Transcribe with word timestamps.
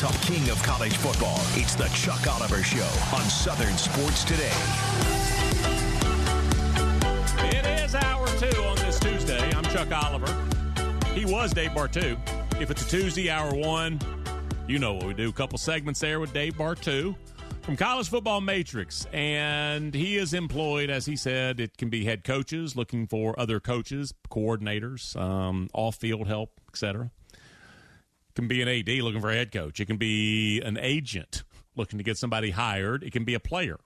The 0.00 0.06
king 0.22 0.48
of 0.48 0.62
college 0.62 0.96
football. 0.96 1.38
It's 1.56 1.74
the 1.74 1.84
Chuck 1.88 2.26
Oliver 2.26 2.62
Show 2.62 2.88
on 3.14 3.20
Southern 3.28 3.76
Sports 3.76 4.24
Today. 4.24 4.50
It 7.54 7.66
is 7.66 7.94
hour 7.94 8.26
two 8.38 8.62
on 8.62 8.76
this 8.76 8.98
Tuesday. 8.98 9.38
I'm 9.52 9.62
Chuck 9.64 9.92
Oliver. 9.92 10.34
He 11.12 11.26
was 11.26 11.52
Dave 11.52 11.72
Bartoo. 11.72 12.18
If 12.58 12.70
it's 12.70 12.80
a 12.80 12.88
Tuesday, 12.88 13.28
hour 13.28 13.54
one, 13.54 14.00
you 14.66 14.78
know 14.78 14.94
what 14.94 15.04
we 15.04 15.12
do. 15.12 15.28
A 15.28 15.32
couple 15.34 15.58
segments 15.58 16.00
there 16.00 16.18
with 16.18 16.32
Dave 16.32 16.54
Bartoo 16.54 17.14
from 17.60 17.76
College 17.76 18.08
Football 18.08 18.40
Matrix. 18.40 19.06
And 19.12 19.92
he 19.92 20.16
is 20.16 20.32
employed, 20.32 20.88
as 20.88 21.04
he 21.04 21.14
said, 21.14 21.60
it 21.60 21.76
can 21.76 21.90
be 21.90 22.06
head 22.06 22.24
coaches 22.24 22.74
looking 22.74 23.06
for 23.06 23.38
other 23.38 23.60
coaches, 23.60 24.14
coordinators, 24.30 25.14
um, 25.20 25.68
off 25.74 25.96
field 25.96 26.26
help, 26.26 26.58
etc 26.68 27.10
can 28.34 28.48
be 28.48 28.62
an 28.62 28.68
AD 28.68 28.88
looking 29.02 29.20
for 29.20 29.30
a 29.30 29.34
head 29.34 29.52
coach. 29.52 29.80
It 29.80 29.86
can 29.86 29.96
be 29.96 30.60
an 30.60 30.78
agent 30.78 31.42
looking 31.76 31.98
to 31.98 32.04
get 32.04 32.16
somebody 32.16 32.50
hired. 32.50 33.02
It 33.02 33.12
can 33.12 33.24
be 33.24 33.34
a 33.34 33.40
player. 33.40 33.78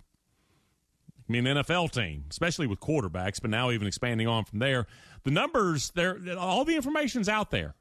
I 1.28 1.33
mean, 1.33 1.47
an 1.47 1.56
NFL 1.56 1.91
team, 1.92 2.25
especially 2.31 2.67
with 2.67 2.81
quarterbacks, 2.81 3.41
but 3.41 3.50
now 3.50 3.70
even 3.70 3.87
expanding 3.87 4.28
on 4.28 4.45
from 4.45 4.59
there. 4.59 4.87
The 5.22 5.31
numbers, 5.31 5.91
there, 5.95 6.19
all 6.39 6.65
the 6.65 6.77
information's 6.77 7.28
out 7.28 7.50
there. 7.50 7.75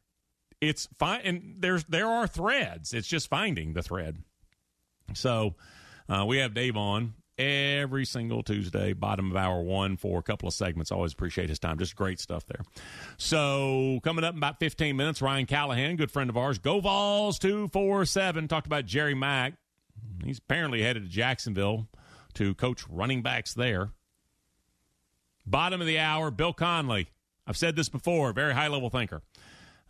It's 0.62 0.88
fine, 0.98 1.22
and 1.26 1.56
there's 1.60 1.84
there 1.86 2.08
are 2.08 2.26
threads. 2.26 2.94
It's 2.94 3.08
just 3.08 3.28
finding 3.28 3.74
the 3.74 3.84
thread. 3.84 4.20
So, 5.14 5.56
uh, 6.08 6.24
we 6.26 6.38
have 6.38 6.54
Dave 6.54 6.78
on, 6.78 7.16
every 7.38 8.06
single 8.06 8.44
Tuesday, 8.44 8.94
bottom 8.94 9.32
of 9.32 9.38
hour 9.38 9.62
one 9.62 9.98
for 9.98 10.20
a 10.20 10.24
couple 10.24 10.48
of 10.48 10.54
segments. 10.54 10.92
Always 10.92 11.14
appreciate 11.14 11.50
his 11.50 11.60
time. 11.60 11.78
Just 11.78 11.96
great 11.96 12.20
stuff 12.20 12.46
there. 12.46 12.62
So, 13.18 14.00
coming 14.04 14.24
up 14.24 14.34
in 14.34 14.38
about 14.38 14.60
15 14.60 14.96
minutes, 14.96 15.22
Ryan 15.22 15.46
Callahan, 15.46 15.96
good 15.96 16.12
friend 16.12 16.30
of 16.30 16.38
ours, 16.38 16.60
Go 16.60 16.80
Vols 16.80 17.40
247, 17.40 18.48
talked 18.48 18.68
about 18.68 18.86
Jerry 18.86 19.16
Mack. 19.16 19.54
He's 20.24 20.40
apparently 20.40 20.82
headed 20.82 21.04
to 21.04 21.10
Jacksonville 21.10 21.88
to 22.36 22.56
coach 22.56 22.88
running 22.90 23.22
backs 23.22 23.54
there. 23.54 23.90
Bottom 25.46 25.82
of 25.82 25.88
the 25.88 26.00
hour, 26.00 26.32
Bill 26.32 26.54
Connelly. 26.54 27.10
I've 27.46 27.58
said 27.58 27.76
this 27.76 27.90
before, 27.90 28.32
very 28.32 28.54
high 28.54 28.70
level 28.70 28.90
thinker. 28.90 29.22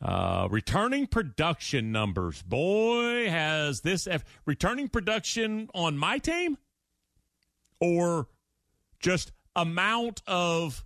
Uh, 0.01 0.47
returning 0.49 1.07
production 1.07 1.91
numbers. 1.91 2.41
Boy, 2.41 3.29
has 3.29 3.81
this 3.81 4.07
F- 4.07 4.25
returning 4.45 4.89
production 4.89 5.69
on 5.73 5.97
my 5.97 6.17
team 6.17 6.57
or 7.79 8.27
just 8.99 9.31
amount 9.55 10.21
of 10.27 10.85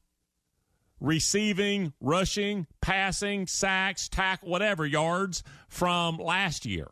receiving, 1.00 1.94
rushing, 2.02 2.68
passing, 2.82 3.48
sacks, 3.48 4.10
tack, 4.10 4.40
whatever 4.44 4.86
yards 4.86 5.44
from 5.68 6.18
last 6.18 6.66
year. 6.66 6.88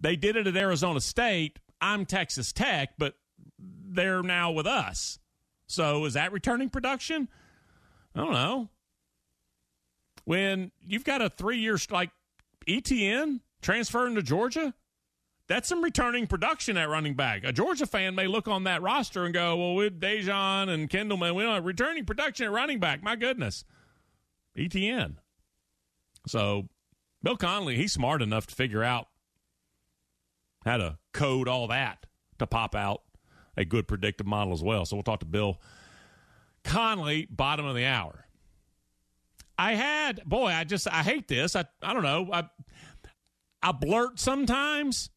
They 0.00 0.16
did 0.16 0.36
it 0.36 0.46
at 0.46 0.56
Arizona 0.56 1.00
State. 1.00 1.58
I'm 1.80 2.06
Texas 2.06 2.52
Tech, 2.52 2.94
but 2.98 3.14
they're 3.58 4.22
now 4.22 4.52
with 4.52 4.66
us. 4.66 5.18
So 5.66 6.04
is 6.04 6.14
that 6.14 6.32
returning 6.32 6.70
production? 6.70 7.28
I 8.14 8.20
don't 8.20 8.32
know. 8.32 8.68
When 10.24 10.70
you've 10.80 11.04
got 11.04 11.22
a 11.22 11.28
three 11.28 11.58
year 11.58 11.78
like 11.90 12.10
Etienne 12.68 13.40
transferring 13.60 14.14
to 14.14 14.22
Georgia, 14.22 14.74
that's 15.52 15.68
some 15.68 15.84
returning 15.84 16.26
production 16.26 16.78
at 16.78 16.88
running 16.88 17.12
back. 17.12 17.44
A 17.44 17.52
Georgia 17.52 17.84
fan 17.84 18.14
may 18.14 18.26
look 18.26 18.48
on 18.48 18.64
that 18.64 18.80
roster 18.80 19.26
and 19.26 19.34
go, 19.34 19.54
well, 19.54 19.74
with 19.74 20.00
Daijun 20.00 20.70
and 20.70 20.88
Kendall, 20.88 21.18
man, 21.18 21.34
we 21.34 21.42
don't 21.42 21.52
have 21.52 21.66
returning 21.66 22.06
production 22.06 22.46
at 22.46 22.52
running 22.52 22.80
back. 22.80 23.02
My 23.02 23.16
goodness. 23.16 23.66
Etienne. 24.56 25.18
So 26.26 26.70
Bill 27.22 27.36
Connelly, 27.36 27.76
he's 27.76 27.92
smart 27.92 28.22
enough 28.22 28.46
to 28.46 28.54
figure 28.54 28.82
out 28.82 29.08
how 30.64 30.78
to 30.78 30.96
code 31.12 31.48
all 31.48 31.68
that 31.68 32.06
to 32.38 32.46
pop 32.46 32.74
out 32.74 33.02
a 33.54 33.66
good 33.66 33.86
predictive 33.86 34.26
model 34.26 34.54
as 34.54 34.62
well. 34.62 34.86
So 34.86 34.96
we'll 34.96 35.02
talk 35.02 35.20
to 35.20 35.26
Bill 35.26 35.60
Connelly, 36.64 37.26
bottom 37.28 37.66
of 37.66 37.76
the 37.76 37.84
hour. 37.84 38.24
I 39.58 39.74
had, 39.74 40.24
boy, 40.24 40.46
I 40.46 40.64
just, 40.64 40.88
I 40.88 41.02
hate 41.02 41.28
this. 41.28 41.54
I, 41.56 41.66
I 41.82 41.92
don't 41.92 42.02
know. 42.02 42.30
I, 42.32 42.48
I 43.62 43.72
blurt 43.72 44.18
sometimes. 44.18 45.10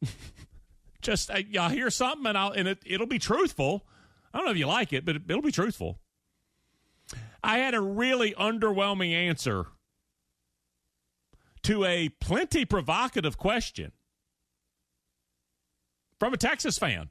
Just 1.02 1.32
I, 1.32 1.46
y'all 1.50 1.70
hear 1.70 1.90
something 1.90 2.26
and 2.26 2.38
I'll 2.38 2.52
and 2.52 2.68
it 2.68 2.80
it'll 2.86 3.08
be 3.08 3.20
truthful. 3.20 3.86
I 4.34 4.38
don't 4.38 4.46
know 4.46 4.52
if 4.52 4.58
you 4.58 4.68
like 4.68 4.92
it, 4.94 5.06
but 5.06 5.16
it, 5.16 5.22
it'll 5.28 5.42
be 5.42 5.52
truthful. 5.52 6.00
I 7.44 7.60
had 7.60 7.76
a 7.76 7.82
really 7.82 8.34
underwhelming 8.34 9.14
answer 9.14 9.68
to 11.64 11.86
a 11.86 12.10
plenty 12.10 12.66
provocative 12.66 13.38
question 13.38 13.92
from 16.20 16.34
a 16.34 16.38
Texas 16.38 16.78
fan 16.78 17.10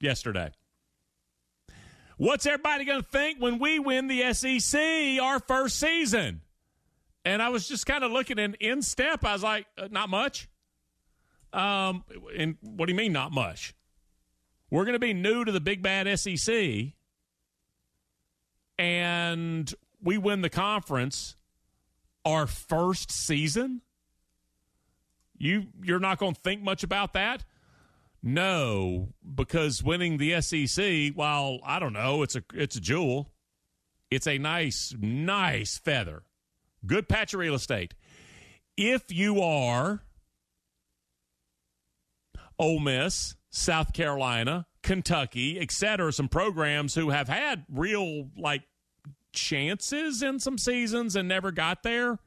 yesterday. 0.00 0.52
What's 2.16 2.46
everybody 2.46 2.84
going 2.84 3.02
to 3.02 3.08
think 3.08 3.40
when 3.40 3.58
we 3.58 3.78
win 3.78 4.06
the 4.06 4.32
SEC 4.32 5.20
our 5.20 5.38
first 5.40 5.78
season? 5.78 6.40
And 7.24 7.42
I 7.42 7.48
was 7.48 7.68
just 7.68 7.86
kind 7.86 8.04
of 8.04 8.12
looking 8.12 8.38
in 8.38 8.54
in 8.54 8.82
step. 8.82 9.24
I 9.24 9.32
was 9.32 9.42
like, 9.42 9.66
uh, 9.76 9.88
not 9.90 10.08
much. 10.08 10.48
Um, 11.52 12.04
and 12.36 12.56
what 12.60 12.86
do 12.86 12.92
you 12.92 12.96
mean, 12.96 13.12
not 13.12 13.32
much? 13.32 13.74
We're 14.70 14.84
going 14.84 14.94
to 14.94 14.98
be 14.98 15.12
new 15.14 15.44
to 15.44 15.52
the 15.52 15.60
big 15.60 15.82
bad 15.82 16.18
SEC, 16.18 16.92
and 18.78 19.74
we 20.02 20.18
win 20.18 20.42
the 20.42 20.50
conference 20.50 21.36
our 22.24 22.46
first 22.46 23.12
season. 23.12 23.82
You 25.38 25.66
you're 25.82 26.00
not 26.00 26.18
going 26.18 26.34
to 26.34 26.40
think 26.40 26.62
much 26.62 26.82
about 26.82 27.12
that? 27.12 27.44
No, 28.22 29.10
because 29.34 29.84
winning 29.84 30.16
the 30.16 30.40
SEC, 30.40 31.12
while 31.14 31.60
I 31.64 31.78
don't 31.78 31.92
know, 31.92 32.22
it's 32.22 32.34
a 32.34 32.42
it's 32.54 32.76
a 32.76 32.80
jewel. 32.80 33.30
It's 34.10 34.26
a 34.26 34.38
nice 34.38 34.94
nice 34.98 35.78
feather. 35.78 36.22
Good 36.84 37.08
patch 37.08 37.34
of 37.34 37.40
real 37.40 37.54
estate. 37.54 37.94
If 38.76 39.12
you 39.12 39.40
are 39.40 40.02
Ole 42.58 42.80
Miss, 42.80 43.36
South 43.50 43.92
Carolina, 43.92 44.66
Kentucky, 44.82 45.58
etc. 45.60 46.12
Some 46.12 46.28
programs 46.28 46.94
who 46.94 47.10
have 47.10 47.28
had 47.28 47.64
real 47.68 48.28
like 48.36 48.62
chances 49.32 50.22
in 50.22 50.40
some 50.40 50.58
seasons 50.58 51.16
and 51.16 51.28
never 51.28 51.52
got 51.52 51.82
there. 51.82 52.18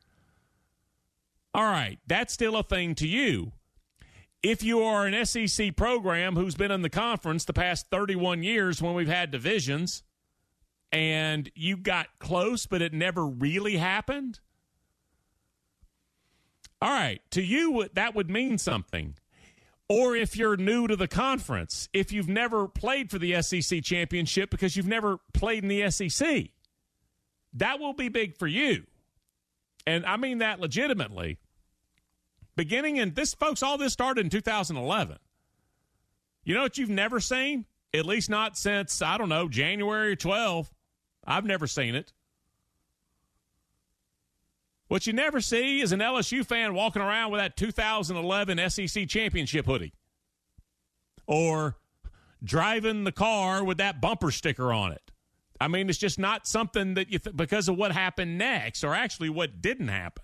All 1.53 1.63
right, 1.63 1.97
that's 2.05 2.33
still 2.33 2.55
a 2.55 2.63
thing 2.63 2.95
to 2.95 3.07
you. 3.07 3.53
If 4.41 4.63
you 4.63 4.81
are 4.81 5.05
an 5.05 5.25
SEC 5.25 5.75
program 5.75 6.35
who's 6.35 6.55
been 6.55 6.71
in 6.71 6.81
the 6.81 6.89
conference 6.89 7.43
the 7.43 7.53
past 7.53 7.87
31 7.89 8.43
years 8.43 8.81
when 8.81 8.93
we've 8.93 9.07
had 9.07 9.31
divisions 9.31 10.03
and 10.91 11.49
you 11.55 11.75
got 11.75 12.07
close 12.19 12.65
but 12.65 12.81
it 12.81 12.93
never 12.93 13.25
really 13.25 13.77
happened, 13.77 14.39
all 16.81 16.89
right, 16.89 17.21
to 17.31 17.41
you 17.41 17.89
that 17.93 18.15
would 18.15 18.29
mean 18.29 18.57
something 18.57 19.15
or 19.89 20.15
if 20.15 20.37
you're 20.37 20.55
new 20.55 20.87
to 20.87 20.95
the 20.95 21.07
conference, 21.07 21.89
if 21.91 22.11
you've 22.11 22.29
never 22.29 22.67
played 22.67 23.09
for 23.09 23.17
the 23.17 23.41
SEC 23.41 23.83
championship 23.83 24.51
because 24.51 24.77
you've 24.77 24.87
never 24.87 25.17
played 25.33 25.63
in 25.63 25.69
the 25.69 25.89
SEC, 25.89 26.49
that 27.53 27.79
will 27.79 27.93
be 27.93 28.07
big 28.07 28.37
for 28.37 28.47
you. 28.47 28.85
And 29.87 30.05
I 30.05 30.17
mean 30.17 30.37
that 30.37 30.59
legitimately. 30.59 31.39
Beginning 32.55 32.97
in 32.97 33.13
this, 33.13 33.33
folks, 33.33 33.63
all 33.63 33.77
this 33.77 33.93
started 33.93 34.25
in 34.25 34.29
2011. 34.29 35.17
You 36.43 36.53
know 36.53 36.61
what 36.61 36.77
you've 36.77 36.89
never 36.89 37.19
seen? 37.19 37.65
At 37.93 38.05
least 38.05 38.29
not 38.29 38.57
since, 38.57 39.01
I 39.01 39.17
don't 39.17 39.29
know, 39.29 39.49
January 39.49 40.15
12. 40.15 40.71
I've 41.25 41.45
never 41.45 41.65
seen 41.65 41.95
it. 41.95 42.13
What 44.89 45.05
you 45.05 45.13
never 45.13 45.39
see 45.39 45.81
is 45.81 45.91
an 45.91 45.99
LSU 45.99 46.43
fan 46.43 46.73
walking 46.73 47.03
around 47.03 47.31
with 47.31 47.39
that 47.39 47.55
2011 47.55 48.69
SEC 48.69 49.07
championship 49.07 49.67
hoodie 49.67 49.93
or 51.27 51.77
driving 52.43 53.03
the 53.03 53.11
car 53.11 53.63
with 53.63 53.77
that 53.77 54.01
bumper 54.01 54.31
sticker 54.31 54.73
on 54.73 54.91
it. 54.91 55.11
I 55.61 55.67
mean, 55.67 55.89
it's 55.89 55.99
just 55.99 56.17
not 56.17 56.47
something 56.47 56.95
that 56.95 57.11
you, 57.11 57.19
th- 57.19 57.35
because 57.35 57.69
of 57.69 57.77
what 57.77 57.91
happened 57.91 58.39
next 58.39 58.83
or 58.83 58.95
actually 58.95 59.29
what 59.29 59.61
didn't 59.61 59.89
happen. 59.89 60.23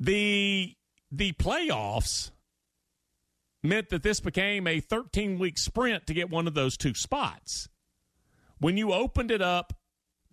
The, 0.00 0.74
the 1.12 1.32
playoffs 1.34 2.32
meant 3.62 3.90
that 3.90 4.02
this 4.02 4.18
became 4.18 4.66
a 4.66 4.80
13 4.80 5.38
week 5.38 5.58
sprint 5.58 6.08
to 6.08 6.14
get 6.14 6.28
one 6.28 6.48
of 6.48 6.54
those 6.54 6.76
two 6.76 6.94
spots. 6.94 7.68
When 8.58 8.76
you 8.76 8.92
opened 8.92 9.30
it 9.30 9.42
up 9.42 9.74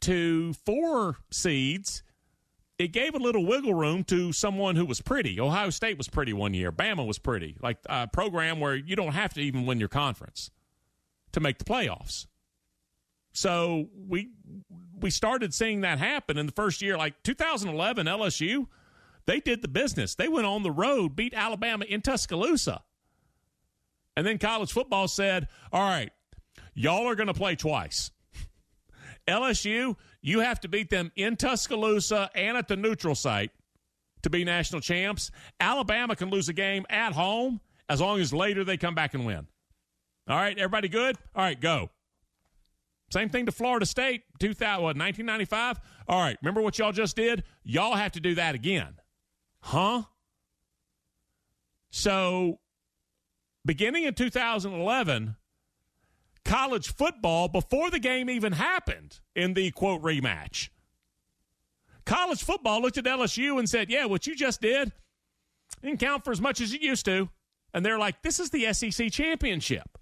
to 0.02 0.54
four 0.54 1.18
seeds, 1.30 2.02
it 2.77 2.89
gave 2.89 3.16
a 3.16 3.19
little 3.19 3.45
wiggle 3.45 3.74
room 3.74 4.04
to 4.06 4.33
someone 4.33 4.75
who 4.75 4.86
was 4.86 5.01
pretty. 5.01 5.39
Ohio 5.39 5.69
State 5.69 5.98
was 5.98 6.07
pretty 6.07 6.33
one 6.33 6.54
year. 6.54 6.72
Bama 6.72 7.06
was 7.06 7.19
pretty. 7.19 7.56
Like 7.62 7.77
a 7.88 8.07
program 8.07 8.60
where 8.60 8.75
you 8.75 8.95
don't 8.95 9.13
have 9.13 9.33
to 9.36 9.42
even 9.42 9.66
win 9.66 9.80
your 9.80 9.89
conference 9.89 10.51
to 11.31 11.39
make 11.39 11.57
the 11.57 11.66
playoffs. 11.66 12.27
So 13.31 13.89
we 14.07 14.30
we 15.00 15.10
started 15.10 15.54
seeing 15.54 15.81
that 15.81 16.00
happen 16.00 16.38
in 16.38 16.45
the 16.45 16.51
first 16.51 16.81
year, 16.81 16.98
like 16.98 17.22
2011 17.24 18.07
LSU. 18.07 18.68
They 19.25 19.39
did 19.39 19.62
the 19.62 19.68
business. 19.68 20.16
They 20.16 20.28
went 20.28 20.45
on 20.45 20.63
the 20.63 20.71
road, 20.71 21.16
beat 21.16 21.33
Alabama 21.33 21.86
in 21.86 22.01
Tuscaloosa. 22.01 22.83
And 24.16 24.25
then 24.25 24.38
college 24.38 24.71
football 24.71 25.07
said, 25.07 25.48
all 25.71 25.81
right, 25.81 26.12
y'all 26.74 27.07
are 27.07 27.16
going 27.16 27.28
to 27.28 27.33
play 27.33 27.56
twice. 27.56 28.12
LSU, 29.28 29.95
you 30.25 30.39
have 30.39 30.60
to 30.60 30.68
beat 30.68 30.89
them 30.89 31.12
in 31.16 31.36
Tuscaloosa 31.36 32.31
and 32.33 32.57
at 32.57 32.68
the 32.68 32.75
neutral 32.75 33.13
site 33.13 33.51
to 34.24 34.30
be 34.31 34.44
national 34.44 34.81
champs. 34.81 35.30
Alabama 35.60 36.16
can 36.16 36.31
lose 36.31 36.50
a 36.50 36.54
game 36.54 36.83
at 36.89 37.13
home 37.13 37.62
as 37.88 38.01
long 38.01 38.19
as 38.19 38.33
later 38.33 38.63
they 38.63 38.75
come 38.75 38.95
back 38.95 39.13
and 39.13 39.24
win. 39.24 39.45
All 40.27 40.36
right, 40.36 40.57
everybody 40.57 40.89
good? 40.89 41.16
All 41.36 41.44
right, 41.44 41.62
go. 41.62 41.92
Same 43.12 43.30
thing 43.30 43.45
to 43.45 43.51
Florida 43.51 43.86
State, 43.86 44.24
2000, 44.39 44.81
what, 44.81 44.98
1995? 44.98 45.80
All 46.07 46.19
right, 46.19 46.36
remember 46.42 46.62
what 46.62 46.80
y'all 46.80 46.92
just 46.92 47.16
did? 47.16 47.44
Y'all 47.63 47.94
have 47.94 48.13
to 48.13 48.19
do 48.19 48.33
that 48.33 48.56
again. 48.56 48.95
Huh? 49.60 50.04
So, 51.92 52.57
beginning 53.63 54.06
in 54.06 54.16
2011, 54.16 55.36
college 56.45 56.94
football, 56.94 57.47
before 57.47 57.89
the 57.89 58.00
game 58.00 58.30
even 58.30 58.53
happened 58.53 59.19
in 59.36 59.53
the 59.53 59.71
quote 59.71 60.01
rematch, 60.01 60.69
college 62.06 62.44
football 62.44 62.81
looked 62.81 62.97
at 62.97 63.06
LSU 63.06 63.59
and 63.59 63.69
said, 63.69 63.89
Yeah, 63.89 64.06
what 64.06 64.25
you 64.27 64.36
just 64.36 64.62
did 64.62 64.94
didn't 65.81 66.00
count 66.00 66.24
for 66.24 66.31
as 66.31 66.39
much 66.39 66.62
as 66.62 66.74
it 66.74 66.81
used 66.81 67.06
to. 67.06 67.30
And 67.74 67.86
they're 67.86 68.00
like, 68.00 68.21
This 68.21 68.39
is 68.39 68.51
the 68.51 68.71
SEC 68.71 69.12
championship. 69.12 69.97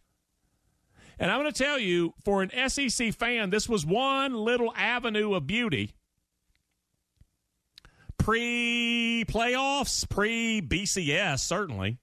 And 1.19 1.31
I'm 1.31 1.39
going 1.41 1.51
to 1.51 1.63
tell 1.63 1.79
you, 1.79 2.13
for 2.25 2.41
an 2.43 2.69
SEC 2.69 3.13
fan, 3.13 3.49
this 3.49 3.69
was 3.69 3.85
one 3.85 4.33
little 4.33 4.73
avenue 4.75 5.33
of 5.33 5.47
beauty 5.47 5.93
pre 8.17 9.25
playoffs, 9.27 10.07
pre 10.09 10.61
BCS, 10.61 11.39
certainly, 11.39 11.99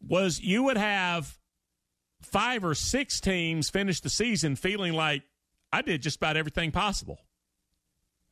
was 0.00 0.40
you 0.40 0.64
would 0.64 0.76
have 0.76 1.38
five 2.34 2.64
or 2.64 2.74
six 2.74 3.20
teams 3.20 3.70
finish 3.70 4.00
the 4.00 4.10
season 4.10 4.56
feeling 4.56 4.92
like 4.92 5.22
I 5.72 5.82
did 5.82 6.02
just 6.02 6.16
about 6.16 6.36
everything 6.36 6.72
possible. 6.72 7.20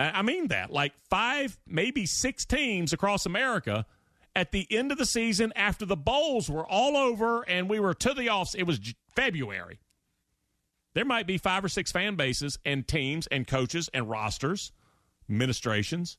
I 0.01 0.23
mean 0.23 0.49
that. 0.49 0.73
Like 0.73 0.93
five, 1.09 1.57
maybe 1.69 2.05
six 2.05 2.45
teams 2.45 2.93
across 2.93 3.27
America 3.27 3.87
at 4.35 4.51
the 4.51 4.67
end 4.73 4.91
of 4.91 4.99
the 4.99 5.07
season 5.07 5.53
after 5.55 5.87
the 5.87 5.97
bowls 5.97 6.51
were 6.51 6.67
all 6.67 6.97
over 6.97 7.43
and 7.43 7.71
we 7.71 7.79
were 7.79 7.95
to 7.95 8.13
the 8.13 8.29
offs. 8.29 8.57
It 8.57 8.65
was 8.65 8.81
February. 9.15 9.79
There 10.95 11.05
might 11.05 11.29
be 11.29 11.39
five 11.39 11.65
or 11.65 11.69
six 11.69 11.93
fan 11.93 12.17
bases 12.17 12.59
and 12.65 12.89
teams 12.89 13.29
and 13.29 13.47
coaches 13.47 13.89
and 13.95 14.11
rosters 14.11 14.73
administrations 15.31 16.19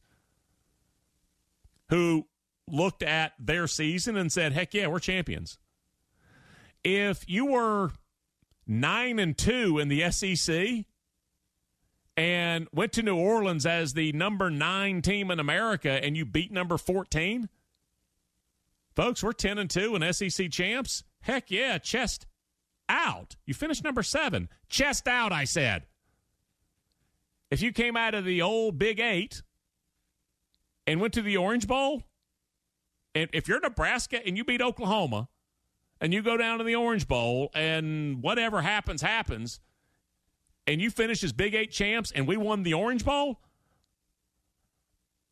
who 1.89 2.27
looked 2.69 3.03
at 3.03 3.33
their 3.37 3.67
season 3.67 4.15
and 4.15 4.31
said, 4.31 4.53
heck 4.53 4.73
yeah, 4.73 4.87
we're 4.87 4.99
champions. 4.99 5.57
If 6.83 7.23
you 7.29 7.45
were 7.45 7.91
nine 8.67 9.19
and 9.19 9.37
two 9.37 9.79
in 9.79 9.87
the 9.87 10.09
SEC 10.11 10.85
and 12.17 12.67
went 12.73 12.91
to 12.93 13.01
New 13.01 13.17
Orleans 13.17 13.65
as 13.65 13.93
the 13.93 14.11
number 14.11 14.49
nine 14.49 15.01
team 15.01 15.31
in 15.31 15.39
America 15.39 15.91
and 15.91 16.17
you 16.17 16.25
beat 16.25 16.51
number 16.51 16.77
14, 16.77 17.49
folks, 18.95 19.23
we're 19.23 19.31
10 19.31 19.57
and 19.57 19.69
two 19.69 19.95
and 19.95 20.15
SEC 20.15 20.51
champs. 20.51 21.03
Heck 21.21 21.49
yeah, 21.49 21.77
chest 21.77 22.27
out. 22.89 23.35
You 23.45 23.53
finished 23.53 23.83
number 23.83 24.03
seven. 24.03 24.49
Chest 24.69 25.07
out, 25.07 25.31
I 25.31 25.45
said. 25.45 25.83
If 27.49 27.61
you 27.61 27.71
came 27.71 27.95
out 27.95 28.15
of 28.15 28.25
the 28.25 28.41
old 28.41 28.77
Big 28.77 28.99
Eight 28.99 29.41
and 30.85 30.99
went 30.99 31.13
to 31.13 31.21
the 31.21 31.37
Orange 31.37 31.67
Bowl, 31.67 32.03
and 33.15 33.29
if 33.31 33.47
you're 33.47 33.59
Nebraska 33.59 34.25
and 34.25 34.35
you 34.35 34.43
beat 34.43 34.61
Oklahoma, 34.61 35.29
and 36.03 36.13
you 36.13 36.21
go 36.21 36.35
down 36.35 36.57
to 36.57 36.65
the 36.65 36.75
Orange 36.75 37.07
Bowl, 37.07 37.49
and 37.55 38.21
whatever 38.21 38.61
happens, 38.61 39.01
happens, 39.01 39.61
and 40.67 40.81
you 40.81 40.89
finish 40.89 41.23
as 41.23 41.31
Big 41.31 41.55
Eight 41.55 41.71
champs, 41.71 42.11
and 42.11 42.27
we 42.27 42.35
won 42.35 42.63
the 42.63 42.73
Orange 42.73 43.05
Bowl, 43.05 43.39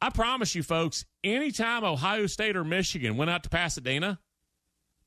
I 0.01 0.09
promise 0.09 0.55
you, 0.55 0.63
folks, 0.63 1.03
anytime 1.25 1.83
Ohio 1.83 2.25
State 2.25 2.55
or 2.55 2.63
Michigan 2.63 3.17
went 3.17 3.29
out 3.29 3.43
to 3.43 3.49
Pasadena 3.49 4.19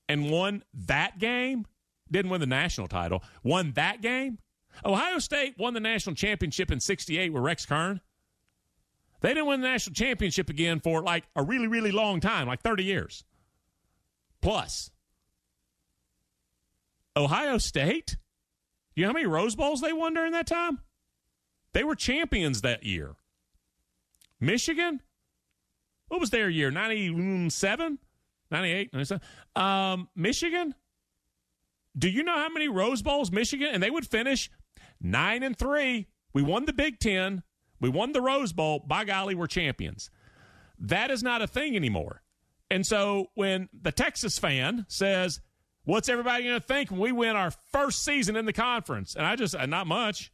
and 0.06 0.30
won 0.30 0.62
that 0.74 1.18
game, 1.18 1.66
didn't 2.10 2.30
win 2.30 2.40
the 2.40 2.46
national 2.46 2.86
title, 2.86 3.24
won 3.42 3.72
that 3.72 4.02
game, 4.02 4.38
Ohio 4.84 5.18
State 5.18 5.54
won 5.58 5.72
the 5.72 5.80
national 5.80 6.14
championship 6.14 6.70
in 6.70 6.78
68 6.78 7.32
with 7.32 7.42
Rex 7.42 7.64
Kern. 7.64 8.02
They 9.22 9.30
didn't 9.30 9.46
win 9.46 9.62
the 9.62 9.68
national 9.68 9.94
championship 9.94 10.50
again 10.50 10.80
for 10.80 11.02
like 11.02 11.24
a 11.34 11.42
really, 11.42 11.68
really 11.68 11.90
long 11.90 12.20
time, 12.20 12.48
like 12.48 12.60
30 12.60 12.84
years. 12.84 13.24
Plus, 14.42 14.90
Ohio 17.16 17.58
State, 17.58 18.16
you 18.94 19.02
know 19.02 19.08
how 19.08 19.14
many 19.14 19.26
Rose 19.26 19.56
Bowls 19.56 19.80
they 19.80 19.92
won 19.92 20.14
during 20.14 20.32
that 20.32 20.46
time? 20.46 20.80
They 21.72 21.84
were 21.84 21.94
champions 21.94 22.60
that 22.62 22.84
year. 22.84 23.16
Michigan, 24.40 25.00
what 26.08 26.20
was 26.20 26.30
their 26.30 26.48
year? 26.48 26.70
97? 26.70 27.98
98? 28.50 28.92
97? 28.92 29.20
Um, 29.56 30.08
Michigan, 30.14 30.74
do 31.96 32.08
you 32.08 32.22
know 32.22 32.34
how 32.34 32.48
many 32.48 32.68
Rose 32.68 33.02
Bowls 33.02 33.32
Michigan? 33.32 33.70
And 33.72 33.82
they 33.82 33.90
would 33.90 34.06
finish 34.06 34.50
Nine 35.00 35.42
and 35.42 35.56
three. 35.56 36.08
We 36.32 36.42
won 36.42 36.64
the 36.64 36.72
Big 36.72 36.98
Ten. 36.98 37.42
We 37.78 37.90
won 37.90 38.12
the 38.12 38.22
Rose 38.22 38.52
Bowl. 38.52 38.82
By 38.86 39.04
golly, 39.04 39.34
we're 39.34 39.46
champions. 39.46 40.10
That 40.78 41.10
is 41.10 41.22
not 41.22 41.42
a 41.42 41.46
thing 41.46 41.76
anymore. 41.76 42.22
And 42.70 42.86
so 42.86 43.26
when 43.34 43.68
the 43.78 43.92
Texas 43.92 44.38
fan 44.38 44.86
says, 44.88 45.40
What's 45.84 46.08
everybody 46.08 46.44
going 46.44 46.60
to 46.60 46.66
think 46.66 46.90
when 46.90 47.00
we 47.00 47.12
win 47.12 47.36
our 47.36 47.50
first 47.50 48.04
season 48.04 48.36
in 48.36 48.46
the 48.46 48.52
conference? 48.52 49.14
And 49.14 49.26
I 49.26 49.36
just, 49.36 49.54
not 49.68 49.86
much. 49.86 50.32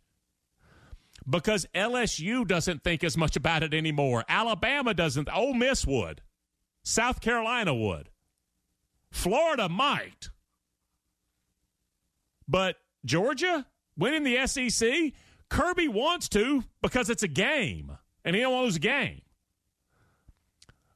Because 1.29 1.67
LSU 1.75 2.47
doesn't 2.47 2.83
think 2.83 3.05
as 3.05 3.17
much 3.17 3.37
about 3.37 3.63
it 3.63 3.75
anymore. 3.75 4.25
Alabama 4.29 4.95
doesn't. 4.95 5.29
Ole 5.35 5.55
Miss 5.55 5.87
would. 5.87 6.23
South 6.83 7.21
Carolina 7.21 7.75
would. 7.75 8.09
Florida 9.11 9.69
might. 9.69 10.31
But 12.49 12.77
Georgia, 13.05 13.67
winning 13.97 14.25
the 14.25 14.47
SEC, 14.47 15.13
Kirby 15.49 15.89
wants 15.89 16.29
to 16.31 16.65
because 16.81 17.11
it's 17.11 17.23
a 17.23 17.29
game, 17.29 17.99
and 18.25 18.35
he 18.35 18.43
don't 18.43 18.53
want 18.53 18.63
to 18.63 18.67
lose 18.67 18.77
a 18.77 18.81
game. 18.81 19.23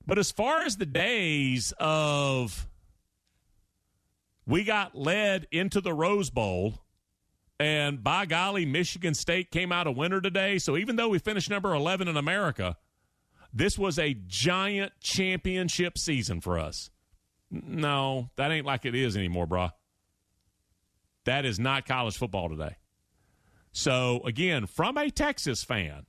But 0.07 0.19
as 0.19 0.31
far 0.31 0.63
as 0.63 0.77
the 0.77 0.87
days 0.87 1.73
of 1.79 2.69
we 4.47 4.65
got 4.65 4.95
led 4.95 5.47
into 5.51 5.81
the 5.81 5.93
Rose 5.93 6.31
Bowl, 6.31 6.85
and 7.59 8.03
by 8.03 8.27
golly, 8.27 8.67
Michigan 8.67 9.15
State 9.15 9.51
came 9.51 9.73
out 9.73 9.87
a 9.87 9.91
winner 9.91 10.21
today. 10.21 10.59
So 10.59 10.77
even 10.77 10.97
though 10.97 11.09
we 11.09 11.19
finished 11.19 11.49
number 11.49 11.73
11 11.75 12.09
in 12.09 12.17
America, 12.17 12.77
this 13.53 13.79
was 13.79 13.99
a 13.99 14.15
giant 14.27 14.93
championship 15.01 15.97
season 15.97 16.41
for 16.41 16.59
us. 16.59 16.91
No, 17.51 18.31
that 18.37 18.51
ain't 18.51 18.67
like 18.67 18.85
it 18.85 18.95
is 18.95 19.17
anymore, 19.17 19.47
brah. 19.47 19.71
That 21.25 21.45
is 21.45 21.59
not 21.59 21.87
college 21.87 22.17
football 22.17 22.49
today. 22.49 22.77
So, 23.73 24.21
again, 24.25 24.67
from 24.67 24.99
a 24.99 25.11
Texas 25.11 25.65
fan, 25.65 26.07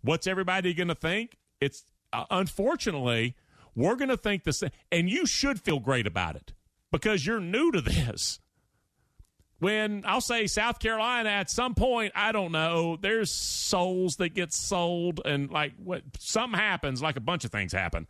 what's 0.00 0.26
everybody 0.26 0.74
going 0.74 0.88
to 0.88 0.94
think? 0.94 1.36
It's 1.60 1.84
uh, 2.12 2.24
unfortunately, 2.30 3.36
we're 3.74 3.96
going 3.96 4.08
to 4.08 4.16
think 4.16 4.44
the 4.44 4.52
same. 4.52 4.70
And 4.90 5.08
you 5.08 5.26
should 5.26 5.60
feel 5.60 5.78
great 5.78 6.06
about 6.06 6.36
it 6.36 6.54
because 6.92 7.26
you're 7.26 7.40
new 7.40 7.72
to 7.72 7.80
this. 7.80 8.38
When 9.58 10.04
I'll 10.06 10.20
say 10.20 10.46
South 10.46 10.78
Carolina 10.78 11.28
at 11.28 11.50
some 11.50 11.74
point, 11.74 12.12
I 12.14 12.32
don't 12.32 12.52
know, 12.52 12.96
there's 13.00 13.32
souls 13.32 14.16
that 14.16 14.30
get 14.30 14.52
sold 14.52 15.20
and 15.24 15.50
like 15.50 15.72
what 15.76 16.02
something 16.18 16.58
happens, 16.58 17.02
like 17.02 17.16
a 17.16 17.20
bunch 17.20 17.44
of 17.44 17.52
things 17.52 17.72
happen. 17.72 18.06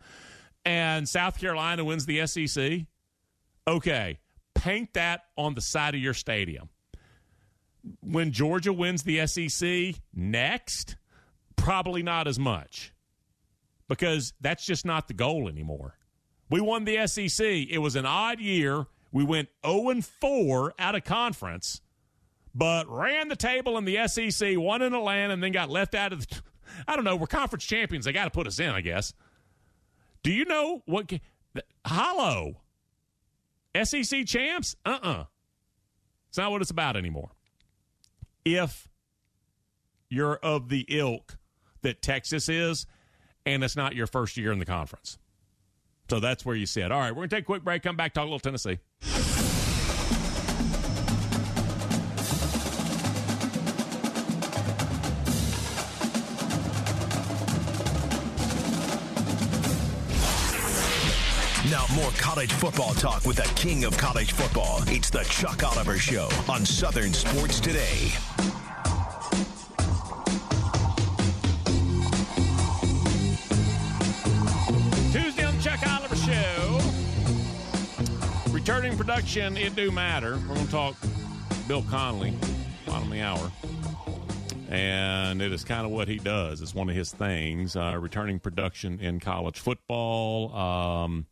And 0.65 1.07
South 1.07 1.39
Carolina 1.39 1.83
wins 1.83 2.05
the 2.05 2.25
SEC. 2.27 2.81
Okay, 3.67 4.19
paint 4.55 4.93
that 4.93 5.21
on 5.37 5.55
the 5.55 5.61
side 5.61 5.95
of 5.95 6.01
your 6.01 6.13
stadium 6.13 6.69
when 8.01 8.31
Georgia 8.31 8.73
wins 8.73 9.03
the 9.03 9.25
SEC 9.27 10.01
next, 10.13 10.95
probably 11.55 12.03
not 12.03 12.27
as 12.27 12.39
much 12.39 12.93
because 13.87 14.33
that's 14.41 14.65
just 14.65 14.85
not 14.85 15.07
the 15.07 15.13
goal 15.13 15.47
anymore. 15.49 15.97
We 16.53 16.61
won 16.61 16.85
the 16.85 17.07
SEC. 17.07 17.43
It 17.43 17.79
was 17.79 17.95
an 17.95 18.05
odd 18.05 18.39
year. 18.39 18.85
We 19.11 19.23
went 19.23 19.49
0 19.65 19.89
and 19.89 20.05
4 20.05 20.75
out 20.77 20.93
of 20.93 21.03
conference, 21.03 21.81
but 22.53 22.87
ran 22.87 23.27
the 23.27 23.35
table 23.35 23.75
in 23.79 23.85
the 23.85 24.07
SEC, 24.07 24.55
won 24.59 24.83
in 24.83 24.93
Atlanta, 24.93 25.33
and 25.33 25.41
then 25.41 25.51
got 25.51 25.71
left 25.71 25.95
out 25.95 26.13
of 26.13 26.27
the. 26.27 26.41
I 26.87 26.95
don't 26.95 27.05
know. 27.05 27.15
We're 27.15 27.25
conference 27.25 27.63
champions. 27.65 28.05
They 28.05 28.11
got 28.11 28.25
to 28.25 28.29
put 28.29 28.45
us 28.45 28.59
in, 28.59 28.69
I 28.69 28.81
guess. 28.81 29.15
Do 30.21 30.31
you 30.31 30.45
know 30.45 30.83
what? 30.85 31.11
Hollow. 31.87 32.61
SEC 33.83 34.27
champs? 34.27 34.75
Uh 34.85 34.99
uh-uh. 35.01 35.09
uh. 35.09 35.23
It's 36.29 36.37
not 36.37 36.51
what 36.51 36.61
it's 36.61 36.69
about 36.69 36.95
anymore. 36.95 37.31
If 38.45 38.87
you're 40.07 40.35
of 40.35 40.69
the 40.69 40.85
ilk 40.87 41.39
that 41.81 42.03
Texas 42.03 42.47
is, 42.47 42.85
and 43.43 43.63
it's 43.63 43.75
not 43.75 43.95
your 43.95 44.05
first 44.05 44.37
year 44.37 44.51
in 44.51 44.59
the 44.59 44.65
conference. 44.65 45.17
So 46.13 46.19
that's 46.19 46.45
where 46.45 46.55
you 46.55 46.67
sit. 46.67 46.91
All 46.91 46.99
right, 46.99 47.09
we're 47.09 47.21
going 47.21 47.29
to 47.29 47.35
take 47.37 47.43
a 47.43 47.45
quick 47.47 47.63
break, 47.63 47.81
come 47.81 47.95
back, 47.95 48.13
talk 48.13 48.21
a 48.21 48.25
little 48.25 48.37
Tennessee. 48.37 48.77
Now, 61.71 61.87
more 61.95 62.11
college 62.19 62.51
football 62.51 62.93
talk 62.93 63.25
with 63.25 63.37
the 63.37 63.51
king 63.55 63.83
of 63.83 63.97
college 63.97 64.33
football. 64.33 64.81
It's 64.85 65.09
the 65.09 65.23
Chuck 65.23 65.63
Oliver 65.63 65.97
Show 65.97 66.29
on 66.47 66.63
Southern 66.63 67.11
Sports 67.11 67.59
Today. 67.59 68.11
Returning 78.65 78.97
production, 78.97 79.57
it 79.57 79.75
do 79.75 79.91
matter. 79.91 80.39
We're 80.47 80.55
going 80.55 80.65
to 80.65 80.71
talk 80.71 80.95
Bill 81.67 81.83
Connelly, 81.89 82.33
bottom 82.87 83.03
of 83.03 83.09
the 83.11 83.19
hour. 83.19 83.51
And 84.69 85.41
it 85.41 85.51
is 85.51 85.65
kind 85.65 85.85
of 85.85 85.91
what 85.91 86.07
he 86.07 86.15
does. 86.15 86.61
It's 86.61 86.73
one 86.73 86.87
of 86.87 86.95
his 86.95 87.11
things. 87.11 87.75
Uh, 87.75 87.97
returning 87.99 88.39
production 88.39 89.01
in 89.01 89.19
college 89.19 89.59
football. 89.59 90.55
Um, 90.55 91.25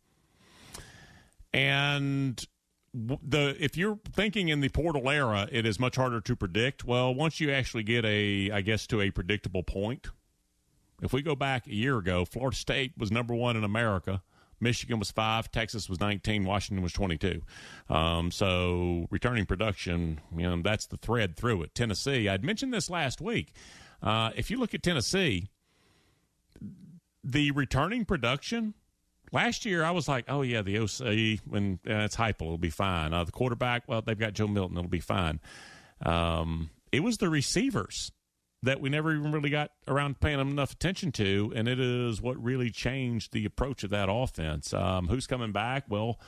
and 1.54 2.46
the 2.92 3.56
if 3.58 3.78
you're 3.78 3.98
thinking 4.12 4.50
in 4.50 4.60
the 4.60 4.68
portal 4.68 5.08
era, 5.08 5.48
it 5.50 5.64
is 5.64 5.80
much 5.80 5.96
harder 5.96 6.20
to 6.20 6.36
predict. 6.36 6.84
Well, 6.84 7.14
once 7.14 7.40
you 7.40 7.50
actually 7.50 7.84
get 7.84 8.04
a, 8.04 8.50
I 8.50 8.60
guess, 8.60 8.86
to 8.88 9.00
a 9.00 9.10
predictable 9.10 9.62
point. 9.62 10.08
If 11.00 11.14
we 11.14 11.22
go 11.22 11.34
back 11.34 11.66
a 11.66 11.74
year 11.74 11.96
ago, 11.96 12.26
Florida 12.26 12.58
State 12.58 12.92
was 12.98 13.10
number 13.10 13.34
one 13.34 13.56
in 13.56 13.64
America. 13.64 14.20
Michigan 14.62 14.98
was 14.98 15.10
five, 15.10 15.50
Texas 15.50 15.88
was 15.88 16.00
19, 16.00 16.44
Washington 16.44 16.82
was 16.82 16.92
22. 16.92 17.42
Um, 17.90 18.30
so 18.30 19.06
returning 19.10 19.44
production, 19.44 20.20
you 20.36 20.44
know, 20.44 20.62
that's 20.62 20.86
the 20.86 20.96
thread 20.96 21.36
through 21.36 21.62
it. 21.62 21.74
Tennessee, 21.74 22.28
I'd 22.28 22.44
mentioned 22.44 22.72
this 22.72 22.88
last 22.88 23.20
week. 23.20 23.52
Uh, 24.02 24.30
if 24.36 24.50
you 24.50 24.58
look 24.58 24.74
at 24.74 24.82
Tennessee, 24.82 25.48
the 27.24 27.50
returning 27.50 28.04
production 28.04 28.74
Last 29.32 29.64
year, 29.64 29.82
I 29.82 29.92
was 29.92 30.08
like, 30.08 30.26
oh, 30.28 30.42
yeah, 30.42 30.60
the 30.60 30.78
OC, 30.78 31.40
when 31.50 31.78
uh, 31.88 32.04
it's 32.04 32.16
Heupel, 32.16 32.42
it'll 32.42 32.58
be 32.58 32.68
fine. 32.68 33.14
Uh, 33.14 33.24
the 33.24 33.32
quarterback, 33.32 33.84
well, 33.88 34.02
they've 34.02 34.18
got 34.18 34.34
Joe 34.34 34.46
Milton, 34.46 34.76
it'll 34.76 34.90
be 34.90 35.00
fine. 35.00 35.40
Um, 36.04 36.68
it 36.92 37.00
was 37.00 37.16
the 37.16 37.30
receivers 37.30 38.12
that 38.62 38.80
we 38.80 38.88
never 38.88 39.12
even 39.14 39.32
really 39.32 39.50
got 39.50 39.72
around 39.88 40.20
paying 40.20 40.38
them 40.38 40.50
enough 40.50 40.72
attention 40.72 41.12
to, 41.12 41.52
and 41.54 41.68
it 41.68 41.80
is 41.80 42.22
what 42.22 42.42
really 42.42 42.70
changed 42.70 43.32
the 43.32 43.44
approach 43.44 43.82
of 43.84 43.90
that 43.90 44.08
offense. 44.10 44.72
Um, 44.72 45.08
who's 45.08 45.26
coming 45.26 45.52
back? 45.52 45.84
Well, 45.88 46.20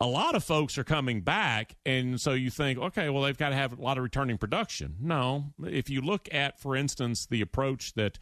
a 0.00 0.06
lot 0.06 0.34
of 0.34 0.42
folks 0.42 0.78
are 0.78 0.84
coming 0.84 1.20
back, 1.20 1.76
and 1.86 2.20
so 2.20 2.32
you 2.32 2.50
think, 2.50 2.78
okay, 2.78 3.08
well, 3.10 3.22
they've 3.22 3.36
got 3.36 3.50
to 3.50 3.56
have 3.56 3.78
a 3.78 3.82
lot 3.82 3.98
of 3.98 4.02
returning 4.02 4.38
production. 4.38 4.96
No, 5.00 5.52
if 5.64 5.90
you 5.90 6.00
look 6.00 6.28
at, 6.32 6.58
for 6.58 6.74
instance, 6.74 7.26
the 7.26 7.40
approach 7.40 7.94
that 7.94 8.18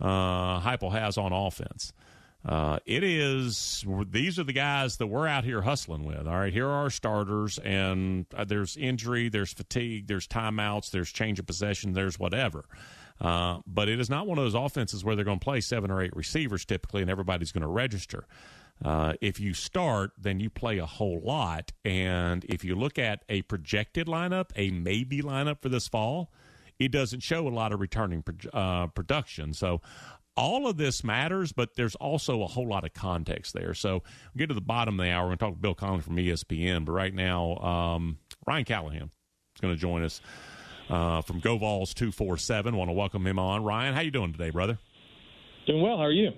uh, 0.00 0.60
Heupel 0.60 0.92
has 0.92 1.18
on 1.18 1.32
offense– 1.32 1.92
uh, 2.48 2.78
it 2.86 3.04
is 3.04 3.84
these 4.10 4.38
are 4.38 4.44
the 4.44 4.54
guys 4.54 4.96
that 4.96 5.06
we're 5.06 5.26
out 5.26 5.44
here 5.44 5.60
hustling 5.60 6.04
with. 6.04 6.26
All 6.26 6.38
right, 6.38 6.52
here 6.52 6.66
are 6.66 6.84
our 6.84 6.90
starters, 6.90 7.58
and 7.58 8.24
uh, 8.34 8.44
there's 8.44 8.78
injury, 8.78 9.28
there's 9.28 9.52
fatigue, 9.52 10.06
there's 10.06 10.26
timeouts, 10.26 10.90
there's 10.90 11.12
change 11.12 11.38
of 11.38 11.46
possession, 11.46 11.92
there's 11.92 12.18
whatever. 12.18 12.64
Uh, 13.20 13.58
but 13.66 13.90
it 13.90 14.00
is 14.00 14.08
not 14.08 14.26
one 14.26 14.38
of 14.38 14.44
those 14.44 14.54
offenses 14.54 15.04
where 15.04 15.14
they're 15.14 15.26
going 15.26 15.40
to 15.40 15.44
play 15.44 15.60
seven 15.60 15.90
or 15.90 16.00
eight 16.00 16.16
receivers 16.16 16.64
typically, 16.64 17.02
and 17.02 17.10
everybody's 17.10 17.52
going 17.52 17.62
to 17.62 17.68
register. 17.68 18.24
Uh, 18.82 19.12
if 19.20 19.38
you 19.38 19.52
start, 19.52 20.12
then 20.18 20.40
you 20.40 20.48
play 20.48 20.78
a 20.78 20.86
whole 20.86 21.20
lot. 21.20 21.72
And 21.84 22.44
if 22.44 22.64
you 22.64 22.74
look 22.74 22.98
at 22.98 23.24
a 23.28 23.42
projected 23.42 24.06
lineup, 24.06 24.52
a 24.56 24.70
maybe 24.70 25.20
lineup 25.20 25.60
for 25.60 25.68
this 25.68 25.86
fall, 25.86 26.30
it 26.78 26.92
doesn't 26.92 27.20
show 27.20 27.46
a 27.46 27.50
lot 27.50 27.72
of 27.72 27.80
returning 27.80 28.22
uh, 28.52 28.86
production. 28.86 29.52
So 29.52 29.80
all 30.38 30.68
of 30.68 30.76
this 30.76 31.02
matters, 31.02 31.52
but 31.52 31.74
there's 31.74 31.96
also 31.96 32.42
a 32.42 32.46
whole 32.46 32.68
lot 32.68 32.84
of 32.84 32.94
context 32.94 33.54
there. 33.54 33.74
So 33.74 34.04
we'll 34.34 34.38
get 34.38 34.46
to 34.46 34.54
the 34.54 34.60
bottom 34.60 34.98
of 34.98 35.04
the 35.04 35.10
hour. 35.10 35.24
We're 35.24 35.30
going 35.30 35.38
to 35.38 35.44
talk 35.44 35.54
to 35.54 35.60
Bill 35.60 35.74
Collins 35.74 36.04
from 36.04 36.16
ESPN. 36.16 36.84
But 36.84 36.92
right 36.92 37.12
now, 37.12 37.56
um, 37.56 38.18
Ryan 38.46 38.64
Callahan 38.64 39.02
is 39.02 39.60
going 39.60 39.74
to 39.74 39.80
join 39.80 40.04
us 40.04 40.20
uh, 40.88 41.22
from 41.22 41.40
GoVols 41.40 41.92
247. 41.92 42.76
Want 42.76 42.88
to 42.88 42.92
welcome 42.92 43.26
him 43.26 43.38
on. 43.38 43.64
Ryan, 43.64 43.94
how 43.94 44.00
you 44.00 44.12
doing 44.12 44.32
today, 44.32 44.50
brother? 44.50 44.78
Doing 45.66 45.82
well. 45.82 45.96
How 45.96 46.04
are 46.04 46.12
you? 46.12 46.30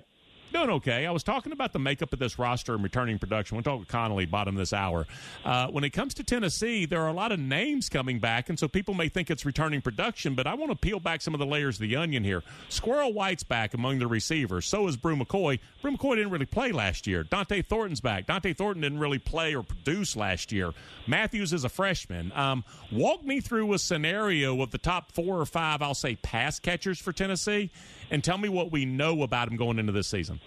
Doing 0.51 0.69
okay. 0.69 1.05
I 1.05 1.11
was 1.11 1.23
talking 1.23 1.53
about 1.53 1.71
the 1.71 1.79
makeup 1.79 2.11
of 2.11 2.19
this 2.19 2.37
roster 2.37 2.73
and 2.73 2.83
returning 2.83 3.17
production. 3.19 3.55
We'll 3.55 3.63
talk 3.63 3.79
with 3.79 3.87
Connelly 3.87 4.25
bottom 4.25 4.55
this 4.55 4.73
hour. 4.73 5.07
Uh, 5.45 5.67
when 5.67 5.85
it 5.85 5.91
comes 5.91 6.13
to 6.15 6.25
Tennessee, 6.25 6.85
there 6.85 7.01
are 7.01 7.07
a 7.07 7.13
lot 7.13 7.31
of 7.31 7.39
names 7.39 7.87
coming 7.87 8.19
back, 8.19 8.49
and 8.49 8.59
so 8.59 8.67
people 8.67 8.93
may 8.93 9.07
think 9.07 9.31
it's 9.31 9.45
returning 9.45 9.81
production, 9.81 10.35
but 10.35 10.47
I 10.47 10.55
want 10.55 10.71
to 10.71 10.75
peel 10.75 10.99
back 10.99 11.21
some 11.21 11.33
of 11.33 11.39
the 11.39 11.45
layers 11.45 11.77
of 11.77 11.81
the 11.81 11.95
onion 11.95 12.25
here. 12.25 12.43
Squirrel 12.67 13.13
White's 13.13 13.43
back 13.43 13.73
among 13.73 13.99
the 13.99 14.07
receivers. 14.07 14.65
So 14.65 14.87
is 14.87 14.97
Bru 14.97 15.15
McCoy. 15.15 15.59
Bru 15.81 15.95
McCoy 15.95 16.15
didn't 16.15 16.31
really 16.31 16.45
play 16.45 16.73
last 16.73 17.07
year. 17.07 17.23
Dont'e 17.23 17.65
Thornton's 17.65 18.01
back. 18.01 18.27
Dont'e 18.27 18.55
Thornton 18.55 18.81
didn't 18.81 18.99
really 18.99 19.19
play 19.19 19.55
or 19.55 19.63
produce 19.63 20.17
last 20.17 20.51
year. 20.51 20.71
Matthews 21.07 21.53
is 21.53 21.63
a 21.63 21.69
freshman. 21.69 22.33
Um, 22.35 22.65
walk 22.91 23.23
me 23.23 23.39
through 23.39 23.71
a 23.71 23.79
scenario 23.79 24.61
of 24.61 24.71
the 24.71 24.77
top 24.77 25.13
four 25.13 25.39
or 25.39 25.45
five, 25.45 25.81
I'll 25.81 25.93
say, 25.93 26.17
pass 26.17 26.59
catchers 26.59 26.99
for 26.99 27.13
Tennessee, 27.13 27.71
and 28.11 28.23
tell 28.23 28.37
me 28.37 28.49
what 28.49 28.71
we 28.71 28.85
know 28.85 29.23
about 29.23 29.47
him 29.47 29.55
going 29.57 29.79
into 29.79 29.91
this 29.91 30.07
season. 30.07 30.39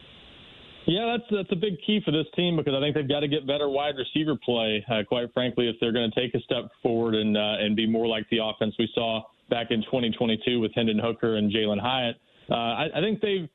Yeah, 0.87 1.16
that's 1.16 1.30
that's 1.30 1.52
a 1.52 1.56
big 1.56 1.75
key 1.87 2.00
for 2.04 2.11
this 2.11 2.26
team 2.37 2.56
because 2.56 2.75
I 2.76 2.80
think 2.80 2.94
they've 2.94 3.09
got 3.09 3.21
to 3.21 3.28
get 3.28 3.47
better 3.47 3.68
wide 3.68 3.94
receiver 3.97 4.37
play. 4.44 4.85
Uh, 4.90 5.02
quite 5.09 5.33
frankly, 5.33 5.68
if 5.68 5.76
they're 5.80 5.92
going 5.92 6.11
to 6.11 6.21
take 6.21 6.35
a 6.35 6.40
step 6.40 6.71
forward 6.83 7.14
and 7.14 7.37
uh, 7.37 7.56
and 7.59 7.75
be 7.75 7.87
more 7.87 8.06
like 8.06 8.28
the 8.30 8.38
offense 8.42 8.75
we 8.78 8.88
saw 8.94 9.23
back 9.49 9.68
in 9.71 9.83
2022 9.83 10.61
with 10.61 10.73
Hendon 10.75 10.99
Hooker 10.99 11.37
and 11.37 11.50
Jalin 11.50 11.80
Hyatt, 11.80 12.16
uh, 12.50 12.54
I, 12.54 12.87
I 12.97 13.00
think 13.00 13.23
they've 13.23 13.49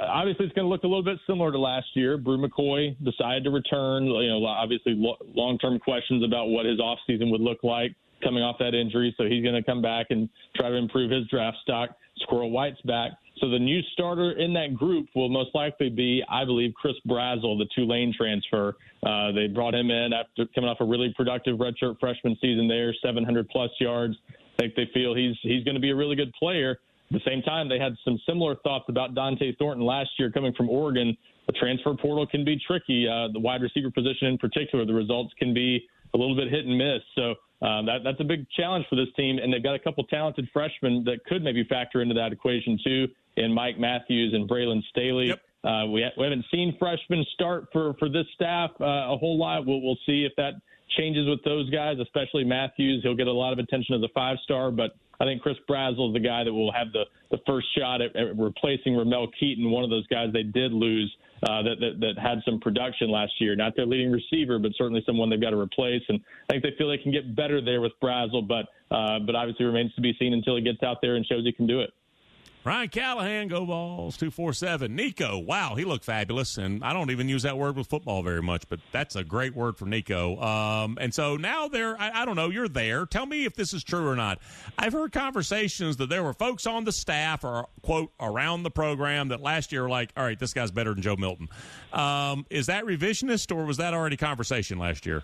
obviously 0.00 0.46
it's 0.46 0.54
going 0.54 0.64
to 0.66 0.68
look 0.68 0.82
a 0.82 0.88
little 0.88 1.04
bit 1.04 1.18
similar 1.28 1.52
to 1.52 1.58
last 1.58 1.86
year. 1.94 2.18
Bru 2.18 2.38
McCoy 2.38 2.96
decided 3.04 3.44
to 3.44 3.50
return. 3.50 4.06
You 4.06 4.28
know, 4.28 4.44
obviously 4.44 4.94
lo- 4.96 5.18
long-term 5.34 5.78
questions 5.78 6.24
about 6.24 6.48
what 6.48 6.66
his 6.66 6.80
offseason 6.80 7.30
would 7.30 7.40
look 7.40 7.62
like 7.62 7.94
coming 8.22 8.42
off 8.42 8.56
that 8.58 8.74
injury, 8.74 9.14
so 9.18 9.24
he's 9.24 9.42
going 9.42 9.54
to 9.54 9.62
come 9.62 9.82
back 9.82 10.06
and 10.10 10.28
try 10.56 10.70
to 10.70 10.76
improve 10.76 11.10
his 11.10 11.26
draft 11.28 11.58
stock. 11.62 11.90
Squirrel 12.20 12.50
White's 12.50 12.80
back. 12.82 13.12
So 13.40 13.50
the 13.50 13.58
new 13.58 13.80
starter 13.92 14.32
in 14.32 14.52
that 14.54 14.74
group 14.74 15.08
will 15.14 15.28
most 15.28 15.54
likely 15.54 15.90
be, 15.90 16.22
I 16.28 16.44
believe, 16.44 16.72
Chris 16.74 16.94
Brazzell, 17.06 17.58
the 17.58 17.66
Tulane 17.74 18.14
transfer. 18.16 18.76
Uh, 19.04 19.32
they 19.32 19.48
brought 19.48 19.74
him 19.74 19.90
in 19.90 20.12
after 20.12 20.46
coming 20.54 20.70
off 20.70 20.78
a 20.80 20.84
really 20.84 21.12
productive 21.16 21.58
redshirt 21.58 21.98
freshman 21.98 22.36
season 22.40 22.68
there, 22.68 22.94
700 23.02 23.48
plus 23.48 23.70
yards. 23.80 24.14
I 24.30 24.62
think 24.62 24.74
they 24.76 24.88
feel 24.94 25.14
he's 25.14 25.34
he's 25.42 25.64
going 25.64 25.74
to 25.74 25.80
be 25.80 25.90
a 25.90 25.96
really 25.96 26.14
good 26.14 26.32
player. 26.34 26.78
At 27.10 27.20
the 27.24 27.30
same 27.30 27.42
time, 27.42 27.68
they 27.68 27.78
had 27.78 27.94
some 28.04 28.18
similar 28.26 28.54
thoughts 28.56 28.86
about 28.88 29.14
Dont'e 29.14 29.56
Thornton 29.58 29.84
last 29.84 30.10
year 30.18 30.30
coming 30.30 30.54
from 30.54 30.70
Oregon. 30.70 31.16
The 31.46 31.52
transfer 31.52 31.94
portal 31.94 32.26
can 32.26 32.44
be 32.44 32.58
tricky. 32.66 33.06
Uh, 33.08 33.28
the 33.32 33.40
wide 33.40 33.62
receiver 33.62 33.90
position 33.90 34.28
in 34.28 34.38
particular, 34.38 34.86
the 34.86 34.94
results 34.94 35.34
can 35.38 35.52
be 35.52 35.86
a 36.14 36.16
little 36.16 36.36
bit 36.36 36.48
hit 36.48 36.64
and 36.64 36.78
miss. 36.78 37.02
So 37.14 37.34
um, 37.66 37.86
that, 37.86 37.98
that's 38.04 38.20
a 38.20 38.24
big 38.24 38.46
challenge 38.50 38.86
for 38.88 38.96
this 38.96 39.08
team, 39.16 39.38
and 39.38 39.52
they've 39.52 39.62
got 39.62 39.74
a 39.74 39.78
couple 39.78 40.04
talented 40.04 40.48
freshmen 40.52 41.04
that 41.04 41.24
could 41.26 41.42
maybe 41.42 41.64
factor 41.64 42.02
into 42.02 42.14
that 42.14 42.32
equation 42.32 42.78
too, 42.82 43.08
in 43.36 43.52
Mike 43.52 43.78
Matthews 43.78 44.34
and 44.34 44.48
Braylon 44.48 44.82
Staley. 44.90 45.28
Yep. 45.28 45.40
Uh, 45.64 45.86
we, 45.86 46.02
ha- 46.02 46.12
we 46.18 46.24
haven't 46.24 46.44
seen 46.50 46.76
freshmen 46.78 47.24
start 47.32 47.68
for 47.72 47.94
for 47.98 48.08
this 48.08 48.26
staff 48.34 48.70
uh, 48.80 48.84
a 48.84 49.16
whole 49.16 49.38
lot. 49.38 49.66
We'll, 49.66 49.80
we'll 49.80 49.98
see 50.06 50.24
if 50.24 50.32
that 50.36 50.54
changes 50.98 51.26
with 51.28 51.42
those 51.44 51.70
guys, 51.70 51.96
especially 52.00 52.44
Matthews. 52.44 53.02
He'll 53.02 53.16
get 53.16 53.26
a 53.26 53.32
lot 53.32 53.52
of 53.52 53.58
attention 53.58 53.94
as 53.94 54.02
a 54.02 54.12
five 54.14 54.36
star, 54.44 54.70
but 54.70 54.92
I 55.20 55.24
think 55.24 55.42
Chris 55.42 55.56
Brazzell 55.68 56.08
is 56.08 56.14
the 56.14 56.20
guy 56.20 56.44
that 56.44 56.52
will 56.52 56.72
have 56.72 56.92
the, 56.92 57.04
the 57.30 57.38
first 57.46 57.66
shot 57.76 58.00
at, 58.02 58.14
at 58.16 58.36
replacing 58.36 58.96
Ramel 58.96 59.28
Keyton, 59.38 59.70
one 59.70 59.84
of 59.84 59.90
those 59.90 60.06
guys 60.08 60.32
they 60.32 60.42
did 60.42 60.72
lose 60.72 61.14
uh, 61.48 61.62
that, 61.62 61.76
that, 61.80 62.00
that 62.00 62.20
had 62.20 62.38
some 62.44 62.58
production 62.60 63.10
last 63.10 63.32
year. 63.38 63.54
Not 63.54 63.76
their 63.76 63.86
leading 63.86 64.10
receiver, 64.10 64.58
but 64.58 64.72
certainly 64.76 65.02
someone 65.06 65.30
they've 65.30 65.40
got 65.40 65.50
to 65.50 65.58
replace. 65.58 66.02
And 66.08 66.20
I 66.48 66.54
think 66.54 66.62
they 66.64 66.72
feel 66.76 66.88
they 66.88 66.98
can 66.98 67.12
get 67.12 67.36
better 67.36 67.64
there 67.64 67.80
with 67.80 67.92
Brazzell, 68.02 68.46
but 68.46 68.66
uh, 68.94 69.18
but 69.26 69.34
obviously 69.34 69.66
remains 69.66 69.94
to 69.94 70.00
be 70.00 70.14
seen 70.18 70.34
until 70.34 70.56
he 70.56 70.62
gets 70.62 70.82
out 70.82 70.98
there 71.02 71.16
and 71.16 71.26
shows 71.26 71.44
he 71.44 71.52
can 71.52 71.66
do 71.66 71.80
it. 71.80 71.90
Ryan 72.64 72.88
Callahan, 72.88 73.48
go 73.48 73.66
Vols, 73.66 74.16
247. 74.16 74.96
Nico, 74.96 75.38
wow, 75.38 75.74
he 75.74 75.84
looked 75.84 76.04
fabulous. 76.04 76.56
And 76.56 76.82
I 76.82 76.94
don't 76.94 77.10
even 77.10 77.28
use 77.28 77.42
that 77.42 77.58
word 77.58 77.76
with 77.76 77.88
football 77.88 78.22
very 78.22 78.40
much, 78.40 78.62
but 78.70 78.80
that's 78.90 79.16
a 79.16 79.22
great 79.22 79.54
word 79.54 79.76
for 79.76 79.84
Nico. 79.84 80.40
Um, 80.40 80.96
and 80.98 81.12
so 81.12 81.36
now 81.36 81.68
there, 81.68 82.00
I, 82.00 82.22
I, 82.22 82.24
don't 82.24 82.36
know, 82.36 82.48
you're 82.48 82.68
there. 82.68 83.04
Tell 83.04 83.26
me 83.26 83.44
if 83.44 83.54
this 83.54 83.74
is 83.74 83.84
true 83.84 84.08
or 84.08 84.16
not. 84.16 84.38
I've 84.78 84.94
heard 84.94 85.12
conversations 85.12 85.98
that 85.98 86.08
there 86.08 86.22
were 86.22 86.32
folks 86.32 86.66
on 86.66 86.84
the 86.84 86.92
staff 86.92 87.44
or, 87.44 87.68
quote, 87.82 88.12
around 88.18 88.62
the 88.62 88.70
program 88.70 89.28
that 89.28 89.42
last 89.42 89.70
year 89.70 89.82
were 89.82 89.90
like, 89.90 90.10
all 90.16 90.24
right, 90.24 90.38
this 90.38 90.54
guy's 90.54 90.70
better 90.70 90.94
than 90.94 91.02
Joe 91.02 91.16
Milton. 91.16 91.48
Um, 91.92 92.46
is 92.48 92.66
that 92.66 92.84
revisionist 92.84 93.54
or 93.54 93.66
was 93.66 93.76
that 93.76 93.92
already 93.92 94.16
conversation 94.16 94.78
last 94.78 95.04
year? 95.04 95.22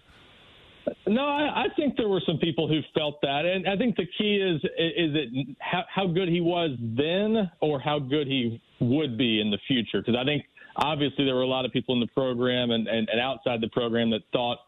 No, 1.06 1.22
I, 1.22 1.64
I 1.64 1.66
think 1.76 1.96
there 1.96 2.08
were 2.08 2.22
some 2.26 2.38
people 2.38 2.68
who 2.68 2.80
felt 2.94 3.20
that, 3.22 3.44
and 3.44 3.68
I 3.68 3.76
think 3.76 3.96
the 3.96 4.06
key 4.18 4.36
is 4.36 4.56
is 4.78 5.14
it 5.14 5.56
how, 5.58 5.84
how 5.92 6.06
good 6.06 6.28
he 6.28 6.40
was 6.40 6.70
then, 6.80 7.50
or 7.60 7.80
how 7.80 7.98
good 7.98 8.26
he 8.26 8.60
would 8.80 9.18
be 9.18 9.40
in 9.40 9.50
the 9.50 9.58
future. 9.66 10.00
Because 10.00 10.16
I 10.20 10.24
think 10.24 10.44
obviously 10.76 11.24
there 11.24 11.34
were 11.34 11.42
a 11.42 11.48
lot 11.48 11.64
of 11.64 11.72
people 11.72 11.94
in 11.94 12.00
the 12.00 12.06
program 12.08 12.70
and, 12.70 12.86
and, 12.88 13.08
and 13.08 13.20
outside 13.20 13.60
the 13.60 13.68
program 13.68 14.10
that 14.10 14.22
thought 14.32 14.58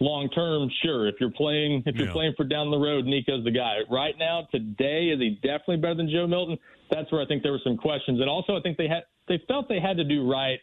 long 0.00 0.28
term, 0.30 0.68
sure, 0.82 1.08
if 1.08 1.14
you're 1.20 1.30
playing 1.30 1.82
if 1.86 1.94
you're 1.96 2.08
yeah. 2.08 2.12
playing 2.12 2.34
for 2.36 2.44
down 2.44 2.70
the 2.70 2.78
road, 2.78 3.04
Nico's 3.04 3.44
the 3.44 3.50
guy. 3.50 3.78
Right 3.90 4.14
now, 4.18 4.48
today, 4.50 5.06
is 5.06 5.20
he 5.20 5.38
definitely 5.42 5.78
better 5.78 5.94
than 5.94 6.10
Joe 6.10 6.26
Milton? 6.26 6.58
That's 6.90 7.10
where 7.12 7.22
I 7.22 7.26
think 7.26 7.42
there 7.42 7.52
were 7.52 7.62
some 7.64 7.76
questions, 7.76 8.20
and 8.20 8.28
also 8.28 8.56
I 8.56 8.60
think 8.60 8.76
they 8.76 8.88
had 8.88 9.04
they 9.28 9.40
felt 9.48 9.68
they 9.68 9.80
had 9.80 9.96
to 9.96 10.04
do 10.04 10.28
right 10.30 10.58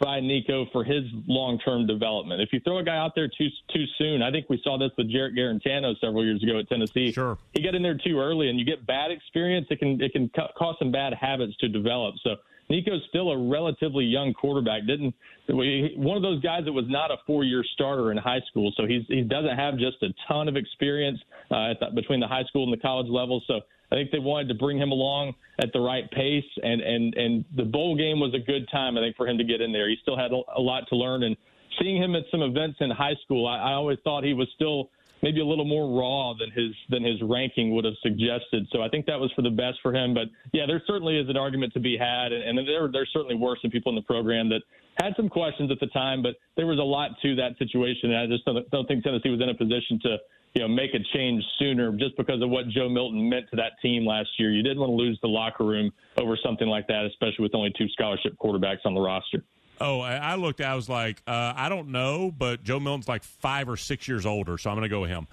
by 0.00 0.20
Nico 0.20 0.66
for 0.72 0.84
his 0.84 1.04
long 1.26 1.58
term 1.58 1.86
development. 1.86 2.40
If 2.40 2.52
you 2.52 2.60
throw 2.60 2.78
a 2.78 2.84
guy 2.84 2.96
out 2.96 3.14
there 3.14 3.28
too 3.28 3.48
too 3.72 3.84
soon, 3.98 4.22
I 4.22 4.30
think 4.30 4.46
we 4.48 4.60
saw 4.62 4.78
this 4.78 4.90
with 4.96 5.10
Jarrett 5.10 5.34
Guarantano 5.34 5.98
several 6.00 6.24
years 6.24 6.42
ago 6.42 6.58
at 6.58 6.68
Tennessee. 6.68 7.12
Sure, 7.12 7.38
he 7.52 7.62
got 7.62 7.74
in 7.74 7.82
there 7.82 7.98
too 7.98 8.18
early, 8.18 8.48
and 8.48 8.58
you 8.58 8.64
get 8.64 8.86
bad 8.86 9.10
experience. 9.10 9.66
It 9.70 9.78
can 9.78 10.00
it 10.00 10.12
can 10.12 10.30
cause 10.56 10.76
some 10.78 10.90
bad 10.90 11.14
habits 11.14 11.56
to 11.58 11.68
develop. 11.68 12.16
So 12.22 12.36
Nico's 12.72 13.02
still 13.10 13.30
a 13.30 13.48
relatively 13.50 14.04
young 14.04 14.32
quarterback. 14.32 14.86
Didn't 14.86 15.14
one 15.46 16.16
of 16.16 16.22
those 16.22 16.40
guys 16.40 16.64
that 16.64 16.72
was 16.72 16.86
not 16.88 17.10
a 17.10 17.16
four-year 17.26 17.62
starter 17.74 18.10
in 18.10 18.16
high 18.16 18.40
school, 18.48 18.72
so 18.76 18.86
he's 18.86 19.02
he 19.08 19.20
doesn't 19.20 19.56
have 19.56 19.74
just 19.76 20.02
a 20.02 20.08
ton 20.26 20.48
of 20.48 20.56
experience 20.56 21.18
uh, 21.50 21.74
the, 21.78 21.86
between 21.94 22.18
the 22.18 22.26
high 22.26 22.44
school 22.44 22.64
and 22.64 22.72
the 22.72 22.80
college 22.80 23.08
level. 23.08 23.42
So 23.46 23.60
I 23.92 23.94
think 23.94 24.10
they 24.10 24.18
wanted 24.18 24.48
to 24.48 24.54
bring 24.54 24.78
him 24.78 24.90
along 24.90 25.34
at 25.60 25.70
the 25.74 25.80
right 25.80 26.10
pace, 26.10 26.48
and 26.62 26.80
and 26.80 27.14
and 27.14 27.44
the 27.54 27.64
bowl 27.64 27.94
game 27.94 28.20
was 28.20 28.32
a 28.34 28.38
good 28.40 28.66
time. 28.72 28.96
I 28.96 29.02
think 29.02 29.16
for 29.16 29.28
him 29.28 29.36
to 29.36 29.44
get 29.44 29.60
in 29.60 29.70
there. 29.70 29.88
He 29.90 29.96
still 30.00 30.16
had 30.16 30.32
a 30.32 30.60
lot 30.60 30.88
to 30.88 30.96
learn, 30.96 31.24
and 31.24 31.36
seeing 31.78 32.02
him 32.02 32.16
at 32.16 32.24
some 32.30 32.40
events 32.40 32.78
in 32.80 32.90
high 32.90 33.16
school, 33.24 33.46
I, 33.46 33.58
I 33.58 33.72
always 33.74 33.98
thought 34.02 34.24
he 34.24 34.32
was 34.32 34.48
still 34.54 34.88
maybe 35.22 35.40
a 35.40 35.44
little 35.44 35.64
more 35.64 35.98
raw 35.98 36.34
than 36.38 36.50
his 36.50 36.74
than 36.90 37.02
his 37.02 37.20
ranking 37.22 37.74
would 37.74 37.84
have 37.84 37.94
suggested. 38.02 38.66
So 38.72 38.82
I 38.82 38.88
think 38.88 39.06
that 39.06 39.18
was 39.18 39.32
for 39.34 39.42
the 39.42 39.50
best 39.50 39.78
for 39.82 39.94
him. 39.94 40.14
But 40.14 40.28
yeah, 40.52 40.66
there 40.66 40.82
certainly 40.86 41.18
is 41.18 41.28
an 41.28 41.36
argument 41.36 41.72
to 41.74 41.80
be 41.80 41.96
had, 41.96 42.32
and, 42.32 42.58
and 42.58 42.68
there 42.68 42.90
there 42.90 43.06
certainly 43.12 43.36
were 43.36 43.56
some 43.62 43.70
people 43.70 43.90
in 43.90 43.96
the 43.96 44.02
program 44.02 44.48
that 44.50 44.62
had 44.98 45.14
some 45.16 45.28
questions 45.28 45.70
at 45.70 45.80
the 45.80 45.86
time, 45.88 46.22
but 46.22 46.34
there 46.56 46.66
was 46.66 46.78
a 46.78 46.82
lot 46.82 47.12
to 47.22 47.34
that 47.36 47.56
situation, 47.58 48.12
and 48.12 48.18
I 48.18 48.26
just 48.26 48.44
don't, 48.44 48.70
don't 48.70 48.86
think 48.86 49.02
Tennessee 49.02 49.30
was 49.30 49.40
in 49.40 49.48
a 49.48 49.54
position 49.54 49.98
to 50.02 50.18
you 50.54 50.60
know, 50.60 50.68
make 50.68 50.92
a 50.92 50.98
change 51.16 51.42
sooner 51.58 51.92
just 51.92 52.16
because 52.16 52.42
of 52.42 52.50
what 52.50 52.68
Joe 52.68 52.88
Milton 52.88 53.28
meant 53.28 53.48
to 53.50 53.56
that 53.56 53.72
team 53.80 54.06
last 54.06 54.28
year. 54.38 54.50
You 54.50 54.62
didn't 54.62 54.80
want 54.80 54.90
to 54.90 54.96
lose 54.96 55.18
the 55.22 55.28
locker 55.28 55.64
room 55.64 55.90
over 56.18 56.36
something 56.44 56.68
like 56.68 56.86
that, 56.88 57.06
especially 57.06 57.42
with 57.42 57.54
only 57.54 57.72
two 57.78 57.88
scholarship 57.88 58.36
quarterbacks 58.38 58.84
on 58.84 58.94
the 58.94 59.00
roster. 59.00 59.42
Oh, 59.84 59.98
I 60.00 60.36
looked. 60.36 60.60
I 60.60 60.76
was 60.76 60.88
like, 60.88 61.20
uh, 61.26 61.54
I 61.56 61.68
don't 61.68 61.88
know, 61.88 62.30
but 62.30 62.62
Joe 62.62 62.78
Milton's 62.78 63.08
like 63.08 63.24
five 63.24 63.68
or 63.68 63.76
six 63.76 64.06
years 64.06 64.24
older, 64.24 64.56
so 64.56 64.70
I'm 64.70 64.76
going 64.76 64.84
to 64.84 64.88
go 64.88 65.00
with 65.00 65.10
him. 65.10 65.26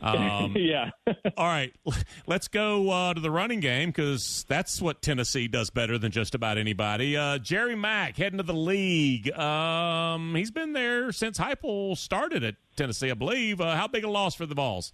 Um, 0.00 0.54
yeah. 0.56 0.90
all 1.36 1.46
right, 1.46 1.74
let's 2.28 2.46
go 2.46 2.88
uh, 2.88 3.14
to 3.14 3.20
the 3.20 3.32
running 3.32 3.58
game 3.58 3.88
because 3.88 4.44
that's 4.48 4.80
what 4.80 5.02
Tennessee 5.02 5.48
does 5.48 5.70
better 5.70 5.98
than 5.98 6.12
just 6.12 6.36
about 6.36 6.56
anybody. 6.56 7.16
Uh, 7.16 7.38
Jerry 7.38 7.74
Mack 7.74 8.16
heading 8.16 8.36
to 8.36 8.44
the 8.44 8.54
league. 8.54 9.36
Um, 9.36 10.36
he's 10.36 10.52
been 10.52 10.72
there 10.72 11.10
since 11.10 11.38
Heupel 11.38 11.96
started 11.96 12.44
at 12.44 12.54
Tennessee, 12.76 13.10
I 13.10 13.14
believe. 13.14 13.60
Uh, 13.60 13.74
how 13.74 13.88
big 13.88 14.04
a 14.04 14.08
loss 14.08 14.36
for 14.36 14.46
the 14.46 14.54
Vols? 14.54 14.92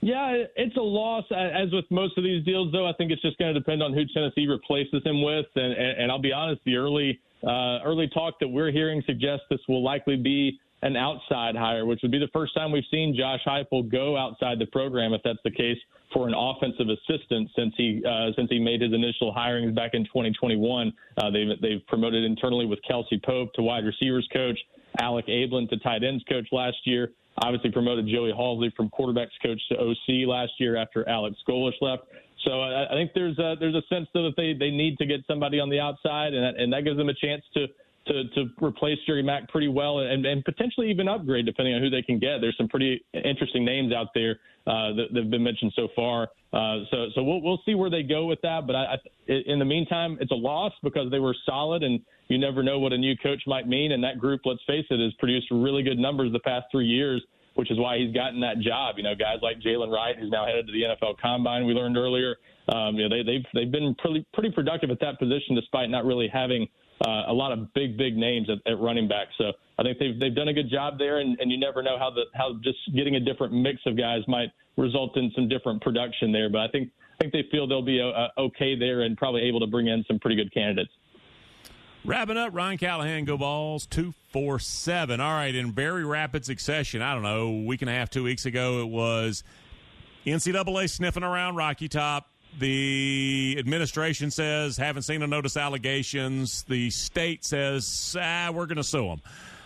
Yeah, 0.00 0.42
it's 0.56 0.76
a 0.76 0.82
loss. 0.82 1.24
As 1.30 1.70
with 1.70 1.84
most 1.90 2.18
of 2.18 2.24
these 2.24 2.44
deals, 2.44 2.72
though, 2.72 2.86
I 2.86 2.92
think 2.94 3.12
it's 3.12 3.22
just 3.22 3.38
going 3.38 3.54
to 3.54 3.60
depend 3.60 3.80
on 3.80 3.94
who 3.94 4.02
Tennessee 4.12 4.48
replaces 4.48 5.02
him 5.04 5.22
with. 5.22 5.46
And, 5.54 5.72
and, 5.72 6.02
and 6.02 6.10
I'll 6.10 6.18
be 6.18 6.32
honest, 6.32 6.60
the 6.66 6.76
early 6.76 7.20
uh, 7.46 7.82
early 7.84 8.08
talk 8.08 8.34
that 8.40 8.48
we're 8.48 8.70
hearing 8.70 9.02
suggests 9.06 9.44
this 9.50 9.60
will 9.68 9.82
likely 9.82 10.16
be 10.16 10.58
an 10.82 10.96
outside 10.96 11.56
hire, 11.56 11.86
which 11.86 12.00
would 12.02 12.10
be 12.10 12.18
the 12.18 12.28
first 12.32 12.54
time 12.54 12.70
we've 12.70 12.84
seen 12.90 13.16
Josh 13.16 13.40
Heupel 13.46 13.90
go 13.90 14.18
outside 14.18 14.58
the 14.58 14.66
program, 14.66 15.14
if 15.14 15.22
that's 15.24 15.38
the 15.42 15.50
case, 15.50 15.78
for 16.12 16.28
an 16.28 16.34
offensive 16.36 16.88
assistant 16.88 17.50
since 17.56 17.72
he 17.76 18.02
uh, 18.06 18.32
since 18.36 18.50
he 18.50 18.58
made 18.58 18.82
his 18.82 18.92
initial 18.92 19.34
hirings 19.34 19.74
back 19.74 19.94
in 19.94 20.04
2021. 20.04 20.92
Uh, 21.16 21.30
they've 21.30 21.48
they've 21.60 21.86
promoted 21.88 22.22
internally 22.24 22.66
with 22.66 22.78
Kelsey 22.86 23.20
Pope 23.24 23.52
to 23.54 23.62
wide 23.62 23.84
receivers 23.84 24.28
coach, 24.32 24.58
Alec 25.00 25.26
Abeln 25.26 25.68
to 25.70 25.78
tight 25.78 26.04
ends 26.04 26.22
coach 26.28 26.46
last 26.52 26.76
year. 26.84 27.12
Obviously 27.38 27.72
promoted 27.72 28.06
Joey 28.06 28.32
Halzle 28.32 28.72
from 28.76 28.90
quarterbacks 28.90 29.34
coach 29.42 29.60
to 29.70 29.78
OC 29.78 30.28
last 30.28 30.52
year 30.58 30.76
after 30.76 31.08
Alex 31.08 31.36
Golesh 31.48 31.72
left. 31.80 32.04
So 32.44 32.60
I, 32.60 32.92
I 32.92 32.94
think 32.94 33.12
there's 33.14 33.38
a, 33.38 33.54
there's 33.58 33.74
a 33.74 33.82
sense 33.88 34.08
though 34.14 34.24
that 34.24 34.36
they, 34.36 34.54
they 34.58 34.70
need 34.70 34.98
to 34.98 35.06
get 35.06 35.20
somebody 35.26 35.60
on 35.60 35.70
the 35.70 35.80
outside, 35.80 36.34
and 36.34 36.44
that, 36.44 36.60
and 36.60 36.72
that 36.72 36.84
gives 36.84 36.96
them 36.96 37.08
a 37.08 37.14
chance 37.14 37.42
to 37.54 37.66
to, 38.06 38.24
to 38.34 38.50
replace 38.62 38.98
Jerry 39.06 39.22
Mack 39.22 39.48
pretty 39.48 39.68
well 39.68 40.00
and, 40.00 40.26
and 40.26 40.44
potentially 40.44 40.90
even 40.90 41.08
upgrade 41.08 41.46
depending 41.46 41.74
on 41.74 41.80
who 41.80 41.88
they 41.88 42.02
can 42.02 42.18
get. 42.18 42.40
There's 42.40 42.56
some 42.58 42.68
pretty 42.68 43.02
interesting 43.14 43.64
names 43.64 43.94
out 43.94 44.08
there 44.14 44.40
uh, 44.66 44.92
that, 44.92 45.06
have 45.14 45.30
been 45.30 45.42
mentioned 45.42 45.72
so 45.74 45.88
far. 45.96 46.28
Uh, 46.52 46.84
so 46.90 47.06
so 47.14 47.22
we'll 47.22 47.40
we'll 47.42 47.60
see 47.64 47.74
where 47.74 47.90
they 47.90 48.02
go 48.02 48.26
with 48.26 48.40
that. 48.42 48.66
But 48.66 48.76
I, 48.76 48.94
I, 48.94 49.32
in 49.46 49.58
the 49.58 49.64
meantime, 49.64 50.18
it's 50.20 50.30
a 50.30 50.36
loss 50.36 50.72
because 50.82 51.10
they 51.10 51.18
were 51.18 51.34
solid, 51.46 51.82
and 51.82 52.00
you 52.28 52.38
never 52.38 52.62
know 52.62 52.78
what 52.78 52.92
a 52.92 52.98
new 52.98 53.16
coach 53.22 53.42
might 53.46 53.66
mean. 53.66 53.92
And 53.92 54.04
that 54.04 54.18
group, 54.18 54.42
let's 54.44 54.62
face 54.66 54.86
it, 54.90 55.00
has 55.00 55.12
produced 55.14 55.48
really 55.50 55.82
good 55.82 55.98
numbers 55.98 56.32
the 56.32 56.40
past 56.40 56.66
three 56.70 56.86
years 56.86 57.22
which 57.54 57.70
is 57.70 57.78
why 57.78 57.98
he's 57.98 58.12
gotten 58.14 58.40
that 58.40 58.58
job. 58.60 58.96
You 58.96 59.04
know, 59.04 59.14
guys 59.14 59.38
like 59.42 59.60
Jaylen 59.60 59.90
Wright, 59.90 60.16
who's 60.18 60.30
now 60.30 60.46
headed 60.46 60.66
to 60.66 60.72
the 60.72 60.82
NFL 60.82 61.18
Combine, 61.20 61.66
we 61.66 61.72
learned 61.72 61.96
earlier. 61.96 62.36
Um, 62.68 62.96
you 62.96 63.08
know, 63.08 63.16
they, 63.16 63.22
they've 63.22 63.44
they've 63.54 63.72
been 63.72 63.94
pretty 63.98 64.26
pretty 64.32 64.50
productive 64.50 64.90
at 64.90 65.00
that 65.00 65.18
position, 65.18 65.54
despite 65.54 65.90
not 65.90 66.04
really 66.04 66.28
having 66.32 66.68
uh, 67.06 67.24
a 67.28 67.32
lot 67.32 67.52
of 67.52 67.72
big 67.74 67.96
big 67.96 68.16
names 68.16 68.48
at, 68.48 68.58
at 68.70 68.80
running 68.80 69.08
back. 69.08 69.28
So 69.38 69.52
I 69.78 69.82
think 69.82 69.98
they've 69.98 70.18
they've 70.18 70.34
done 70.34 70.48
a 70.48 70.52
good 70.54 70.70
job 70.70 70.98
there, 70.98 71.18
and, 71.18 71.38
and 71.40 71.50
you 71.50 71.58
never 71.58 71.82
know 71.82 71.98
how 71.98 72.10
the 72.10 72.24
how 72.34 72.54
just 72.62 72.78
getting 72.94 73.16
a 73.16 73.20
different 73.20 73.52
mix 73.52 73.80
of 73.86 73.96
guys 73.96 74.20
might 74.28 74.48
result 74.76 75.16
in 75.16 75.30
some 75.34 75.48
different 75.48 75.82
production 75.82 76.32
there. 76.32 76.48
But 76.48 76.60
I 76.62 76.68
think 76.68 76.90
I 77.14 77.16
think 77.20 77.32
they 77.32 77.44
feel 77.50 77.66
they'll 77.66 77.82
be 77.82 78.00
uh, 78.00 78.06
uh 78.06 78.28
okay 78.38 78.78
there 78.78 79.02
and 79.02 79.16
probably 79.16 79.42
able 79.42 79.60
to 79.60 79.66
bring 79.66 79.88
in 79.88 80.04
some 80.08 80.18
pretty 80.18 80.36
good 80.36 80.52
candidates. 80.52 80.90
Wrapping 82.06 82.36
up, 82.36 82.52
Ryan 82.52 82.76
Callahan, 82.76 83.24
go 83.24 83.38
Vols, 83.38 83.86
247. 83.86 85.20
All 85.20 85.32
right, 85.32 85.54
in 85.54 85.72
very 85.72 86.04
rapid 86.04 86.44
succession, 86.44 87.00
I 87.00 87.14
don't 87.14 87.22
know, 87.22 87.46
a 87.46 87.62
week 87.62 87.80
and 87.80 87.88
a 87.88 87.94
half, 87.94 88.10
two 88.10 88.22
weeks 88.22 88.44
ago, 88.44 88.82
it 88.82 88.88
was 88.88 89.42
NCAA 90.26 90.90
sniffing 90.90 91.22
around 91.22 91.56
Rocky 91.56 91.88
Top. 91.88 92.28
The 92.58 93.56
administration 93.58 94.30
says, 94.30 94.76
haven't 94.76 95.04
seen 95.04 95.22
or 95.22 95.26
notice 95.26 95.56
allegations. 95.56 96.64
The 96.64 96.90
state 96.90 97.42
says, 97.42 98.14
ah, 98.20 98.50
we're 98.52 98.66
going 98.66 98.76
to 98.76 98.84
sue 98.84 99.08
them. 99.08 99.22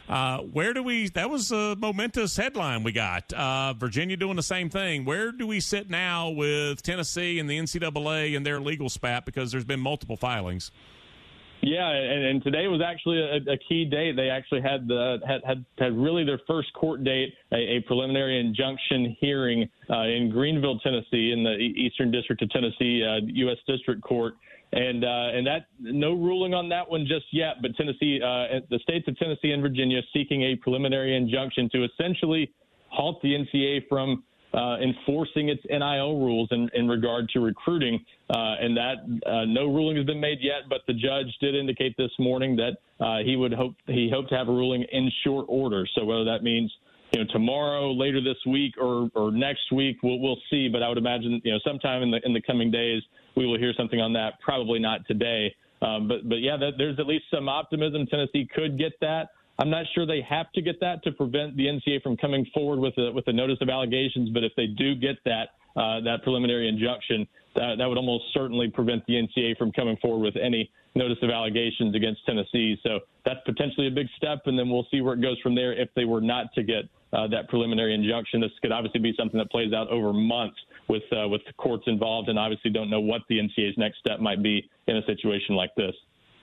Uh, 0.09 0.38
where 0.38 0.72
do 0.72 0.85
we? 0.85 1.09
That 1.09 1.31
was 1.31 1.51
a 1.51 1.74
momentous 1.74 2.37
headline 2.37 2.85
we 2.85 2.92
got. 2.92 3.33
Uh, 3.33 3.74
Virginia 3.74 4.16
doing 4.16 4.37
the 4.37 4.44
same 4.44 4.70
thing. 4.70 5.05
Where 5.05 5.33
do 5.33 5.44
we 5.46 5.59
sit 5.59 5.90
now 5.90 6.31
with 6.31 6.83
Tennessee 6.83 7.40
and 7.40 7.51
the 7.51 7.59
NCAA 7.59 8.37
and 8.37 8.46
their 8.46 8.61
legal 8.61 8.88
spat? 8.88 9.27
Because 9.27 9.51
there's 9.51 9.64
been 9.64 9.81
multiple 9.81 10.16
filings. 10.16 10.70
Yeah, 11.61 11.90
and, 11.90 12.25
and 12.25 12.42
today 12.42 12.68
was 12.68 12.81
actually 12.81 13.18
a, 13.18 13.53
a 13.53 13.57
key 13.68 13.85
date. 13.85 14.14
They 14.14 14.31
actually 14.31 14.61
had 14.61 14.87
the 14.87 15.18
had 15.27 15.40
had, 15.44 15.64
had 15.79 15.97
really 15.97 16.25
their 16.25 16.40
first 16.47 16.73
court 16.73 17.03
date, 17.03 17.35
a, 17.53 17.57
a 17.57 17.81
preliminary 17.87 18.38
injunction 18.38 19.16
hearing 19.21 19.68
uh, 19.90 20.03
in 20.03 20.31
Greenville, 20.31 20.79
Tennessee, 20.79 21.33
in 21.33 21.42
the 21.42 21.57
Eastern 21.57 22.11
District 22.11 22.40
of 22.42 22.51
Tennessee, 22.51 23.05
uh, 23.05 23.21
U.S. 23.27 23.57
District 23.66 24.01
Court, 24.03 24.35
and 24.73 25.05
uh, 25.05 25.31
and 25.35 25.47
that 25.47 25.66
no 25.81 26.12
ruling 26.12 26.55
on 26.55 26.68
that 26.68 26.88
one 26.88 27.07
just 27.07 27.27
yet. 27.33 27.57
But 27.61 27.75
Tennessee, 27.77 28.21
uh, 28.23 28.61
the 28.71 28.79
states 28.83 29.09
of 29.09 29.16
Tennessee 29.18 29.51
and 29.51 29.61
Virginia, 29.61 30.01
seeking 30.12 30.42
a 30.42 30.57
preliminary 30.57 31.16
injunction 31.16 31.68
to 31.71 31.85
essentially 31.85 32.53
halt 32.88 33.21
the 33.23 33.35
NCAA 33.35 33.88
from 33.88 34.23
uh, 34.55 34.77
enforcing 34.79 35.49
its 35.49 35.63
NIL 35.69 36.19
rules 36.19 36.49
in, 36.53 36.71
in 36.75 36.89
regard 36.89 37.29
to 37.31 37.41
recruiting. 37.41 38.05
Uh, 38.31 38.55
and 38.61 38.77
that 38.77 38.97
uh, 39.27 39.45
no 39.45 39.67
ruling 39.67 39.97
has 39.97 40.07
been 40.07 40.21
made 40.21 40.39
yet, 40.41 40.69
but 40.69 40.81
the 40.87 40.95
judge 40.95 41.27
did 41.41 41.55
indicate 41.55 41.97
this 41.97 42.11
morning 42.19 42.57
that 42.57 43.05
uh, 43.05 43.19
he 43.25 43.37
would 43.37 43.53
hope 43.53 43.75
he 43.87 44.11
hoped 44.13 44.31
to 44.31 44.37
have 44.37 44.49
a 44.49 44.53
ruling 44.53 44.85
in 44.93 45.11
short 45.25 45.47
order. 45.49 45.87
So 45.95 46.05
whether 46.05 46.25
that 46.25 46.43
means 46.43 46.73
you 47.13 47.21
know 47.21 47.27
tomorrow, 47.33 47.93
later 47.93 48.21
this 48.21 48.39
week, 48.47 48.75
or 48.81 49.11
or 49.15 49.31
next 49.31 49.73
week, 49.73 49.99
we'll 50.03 50.19
we'll 50.19 50.41
see. 50.51 50.69
But 50.69 50.83
I 50.83 50.89
would 50.89 50.99
imagine 50.99 51.41
you 51.45 51.53
know 51.53 51.59
sometime 51.67 52.03
in 52.03 52.11
the 52.11 52.21
in 52.25 52.33
the 52.33 52.43
coming 52.43 52.71
days 52.71 53.03
we 53.37 53.47
will 53.47 53.59
hear 53.59 53.73
something 53.77 54.01
on 54.01 54.13
that. 54.15 54.41
Probably 54.41 54.79
not 54.79 55.07
today. 55.07 55.55
Um, 55.81 56.09
but 56.09 56.29
but 56.29 56.37
yeah, 56.37 56.57
that, 56.57 56.73
there's 56.77 56.99
at 56.99 57.07
least 57.07 57.25
some 57.33 57.49
optimism. 57.49 58.07
Tennessee 58.07 58.49
could 58.53 58.79
get 58.79 58.93
that. 59.01 59.29
I'm 59.59 59.71
not 59.71 59.87
sure 59.94 60.07
they 60.07 60.23
have 60.29 60.53
to 60.53 60.62
get 60.62 60.79
that 60.81 61.03
to 61.05 61.12
prevent 61.12 61.57
the 61.57 61.66
NCAA 61.66 62.03
from 62.03 62.16
coming 62.16 62.47
forward 62.55 62.79
with 62.79 62.97
a 62.97 63.11
with 63.12 63.27
a 63.27 63.33
notice 63.33 63.59
of 63.61 63.68
allegations. 63.68 64.31
But 64.31 64.44
if 64.44 64.53
they 64.57 64.66
do 64.66 64.94
get 64.94 65.16
that 65.25 65.51
uh, 65.77 66.01
that 66.03 66.23
preliminary 66.23 66.68
injunction, 66.68 67.27
that, 67.57 67.75
that 67.79 67.87
would 67.87 67.99
almost 67.99 68.25
certainly 68.33 68.68
prevent 68.68 69.05
the 69.07 69.14
NCAA 69.14 69.57
from 69.57 69.73
coming 69.73 69.97
forward 70.01 70.25
with 70.25 70.37
any 70.42 70.71
notice 70.94 71.18
of 71.23 71.31
allegations 71.31 71.94
against 71.94 72.25
Tennessee. 72.25 72.79
So 72.83 73.01
that's 73.25 73.40
potentially 73.44 73.88
a 73.88 73.90
big 73.90 74.07
step, 74.16 74.42
and 74.47 74.59
then 74.59 74.71
we'll 74.71 74.87
see 74.90 75.01
where 75.01 75.14
it 75.14 75.23
goes 75.23 75.38
from 75.40 75.55
there 75.55 75.73
if 75.73 75.88
they 75.94 76.05
were 76.05 76.21
not 76.21 76.53
to 76.55 76.62
get 76.62 76.85
uh, 77.12 77.27
that 77.29 77.49
preliminary 77.49 77.94
injunction. 77.94 78.40
This 78.40 78.51
could 78.62 78.73
obviously 78.73 79.01
be 79.01 79.14
something 79.18 79.38
that 79.38 79.51
plays 79.51 79.73
out 79.73 79.88
over 79.88 80.12
months 80.12 80.57
with 80.88 81.03
uh, 81.12 81.29
with 81.29 81.42
the 81.47 81.53
courts 81.55 81.85
involved, 81.87 82.29
and 82.29 82.38
obviously 82.38 82.71
don't 82.71 82.90
know 82.90 83.01
what 83.01 83.23
the 83.29 83.38
NCAA's 83.38 83.77
next 83.77 83.99
step 83.99 84.21
might 84.21 84.42
be 84.42 84.68
in 84.87 84.97
a 84.97 85.05
situation 85.05 85.57
like 85.57 85.75
this. 85.75 85.94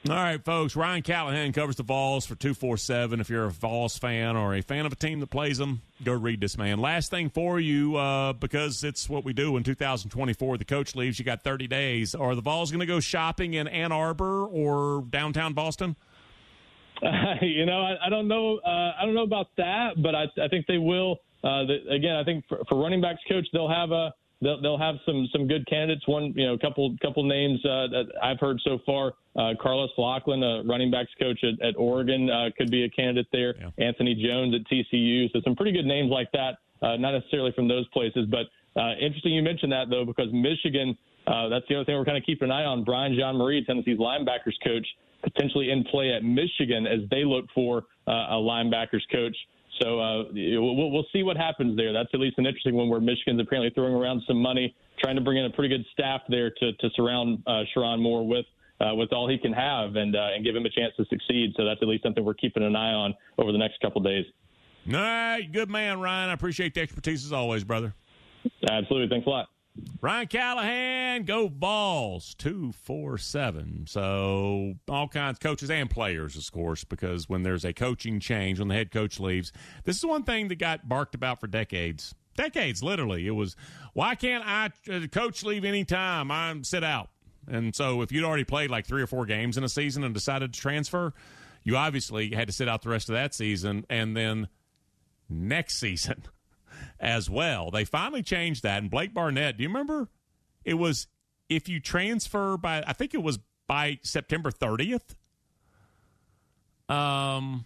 All 0.07 0.15
right, 0.15 0.43
folks. 0.43 0.75
Ryan 0.75 1.01
Callahan 1.01 1.51
covers 1.51 1.77
the 1.77 1.83
Vols 1.83 2.27
for 2.27 2.35
247. 2.35 3.19
If 3.19 3.27
you're 3.27 3.45
a 3.45 3.49
Vols 3.49 3.97
fan 3.97 4.35
or 4.35 4.53
a 4.53 4.61
fan 4.61 4.85
of 4.85 4.93
a 4.93 4.95
team 4.95 5.19
that 5.19 5.31
plays 5.31 5.57
them, 5.57 5.81
go 6.03 6.13
read 6.13 6.41
this 6.41 6.59
man. 6.59 6.77
Last 6.77 7.09
thing 7.09 7.31
for 7.31 7.59
you, 7.59 7.95
uh, 7.95 8.33
because 8.33 8.83
it's 8.83 9.09
what 9.09 9.25
we 9.25 9.33
do 9.33 9.57
in 9.57 9.63
2024. 9.63 10.59
The 10.59 10.65
coach 10.65 10.93
leaves. 10.95 11.17
You 11.17 11.25
got 11.25 11.43
30 11.43 11.65
days. 11.65 12.13
Are 12.13 12.35
the 12.35 12.43
Vols 12.43 12.69
going 12.69 12.81
to 12.81 12.85
go 12.85 12.99
shopping 12.99 13.55
in 13.55 13.67
Ann 13.67 13.91
Arbor 13.91 14.45
or 14.45 15.05
downtown 15.09 15.53
Boston? 15.53 15.95
Uh, 17.01 17.07
you 17.41 17.65
know, 17.65 17.81
I, 17.81 18.05
I 18.05 18.09
don't 18.09 18.27
know. 18.27 18.57
Uh, 18.57 18.91
I 19.01 19.05
don't 19.05 19.15
know 19.15 19.23
about 19.23 19.47
that, 19.57 19.99
but 20.03 20.13
I, 20.13 20.25
I 20.39 20.47
think 20.49 20.67
they 20.67 20.77
will. 20.77 21.17
Uh, 21.43 21.63
again, 21.89 22.15
I 22.15 22.23
think 22.23 22.45
for, 22.47 22.59
for 22.69 22.79
running 22.79 23.01
backs 23.01 23.21
coach, 23.27 23.47
they'll 23.53 23.67
have 23.67 23.89
a 23.89 24.13
they'll, 24.41 24.61
they'll 24.61 24.77
have 24.77 24.95
some 25.05 25.27
some 25.31 25.47
good 25.47 25.65
candidates. 25.67 26.07
One, 26.07 26.33
you 26.35 26.45
know, 26.45 26.53
a 26.53 26.59
couple 26.59 26.95
couple 27.01 27.23
names 27.23 27.59
uh, 27.65 27.87
that 27.87 28.05
I've 28.21 28.39
heard 28.39 28.59
so 28.63 28.79
far. 28.85 29.13
Uh, 29.35 29.53
Carlos 29.61 29.89
Locklyn, 29.97 30.43
a 30.43 30.63
running 30.67 30.91
backs 30.91 31.11
coach 31.19 31.39
at, 31.43 31.61
at 31.65 31.75
Oregon, 31.77 32.29
uh, 32.29 32.49
could 32.57 32.71
be 32.71 32.83
a 32.83 32.89
candidate 32.89 33.27
there. 33.31 33.55
Yeah. 33.57 33.85
Anthony 33.85 34.15
Jones 34.15 34.55
at 34.55 34.61
TCU. 34.71 35.31
So 35.33 35.41
some 35.43 35.55
pretty 35.55 35.71
good 35.71 35.85
names 35.85 36.09
like 36.11 36.31
that. 36.31 36.57
Uh, 36.81 36.97
not 36.97 37.11
necessarily 37.11 37.51
from 37.53 37.67
those 37.67 37.87
places, 37.89 38.27
but 38.29 38.47
uh, 38.79 38.93
interesting 38.95 39.33
you 39.33 39.41
mentioned 39.41 39.71
that 39.71 39.89
though 39.89 40.05
because 40.05 40.27
Michigan. 40.31 40.97
Uh, 41.27 41.49
that's 41.49 41.65
the 41.67 41.73
other 41.73 41.83
thing 41.85 41.95
we're 41.95 42.05
kind 42.05 42.19
of 42.19 42.23
keeping 42.23 42.49
an 42.49 42.51
eye 42.51 42.65
on. 42.65 42.83
Brian 42.83 43.15
Jean-Mary, 43.15 43.63
Tennessee's 43.65 43.97
linebackers 43.97 44.53
coach, 44.63 44.85
potentially 45.23 45.71
in 45.71 45.83
play 45.85 46.13
at 46.13 46.23
Michigan 46.23 46.85
as 46.85 46.99
they 47.09 47.25
look 47.25 47.45
for 47.55 47.85
uh, 48.07 48.11
a 48.11 48.35
linebackers 48.35 49.01
coach. 49.11 49.35
So 49.81 49.99
uh, 49.99 50.23
we'll, 50.33 50.91
we'll 50.91 51.05
see 51.11 51.23
what 51.23 51.37
happens 51.37 51.75
there. 51.75 51.91
That's 51.91 52.09
at 52.13 52.19
least 52.19 52.37
an 52.37 52.45
interesting 52.45 52.75
one 52.75 52.89
where 52.89 53.01
Michigan's 53.01 53.41
apparently 53.41 53.71
throwing 53.75 53.93
around 53.93 54.21
some 54.27 54.37
money, 54.37 54.75
trying 54.99 55.15
to 55.15 55.21
bring 55.21 55.37
in 55.37 55.45
a 55.45 55.49
pretty 55.49 55.69
good 55.75 55.85
staff 55.91 56.21
there 56.29 56.49
to, 56.49 56.73
to 56.73 56.89
surround 56.95 57.43
uh, 57.47 57.63
Sherrone 57.75 58.01
Moore 58.01 58.27
with. 58.27 58.45
Uh, 58.81 58.93
with 58.93 59.13
all 59.13 59.25
he 59.25 59.37
can 59.37 59.53
have 59.53 59.95
and 59.95 60.17
uh, 60.17 60.35
and 60.35 60.43
give 60.43 60.53
him 60.53 60.65
a 60.65 60.69
chance 60.69 60.91
to 60.97 61.05
succeed. 61.05 61.53
So 61.55 61.63
that's 61.63 61.81
at 61.81 61.87
least 61.87 62.03
something 62.03 62.25
we're 62.25 62.33
keeping 62.33 62.61
an 62.61 62.75
eye 62.75 62.91
on 62.91 63.13
over 63.37 63.53
the 63.53 63.57
next 63.57 63.79
couple 63.79 64.01
days. 64.01 64.25
All 64.87 64.99
right, 64.99 65.49
good 65.49 65.69
man, 65.69 66.01
Ryan. 66.01 66.29
I 66.29 66.33
appreciate 66.33 66.73
the 66.73 66.81
expertise 66.81 67.25
as 67.25 67.31
always, 67.31 67.63
brother. 67.63 67.93
Absolutely. 68.69 69.07
Thanks 69.07 69.27
a 69.27 69.29
lot. 69.29 69.47
Ryan 70.01 70.27
Callahan, 70.27 71.23
go 71.23 71.47
Vols, 71.47 72.35
247. 72.35 73.85
So, 73.87 74.75
all 74.87 75.07
kinds 75.07 75.37
of 75.37 75.39
coaches 75.41 75.69
and 75.69 75.89
players, 75.89 76.35
of 76.37 76.51
course, 76.51 76.83
because 76.83 77.27
when 77.27 77.43
there's 77.43 77.65
a 77.65 77.73
coaching 77.73 78.19
change, 78.19 78.59
when 78.59 78.67
the 78.67 78.75
head 78.75 78.91
coach 78.91 79.19
leaves, 79.19 79.51
this 79.83 79.97
is 79.97 80.05
one 80.05 80.23
thing 80.23 80.47
that 80.49 80.59
got 80.59 80.87
barked 80.87 81.15
about 81.15 81.39
for 81.39 81.47
decades. 81.47 82.13
Decades, 82.37 82.83
literally. 82.83 83.27
It 83.27 83.31
was, 83.31 83.55
why 83.93 84.15
can't 84.15 84.45
I, 84.45 84.69
uh, 84.91 85.07
coach 85.11 85.43
leave 85.43 85.65
anytime? 85.65 86.31
I 86.31 86.55
sit 86.63 86.83
out. 86.83 87.09
And 87.47 87.75
so, 87.75 88.01
if 88.01 88.11
you'd 88.11 88.23
already 88.23 88.43
played 88.43 88.69
like 88.69 88.85
three 88.85 89.01
or 89.01 89.07
four 89.07 89.25
games 89.25 89.57
in 89.57 89.63
a 89.63 89.69
season 89.69 90.03
and 90.03 90.13
decided 90.13 90.53
to 90.53 90.59
transfer, 90.59 91.13
you 91.63 91.75
obviously 91.77 92.33
had 92.33 92.47
to 92.47 92.53
sit 92.53 92.69
out 92.69 92.81
the 92.81 92.89
rest 92.89 93.09
of 93.09 93.13
that 93.13 93.33
season. 93.33 93.85
And 93.89 94.15
then 94.15 94.47
next 95.29 95.75
season, 95.79 96.23
as 96.99 97.29
well. 97.29 97.71
They 97.71 97.85
finally 97.85 98.23
changed 98.23 98.63
that. 98.63 98.81
And 98.81 98.89
Blake 98.89 99.13
Barnett, 99.13 99.57
do 99.57 99.63
you 99.63 99.69
remember? 99.69 100.09
It 100.63 100.75
was 100.75 101.07
if 101.49 101.69
you 101.69 101.79
transfer 101.79 102.57
by, 102.57 102.83
I 102.85 102.93
think 102.93 103.13
it 103.13 103.21
was 103.21 103.39
by 103.67 103.99
September 104.03 104.51
30th. 104.51 105.15
Um, 106.89 107.65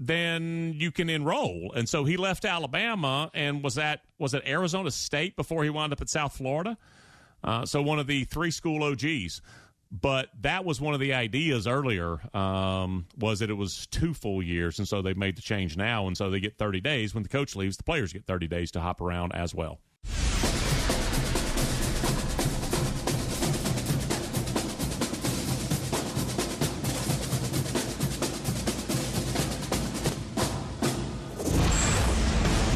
then 0.00 0.74
you 0.76 0.90
can 0.90 1.08
enroll. 1.08 1.72
And 1.74 1.88
so 1.88 2.04
he 2.04 2.16
left 2.16 2.44
Alabama 2.44 3.30
and 3.32 3.62
was 3.62 3.78
at 3.78 4.00
was 4.18 4.34
at 4.34 4.46
Arizona 4.46 4.90
State 4.90 5.36
before 5.36 5.64
he 5.64 5.70
wound 5.70 5.92
up 5.92 6.00
at 6.00 6.08
South 6.08 6.36
Florida. 6.36 6.76
Uh, 7.42 7.64
so 7.64 7.82
one 7.82 7.98
of 7.98 8.06
the 8.06 8.24
three 8.24 8.50
school 8.50 8.82
OGs 8.82 9.40
but 10.00 10.28
that 10.40 10.64
was 10.64 10.80
one 10.80 10.92
of 10.92 10.98
the 10.98 11.14
ideas 11.14 11.68
earlier 11.68 12.18
um, 12.36 13.06
was 13.16 13.38
that 13.38 13.50
it 13.50 13.54
was 13.54 13.86
two 13.86 14.12
full 14.12 14.42
years 14.42 14.78
and 14.80 14.88
so 14.88 15.02
they've 15.02 15.16
made 15.16 15.36
the 15.36 15.42
change 15.42 15.76
now 15.76 16.08
and 16.08 16.16
so 16.16 16.30
they 16.30 16.40
get 16.40 16.58
30 16.58 16.80
days. 16.80 17.14
When 17.14 17.22
the 17.22 17.28
coach 17.28 17.54
leaves 17.54 17.76
the 17.76 17.84
players 17.84 18.12
get 18.12 18.26
30 18.26 18.48
days 18.48 18.72
to 18.72 18.80
hop 18.80 19.00
around 19.00 19.32
as 19.34 19.54
well. 19.54 19.78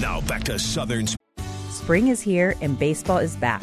Now 0.01 0.21
back 0.21 0.45
to 0.45 0.59
southern 0.61 1.09
spring 1.71 2.09
is 2.09 2.21
here 2.21 2.55
and 2.61 2.79
baseball 2.79 3.19
is 3.19 3.35
back 3.35 3.63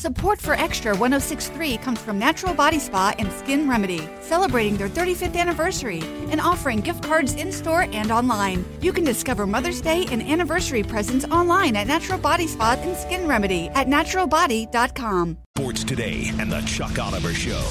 Support 0.00 0.40
for 0.40 0.54
Extra 0.54 0.96
1063 0.96 1.76
comes 1.76 2.00
from 2.00 2.18
Natural 2.18 2.54
Body 2.54 2.78
Spa 2.78 3.12
and 3.18 3.30
Skin 3.32 3.68
Remedy, 3.68 4.08
celebrating 4.22 4.78
their 4.78 4.88
35th 4.88 5.36
anniversary 5.36 6.00
and 6.30 6.40
offering 6.40 6.80
gift 6.80 7.04
cards 7.04 7.34
in 7.34 7.52
store 7.52 7.82
and 7.82 8.10
online. 8.10 8.64
You 8.80 8.94
can 8.94 9.04
discover 9.04 9.46
Mother's 9.46 9.82
Day 9.82 10.06
and 10.10 10.22
anniversary 10.22 10.82
presents 10.82 11.26
online 11.26 11.76
at 11.76 11.86
Natural 11.86 12.18
Body 12.18 12.46
Spa 12.46 12.78
and 12.78 12.96
Skin 12.96 13.28
Remedy 13.28 13.68
at 13.74 13.88
naturalbody.com. 13.88 15.36
Sports 15.58 15.84
Today 15.84 16.30
and 16.38 16.50
the 16.50 16.62
Chuck 16.62 16.98
Oliver 16.98 17.34
Show. 17.34 17.62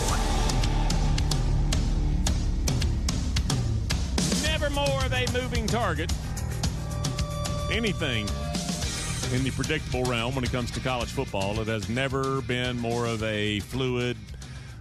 Never 4.43 4.69
more 4.69 5.03
of 5.03 5.11
a 5.11 5.25
moving 5.33 5.65
target. 5.65 6.13
Anything 7.71 8.27
in 9.33 9.43
the 9.43 9.51
predictable 9.51 10.03
realm 10.05 10.33
when 10.33 10.43
it 10.43 10.51
comes 10.51 10.71
to 10.71 10.79
college 10.79 11.09
football. 11.09 11.59
It 11.59 11.67
has 11.67 11.87
never 11.87 12.41
been 12.41 12.79
more 12.79 13.05
of 13.05 13.21
a 13.21 13.59
fluid, 13.59 14.17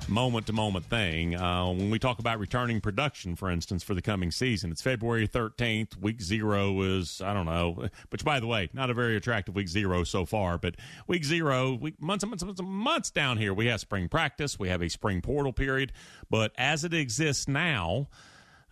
moment 0.09 0.47
to 0.47 0.55
moment 0.55 0.87
thing. 0.87 1.37
Uh, 1.37 1.67
when 1.67 1.91
we 1.91 1.99
talk 1.99 2.19
about 2.19 2.39
returning 2.39 2.81
production, 2.81 3.37
for 3.37 3.51
instance, 3.51 3.83
for 3.83 3.95
the 3.95 4.01
coming 4.01 4.31
season, 4.31 4.71
it's 4.71 4.81
February 4.81 5.29
13th. 5.29 6.01
Week 6.01 6.23
zero 6.23 6.81
is, 6.81 7.21
I 7.21 7.35
don't 7.35 7.45
know, 7.45 7.89
which, 8.09 8.25
by 8.25 8.41
the 8.41 8.47
way, 8.47 8.71
not 8.73 8.89
a 8.89 8.95
very 8.95 9.17
attractive 9.17 9.55
week 9.55 9.69
zero 9.69 10.03
so 10.05 10.25
far, 10.25 10.57
but 10.57 10.77
week 11.07 11.25
zero, 11.25 11.75
week, 11.75 12.01
months 12.01 12.25
and 12.25 12.31
months, 12.31 12.45
months, 12.45 12.63
months 12.63 13.11
down 13.11 13.37
here, 13.37 13.53
we 13.53 13.67
have 13.67 13.81
spring 13.81 14.09
practice, 14.09 14.59
we 14.59 14.69
have 14.71 14.83
a 14.83 14.89
spring 14.89 15.21
portal 15.21 15.53
period. 15.53 15.93
But 16.31 16.53
as 16.57 16.85
it 16.85 16.95
exists 16.95 17.49
now, 17.49 18.09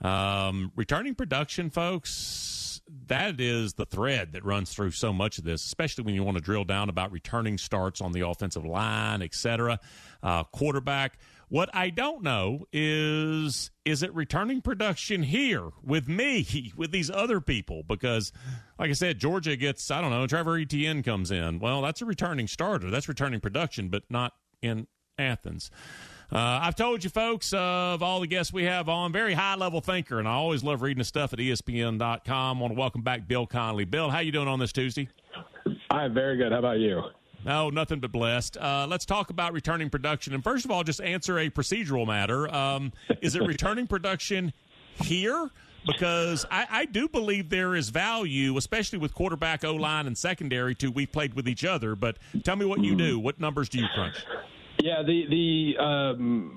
um, 0.00 0.72
returning 0.74 1.14
production, 1.14 1.68
folks, 1.68 2.65
that 3.06 3.40
is 3.40 3.74
the 3.74 3.86
thread 3.86 4.32
that 4.32 4.44
runs 4.44 4.72
through 4.72 4.90
so 4.92 5.12
much 5.12 5.38
of 5.38 5.44
this, 5.44 5.64
especially 5.64 6.04
when 6.04 6.14
you 6.14 6.22
want 6.24 6.36
to 6.36 6.42
drill 6.42 6.64
down 6.64 6.88
about 6.88 7.12
returning 7.12 7.58
starts 7.58 8.00
on 8.00 8.12
the 8.12 8.26
offensive 8.26 8.64
line, 8.64 9.22
etc. 9.22 9.78
Uh, 10.22 10.44
quarterback. 10.44 11.18
What 11.48 11.70
I 11.74 11.90
don't 11.90 12.22
know 12.22 12.66
is 12.72 13.70
is 13.84 14.02
it 14.02 14.12
returning 14.14 14.60
production 14.62 15.22
here 15.22 15.70
with 15.82 16.08
me, 16.08 16.72
with 16.76 16.90
these 16.90 17.10
other 17.10 17.40
people? 17.40 17.84
Because, 17.86 18.32
like 18.78 18.90
I 18.90 18.94
said, 18.94 19.18
Georgia 19.18 19.56
gets 19.56 19.90
I 19.90 20.00
don't 20.00 20.10
know. 20.10 20.26
Trevor 20.26 20.58
Etienne 20.58 21.02
comes 21.02 21.30
in. 21.30 21.60
Well, 21.60 21.82
that's 21.82 22.02
a 22.02 22.04
returning 22.04 22.48
starter. 22.48 22.90
That's 22.90 23.08
returning 23.08 23.40
production, 23.40 23.88
but 23.88 24.02
not 24.10 24.32
in 24.60 24.88
Athens. 25.18 25.70
Uh, 26.32 26.60
I've 26.62 26.74
told 26.74 27.04
you, 27.04 27.10
folks, 27.10 27.52
of 27.52 28.02
all 28.02 28.20
the 28.20 28.26
guests 28.26 28.52
we 28.52 28.64
have 28.64 28.88
on, 28.88 29.12
very 29.12 29.34
high 29.34 29.54
level 29.54 29.80
thinker, 29.80 30.18
and 30.18 30.26
I 30.26 30.32
always 30.32 30.64
love 30.64 30.82
reading 30.82 30.98
the 30.98 31.04
stuff 31.04 31.32
at 31.32 31.38
ESPN.com. 31.38 32.60
Want 32.60 32.74
to 32.74 32.78
welcome 32.78 33.02
back 33.02 33.28
Bill 33.28 33.46
Connelly. 33.46 33.84
Bill, 33.84 34.10
how 34.10 34.18
you 34.18 34.32
doing 34.32 34.48
on 34.48 34.58
this 34.58 34.72
Tuesday? 34.72 35.08
I'm 35.90 36.12
very 36.12 36.36
good. 36.36 36.50
How 36.50 36.58
about 36.58 36.78
you? 36.78 37.02
No, 37.44 37.70
nothing 37.70 38.00
but 38.00 38.10
blessed. 38.10 38.56
Uh, 38.56 38.88
let's 38.88 39.04
talk 39.04 39.30
about 39.30 39.52
returning 39.52 39.88
production. 39.88 40.34
And 40.34 40.42
first 40.42 40.64
of 40.64 40.72
all, 40.72 40.82
just 40.82 41.00
answer 41.00 41.38
a 41.38 41.48
procedural 41.48 42.04
matter. 42.04 42.52
Um, 42.52 42.92
is 43.22 43.36
it 43.36 43.42
returning 43.46 43.86
production 43.86 44.52
here? 45.00 45.50
Because 45.86 46.44
I, 46.50 46.66
I, 46.68 46.84
do 46.86 47.08
believe 47.08 47.48
there 47.48 47.76
is 47.76 47.90
value, 47.90 48.56
especially 48.56 48.98
with 48.98 49.14
quarterback, 49.14 49.64
O 49.64 49.74
line, 49.74 50.08
and 50.08 50.18
secondary, 50.18 50.74
to 50.76 50.90
We've 50.90 51.10
played 51.12 51.34
with 51.34 51.48
each 51.48 51.64
other. 51.64 51.94
But 51.94 52.16
tell 52.42 52.56
me 52.56 52.64
what 52.64 52.80
you 52.82 52.96
do. 52.96 53.20
What 53.20 53.38
numbers 53.38 53.68
do 53.68 53.78
you 53.78 53.86
crunch? 53.94 54.16
Yeah, 54.86 55.02
the 55.02 55.26
the 55.28 55.82
um, 55.82 56.56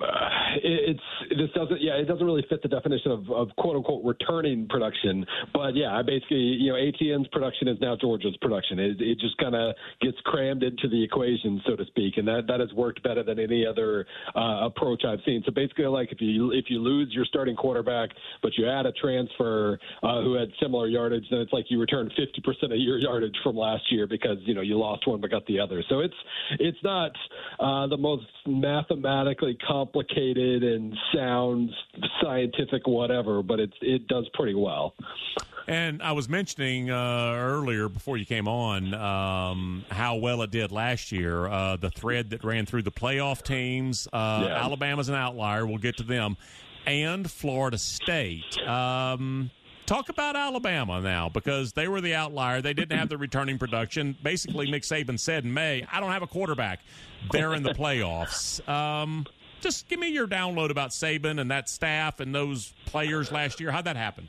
it, 0.62 0.94
it's 0.94 1.30
this 1.30 1.50
doesn't 1.52 1.82
yeah 1.82 1.94
it 1.94 2.04
doesn't 2.04 2.24
really 2.24 2.46
fit 2.48 2.62
the 2.62 2.68
definition 2.68 3.10
of, 3.10 3.28
of 3.28 3.48
quote 3.58 3.74
unquote 3.74 4.04
returning 4.04 4.68
production. 4.68 5.26
But 5.52 5.74
yeah, 5.74 6.00
basically 6.06 6.38
you 6.38 6.70
know 6.70 6.78
Etienne's 6.78 7.26
production 7.32 7.66
is 7.66 7.78
now 7.80 7.96
Georgia's 8.00 8.36
production. 8.40 8.78
It, 8.78 9.00
it 9.00 9.18
just 9.18 9.36
kind 9.38 9.56
of 9.56 9.74
gets 10.00 10.16
crammed 10.24 10.62
into 10.62 10.88
the 10.88 11.02
equation, 11.02 11.60
so 11.66 11.74
to 11.74 11.84
speak, 11.86 12.18
and 12.18 12.28
that 12.28 12.46
that 12.46 12.60
has 12.60 12.72
worked 12.72 13.02
better 13.02 13.24
than 13.24 13.40
any 13.40 13.66
other 13.66 14.06
uh, 14.36 14.60
approach 14.62 15.02
I've 15.04 15.18
seen. 15.26 15.42
So 15.44 15.50
basically, 15.50 15.86
like 15.86 16.12
if 16.12 16.20
you 16.20 16.52
if 16.52 16.66
you 16.68 16.78
lose 16.78 17.12
your 17.12 17.24
starting 17.24 17.56
quarterback, 17.56 18.10
but 18.42 18.52
you 18.56 18.70
add 18.70 18.86
a 18.86 18.92
transfer 18.92 19.76
uh, 20.04 20.22
who 20.22 20.34
had 20.34 20.50
similar 20.62 20.86
yardage, 20.86 21.24
then 21.32 21.40
it's 21.40 21.52
like 21.52 21.64
you 21.68 21.80
return 21.80 22.08
50% 22.16 22.62
of 22.62 22.78
your 22.78 22.98
yardage 22.98 23.34
from 23.42 23.56
last 23.56 23.90
year 23.90 24.06
because 24.06 24.38
you 24.42 24.54
know 24.54 24.60
you 24.60 24.78
lost 24.78 25.08
one 25.08 25.20
but 25.20 25.32
got 25.32 25.44
the 25.46 25.58
other. 25.58 25.82
So 25.88 25.98
it's 25.98 26.14
it's 26.60 26.78
not 26.84 27.10
uh, 27.58 27.88
the 27.88 27.96
most 27.96 28.19
mathematically 28.46 29.56
complicated 29.66 30.62
and 30.62 30.96
sounds 31.14 31.70
scientific 32.22 32.86
whatever, 32.86 33.42
but 33.42 33.60
it's 33.60 33.76
it 33.80 34.06
does 34.08 34.28
pretty 34.34 34.54
well. 34.54 34.94
And 35.66 36.02
I 36.02 36.12
was 36.12 36.28
mentioning 36.28 36.90
uh, 36.90 37.34
earlier 37.36 37.88
before 37.88 38.16
you 38.16 38.26
came 38.26 38.48
on 38.48 38.92
um, 38.94 39.84
how 39.90 40.16
well 40.16 40.42
it 40.42 40.50
did 40.50 40.72
last 40.72 41.12
year. 41.12 41.46
Uh, 41.46 41.76
the 41.76 41.90
thread 41.90 42.30
that 42.30 42.42
ran 42.42 42.66
through 42.66 42.82
the 42.82 42.90
playoff 42.90 43.42
teams. 43.42 44.08
Uh, 44.12 44.46
yeah. 44.46 44.64
Alabama's 44.64 45.08
an 45.08 45.14
outlier. 45.14 45.66
We'll 45.66 45.78
get 45.78 45.98
to 45.98 46.02
them. 46.02 46.36
And 46.86 47.30
Florida 47.30 47.78
State. 47.78 48.58
Um, 48.66 49.50
talk 49.90 50.08
about 50.08 50.36
Alabama 50.36 51.00
now 51.00 51.28
because 51.28 51.72
they 51.72 51.88
were 51.88 52.00
the 52.00 52.14
outlier. 52.14 52.62
They 52.62 52.72
didn't 52.74 52.96
have 52.96 53.08
the 53.08 53.18
returning 53.18 53.58
production. 53.58 54.16
Basically, 54.22 54.70
Nick 54.70 54.84
Saban 54.84 55.18
said 55.18 55.44
in 55.44 55.52
May, 55.52 55.84
I 55.90 55.98
don't 55.98 56.12
have 56.12 56.22
a 56.22 56.28
quarterback. 56.28 56.78
They're 57.32 57.54
in 57.54 57.64
the 57.64 57.74
playoffs. 57.74 58.66
Um, 58.68 59.26
just 59.60 59.88
give 59.88 59.98
me 59.98 60.08
your 60.08 60.28
download 60.28 60.70
about 60.70 60.90
Saban 60.90 61.40
and 61.40 61.50
that 61.50 61.68
staff 61.68 62.20
and 62.20 62.32
those 62.32 62.72
players 62.86 63.32
last 63.32 63.58
year. 63.58 63.72
How'd 63.72 63.86
that 63.86 63.96
happen? 63.96 64.28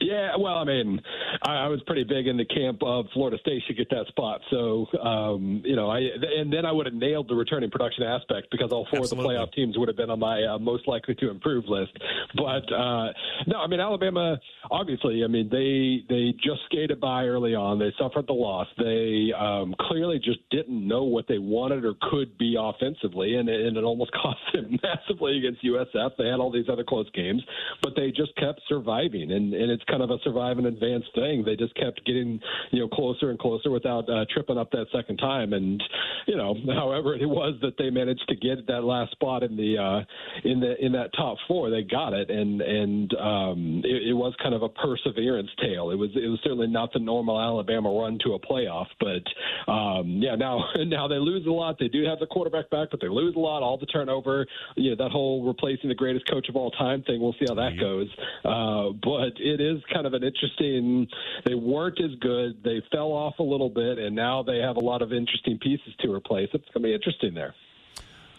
Yeah, 0.00 0.36
well, 0.38 0.54
I 0.54 0.64
mean, 0.64 1.00
I, 1.42 1.64
I 1.64 1.68
was 1.68 1.80
pretty 1.86 2.04
big 2.04 2.26
in 2.26 2.36
the 2.36 2.44
camp 2.44 2.82
of 2.82 3.06
Florida 3.12 3.38
State 3.40 3.62
should 3.66 3.76
get 3.76 3.90
that 3.90 4.06
spot. 4.08 4.40
So, 4.50 4.86
um, 5.02 5.62
you 5.64 5.76
know, 5.76 5.90
I 5.90 5.98
and 5.98 6.52
then 6.52 6.64
I 6.64 6.72
would 6.72 6.86
have 6.86 6.94
nailed 6.94 7.28
the 7.28 7.34
returning 7.34 7.70
production 7.70 8.04
aspect 8.04 8.48
because 8.50 8.70
all 8.70 8.86
four 8.90 9.00
Absolutely. 9.00 9.36
of 9.36 9.40
the 9.40 9.46
playoff 9.46 9.52
teams 9.54 9.78
would 9.78 9.88
have 9.88 9.96
been 9.96 10.10
on 10.10 10.20
my 10.20 10.44
uh, 10.44 10.58
most 10.58 10.86
likely 10.86 11.14
to 11.16 11.30
improve 11.30 11.64
list. 11.68 11.92
But 12.36 12.72
uh, 12.72 13.12
no, 13.46 13.58
I 13.58 13.66
mean, 13.66 13.80
Alabama, 13.80 14.38
obviously, 14.70 15.24
I 15.24 15.26
mean, 15.26 15.48
they 15.50 16.04
they 16.08 16.32
just 16.32 16.60
skated 16.66 17.00
by 17.00 17.24
early 17.24 17.54
on. 17.54 17.78
They 17.78 17.92
suffered 17.98 18.26
the 18.26 18.34
loss. 18.34 18.68
They 18.78 19.32
um, 19.38 19.74
clearly 19.80 20.18
just 20.18 20.40
didn't 20.50 20.86
know 20.86 21.04
what 21.04 21.26
they 21.28 21.38
wanted 21.38 21.84
or 21.84 21.94
could 22.10 22.38
be 22.38 22.56
offensively, 22.58 23.34
and, 23.34 23.48
and 23.48 23.76
it 23.76 23.84
almost 23.84 24.12
cost 24.22 24.40
them 24.52 24.78
massively 24.82 25.38
against 25.38 25.64
USF. 25.64 26.10
They 26.18 26.26
had 26.26 26.40
all 26.40 26.52
these 26.52 26.68
other 26.70 26.84
close 26.84 27.10
games, 27.10 27.42
but 27.82 27.94
they 27.96 28.10
just 28.10 28.34
kept 28.36 28.60
surviving, 28.68 29.32
and, 29.32 29.54
and 29.54 29.70
it's 29.70 29.84
kind 29.88 30.02
of 30.02 30.10
a 30.10 30.18
survive 30.22 30.58
and 30.58 30.66
advance 30.66 31.04
thing. 31.14 31.44
They 31.44 31.56
just 31.56 31.74
kept 31.74 32.04
getting 32.04 32.40
you 32.70 32.80
know 32.80 32.88
closer 32.88 33.30
and 33.30 33.38
closer 33.38 33.70
without 33.70 34.08
uh, 34.08 34.24
tripping 34.32 34.58
up 34.58 34.70
that 34.72 34.86
second 34.92 35.18
time. 35.18 35.52
And 35.52 35.82
you 36.26 36.36
know, 36.36 36.54
however 36.74 37.14
it 37.14 37.26
was 37.26 37.54
that 37.62 37.76
they 37.78 37.90
managed 37.90 38.28
to 38.28 38.36
get 38.36 38.66
that 38.66 38.84
last 38.84 39.12
spot 39.12 39.42
in 39.42 39.56
the 39.56 39.78
uh, 39.78 40.48
in 40.48 40.60
the 40.60 40.74
in 40.84 40.92
that 40.92 41.10
top 41.16 41.38
four, 41.46 41.70
they 41.70 41.82
got 41.82 42.12
it. 42.12 42.30
And 42.30 42.60
and 42.60 43.14
um, 43.14 43.82
it, 43.84 44.08
it 44.08 44.14
was 44.14 44.34
kind 44.42 44.54
of 44.54 44.62
a 44.62 44.68
perseverance 44.68 45.50
tale. 45.60 45.90
It 45.90 45.96
was 45.96 46.10
it 46.14 46.28
was 46.28 46.38
certainly 46.42 46.66
not 46.66 46.92
the 46.92 47.00
normal 47.00 47.40
Alabama 47.40 47.90
run 47.90 48.18
to 48.24 48.34
a 48.34 48.38
playoff, 48.38 48.86
but 49.00 49.70
um, 49.70 50.18
yeah, 50.20 50.34
now 50.34 50.64
now 50.76 51.08
they 51.08 51.18
lose 51.18 51.46
a 51.46 51.50
lot. 51.50 51.78
They 51.78 51.88
do 51.88 52.04
have 52.04 52.18
the 52.18 52.26
quarterback 52.26 52.70
back, 52.70 52.88
but 52.90 53.00
they 53.00 53.08
lose 53.08 53.34
a 53.36 53.38
lot. 53.38 53.62
All 53.62 53.78
the 53.78 53.86
turnover, 53.86 54.46
you 54.76 54.90
know, 54.90 55.04
that 55.04 55.10
whole 55.10 55.46
replacing 55.46 55.88
the 55.88 55.94
greatest 55.94 56.28
coach 56.28 56.48
of 56.48 56.56
all 56.56 56.70
time 56.72 57.02
thing. 57.02 57.20
We'll 57.20 57.34
see 57.34 57.46
how 57.48 57.54
that 57.54 57.78
goes. 57.78 58.08
Uh, 58.44 58.92
but 59.02 59.38
it 59.40 59.60
is 59.78 59.84
kind 59.92 60.06
of 60.06 60.14
an 60.14 60.22
interesting. 60.22 61.06
They 61.46 61.54
weren't 61.54 62.00
as 62.00 62.14
good. 62.20 62.62
They 62.62 62.82
fell 62.92 63.12
off 63.12 63.38
a 63.38 63.42
little 63.42 63.70
bit, 63.70 63.98
and 63.98 64.14
now 64.14 64.42
they 64.42 64.58
have 64.58 64.76
a 64.76 64.84
lot 64.84 65.02
of 65.02 65.12
interesting 65.12 65.58
pieces 65.58 65.94
to 66.00 66.12
replace. 66.12 66.48
It's 66.52 66.64
going 66.74 66.82
to 66.82 66.88
be 66.88 66.94
interesting 66.94 67.34
there. 67.34 67.54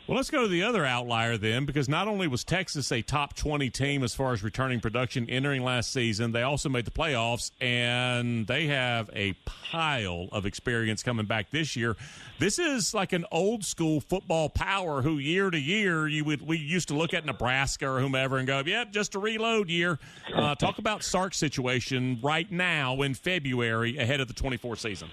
Well, 0.09 0.15
let's 0.15 0.31
go 0.31 0.41
to 0.41 0.47
the 0.47 0.63
other 0.63 0.87
outlier 0.87 1.37
then, 1.37 1.67
because 1.67 1.87
not 1.87 2.07
only 2.07 2.27
was 2.27 2.43
Texas 2.43 2.91
a 2.91 3.03
top 3.03 3.35
20 3.35 3.69
team 3.69 4.01
as 4.01 4.15
far 4.15 4.33
as 4.33 4.41
returning 4.41 4.79
production 4.79 5.29
entering 5.29 5.63
last 5.63 5.93
season, 5.93 6.31
they 6.31 6.41
also 6.41 6.67
made 6.67 6.85
the 6.85 6.91
playoffs, 6.91 7.51
and 7.61 8.47
they 8.47 8.65
have 8.65 9.11
a 9.13 9.33
pile 9.45 10.27
of 10.31 10.47
experience 10.47 11.03
coming 11.03 11.27
back 11.27 11.51
this 11.51 11.75
year. 11.75 11.95
This 12.39 12.57
is 12.57 12.91
like 12.91 13.13
an 13.13 13.23
old 13.31 13.63
school 13.63 14.01
football 14.01 14.49
power 14.49 15.03
who 15.03 15.19
year 15.19 15.51
to 15.51 15.59
year 15.59 16.07
you 16.07 16.25
would 16.25 16.41
we 16.41 16.57
used 16.57 16.87
to 16.87 16.95
look 16.95 17.13
at 17.13 17.23
Nebraska 17.23 17.87
or 17.87 17.99
whomever 17.99 18.39
and 18.39 18.47
go, 18.47 18.63
yep, 18.65 18.91
just 18.91 19.13
a 19.13 19.19
reload 19.19 19.69
year. 19.69 19.99
Uh, 20.33 20.55
talk 20.55 20.79
about 20.79 21.03
Sark's 21.03 21.37
situation 21.37 22.17
right 22.23 22.51
now 22.51 23.03
in 23.03 23.13
February 23.13 23.97
ahead 23.97 24.21
of 24.21 24.27
the 24.27 24.33
24 24.33 24.75
season. 24.77 25.11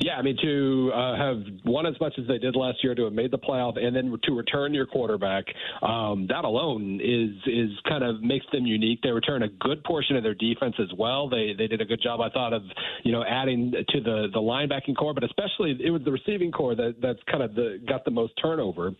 Yeah, 0.00 0.16
I 0.16 0.22
mean 0.22 0.36
to 0.42 0.90
uh, 0.94 1.16
have 1.16 1.42
won 1.64 1.86
as 1.86 1.94
much 2.00 2.14
as 2.18 2.26
they 2.26 2.38
did 2.38 2.56
last 2.56 2.82
year, 2.82 2.94
to 2.94 3.04
have 3.04 3.12
made 3.12 3.30
the 3.30 3.38
playoff, 3.38 3.78
and 3.78 3.94
then 3.94 4.16
to 4.24 4.32
return 4.32 4.74
your 4.74 4.86
quarterback, 4.86 5.44
um, 5.82 6.26
that 6.28 6.44
alone 6.44 7.00
is 7.02 7.30
is 7.46 7.70
kind 7.88 8.02
of 8.02 8.22
makes 8.22 8.46
them 8.52 8.66
unique. 8.66 9.00
They 9.02 9.10
return 9.10 9.42
a 9.42 9.48
good 9.48 9.84
portion 9.84 10.16
of 10.16 10.22
their 10.22 10.34
defense 10.34 10.74
as 10.80 10.88
well. 10.98 11.28
They 11.28 11.54
they 11.56 11.66
did 11.66 11.80
a 11.80 11.84
good 11.84 12.00
job, 12.02 12.20
I 12.20 12.30
thought, 12.30 12.52
of 12.52 12.62
you 13.04 13.12
know 13.12 13.24
adding 13.24 13.72
to 13.72 14.00
the 14.00 14.28
the 14.32 14.40
linebacking 14.40 14.96
corps, 14.96 15.14
but 15.14 15.24
especially 15.24 15.78
it 15.82 15.90
was 15.90 16.02
the 16.04 16.12
receiving 16.12 16.50
corps 16.50 16.74
that 16.74 16.96
that's 17.00 17.20
kind 17.30 17.42
of 17.42 17.54
the 17.54 17.80
got 17.86 18.04
the 18.04 18.10
most 18.10 18.32
turnover 18.42 18.92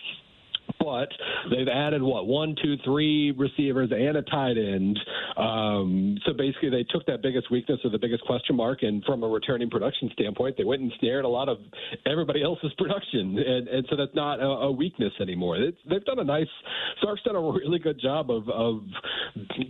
but 0.80 1.08
they've 1.50 1.68
added 1.68 2.02
what 2.02 2.26
one, 2.26 2.54
two, 2.62 2.76
three 2.84 3.32
receivers 3.32 3.90
and 3.92 4.16
a 4.16 4.22
tight 4.22 4.56
end. 4.56 4.98
Um, 5.36 6.18
so 6.26 6.32
basically, 6.32 6.70
they 6.70 6.84
took 6.84 7.06
that 7.06 7.22
biggest 7.22 7.50
weakness 7.50 7.80
or 7.84 7.90
the 7.90 7.98
biggest 7.98 8.24
question 8.24 8.56
mark, 8.56 8.82
and 8.82 9.02
from 9.04 9.22
a 9.22 9.28
returning 9.28 9.70
production 9.70 10.10
standpoint, 10.12 10.56
they 10.56 10.64
went 10.64 10.82
and 10.82 10.92
snared 11.00 11.24
a 11.24 11.28
lot 11.28 11.48
of 11.48 11.58
everybody 12.06 12.42
else's 12.42 12.72
production, 12.78 13.38
and, 13.38 13.68
and 13.68 13.86
so 13.90 13.96
that's 13.96 14.14
not 14.14 14.40
a, 14.40 14.46
a 14.46 14.72
weakness 14.72 15.12
anymore. 15.20 15.56
It's, 15.56 15.78
they've 15.88 16.04
done 16.04 16.18
a 16.18 16.24
nice. 16.24 16.46
Sark's 17.02 17.22
done 17.22 17.36
a 17.36 17.40
really 17.40 17.78
good 17.78 18.00
job 18.00 18.30
of 18.30 18.48
of 18.48 18.82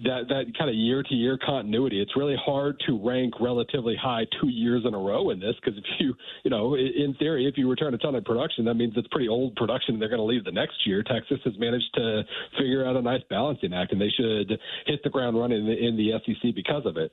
that 0.04 0.24
that 0.28 0.52
kind 0.58 0.70
of 0.70 0.76
year 0.76 1.02
to 1.02 1.14
year 1.14 1.38
continuity. 1.44 2.00
It's 2.00 2.16
really 2.16 2.36
hard 2.42 2.80
to 2.86 3.00
rank 3.04 3.34
relatively 3.40 3.96
high 4.00 4.26
two 4.40 4.48
years 4.48 4.82
in 4.86 4.94
a 4.94 4.98
row 4.98 5.30
in 5.30 5.40
this 5.40 5.54
because 5.62 5.78
if 5.78 5.84
you 5.98 6.14
you 6.44 6.50
know 6.50 6.74
in 6.74 7.14
theory 7.18 7.46
if 7.46 7.56
you 7.56 7.68
return 7.68 7.94
a 7.94 7.98
ton 7.98 8.14
of 8.14 8.24
production, 8.24 8.64
that 8.66 8.74
means 8.74 8.94
it's 8.96 9.08
pretty 9.08 9.28
old 9.28 9.54
production. 9.56 9.98
They're 9.98 10.08
going 10.08 10.18
to 10.18 10.24
leave 10.24 10.44
the 10.44 10.52
next 10.52 10.86
year. 10.86 10.93
Texas 11.02 11.38
has 11.44 11.54
managed 11.58 11.92
to 11.94 12.22
figure 12.58 12.86
out 12.86 12.96
a 12.96 13.02
nice 13.02 13.22
balancing 13.28 13.72
act, 13.72 13.92
and 13.92 14.00
they 14.00 14.10
should 14.10 14.58
hit 14.86 15.02
the 15.02 15.10
ground 15.10 15.38
running 15.38 15.60
in 15.60 15.66
the, 15.66 15.86
in 15.86 15.96
the 15.96 16.12
SEC 16.24 16.54
because 16.54 16.86
of 16.86 16.96
it. 16.96 17.12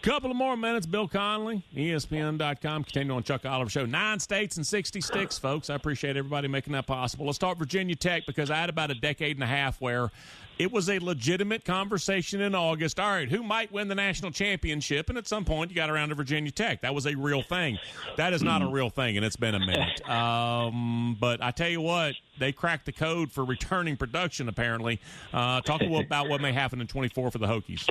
Couple 0.00 0.30
of 0.30 0.36
more 0.36 0.56
minutes. 0.56 0.86
Bill 0.86 1.08
Connelly, 1.08 1.64
ESPN.com. 1.74 2.84
Continue 2.84 3.12
on 3.14 3.24
Chuck 3.24 3.44
Oliver 3.44 3.68
Show. 3.68 3.84
Nine 3.84 4.20
states 4.20 4.56
and 4.56 4.64
60 4.64 5.00
sticks, 5.00 5.38
folks. 5.38 5.70
I 5.70 5.74
appreciate 5.74 6.16
everybody 6.16 6.46
making 6.46 6.72
that 6.74 6.86
possible. 6.86 7.26
Let's 7.26 7.36
start 7.36 7.58
Virginia 7.58 7.96
Tech 7.96 8.24
because 8.24 8.48
I 8.48 8.56
had 8.56 8.70
about 8.70 8.92
a 8.92 8.94
decade 8.94 9.36
and 9.36 9.42
a 9.42 9.48
half 9.48 9.80
where 9.80 10.10
it 10.58 10.72
was 10.72 10.88
a 10.90 10.98
legitimate 10.98 11.64
conversation 11.64 12.40
in 12.40 12.54
August. 12.54 12.98
All 12.98 13.10
right, 13.10 13.28
who 13.28 13.42
might 13.42 13.70
win 13.72 13.88
the 13.88 13.94
national 13.94 14.32
championship? 14.32 15.08
And 15.08 15.16
at 15.16 15.28
some 15.28 15.44
point, 15.44 15.70
you 15.70 15.76
got 15.76 15.90
around 15.90 16.08
to 16.08 16.14
Virginia 16.14 16.50
Tech. 16.50 16.82
That 16.82 16.94
was 16.94 17.06
a 17.06 17.14
real 17.14 17.42
thing. 17.42 17.78
That 18.16 18.32
is 18.32 18.42
not 18.42 18.62
a 18.62 18.66
real 18.66 18.90
thing, 18.90 19.16
and 19.16 19.24
it's 19.24 19.36
been 19.36 19.54
a 19.54 19.60
minute. 19.60 20.08
Um, 20.08 21.16
but 21.20 21.42
I 21.42 21.50
tell 21.52 21.68
you 21.68 21.80
what, 21.80 22.14
they 22.38 22.52
cracked 22.52 22.86
the 22.86 22.92
code 22.92 23.30
for 23.30 23.44
returning 23.44 23.96
production, 23.96 24.48
apparently. 24.48 25.00
Uh, 25.32 25.60
talk 25.60 25.80
about 25.82 26.28
what 26.28 26.40
may 26.40 26.52
happen 26.52 26.80
in 26.80 26.86
24 26.86 27.30
for 27.30 27.38
the 27.38 27.46
Hokies. 27.46 27.88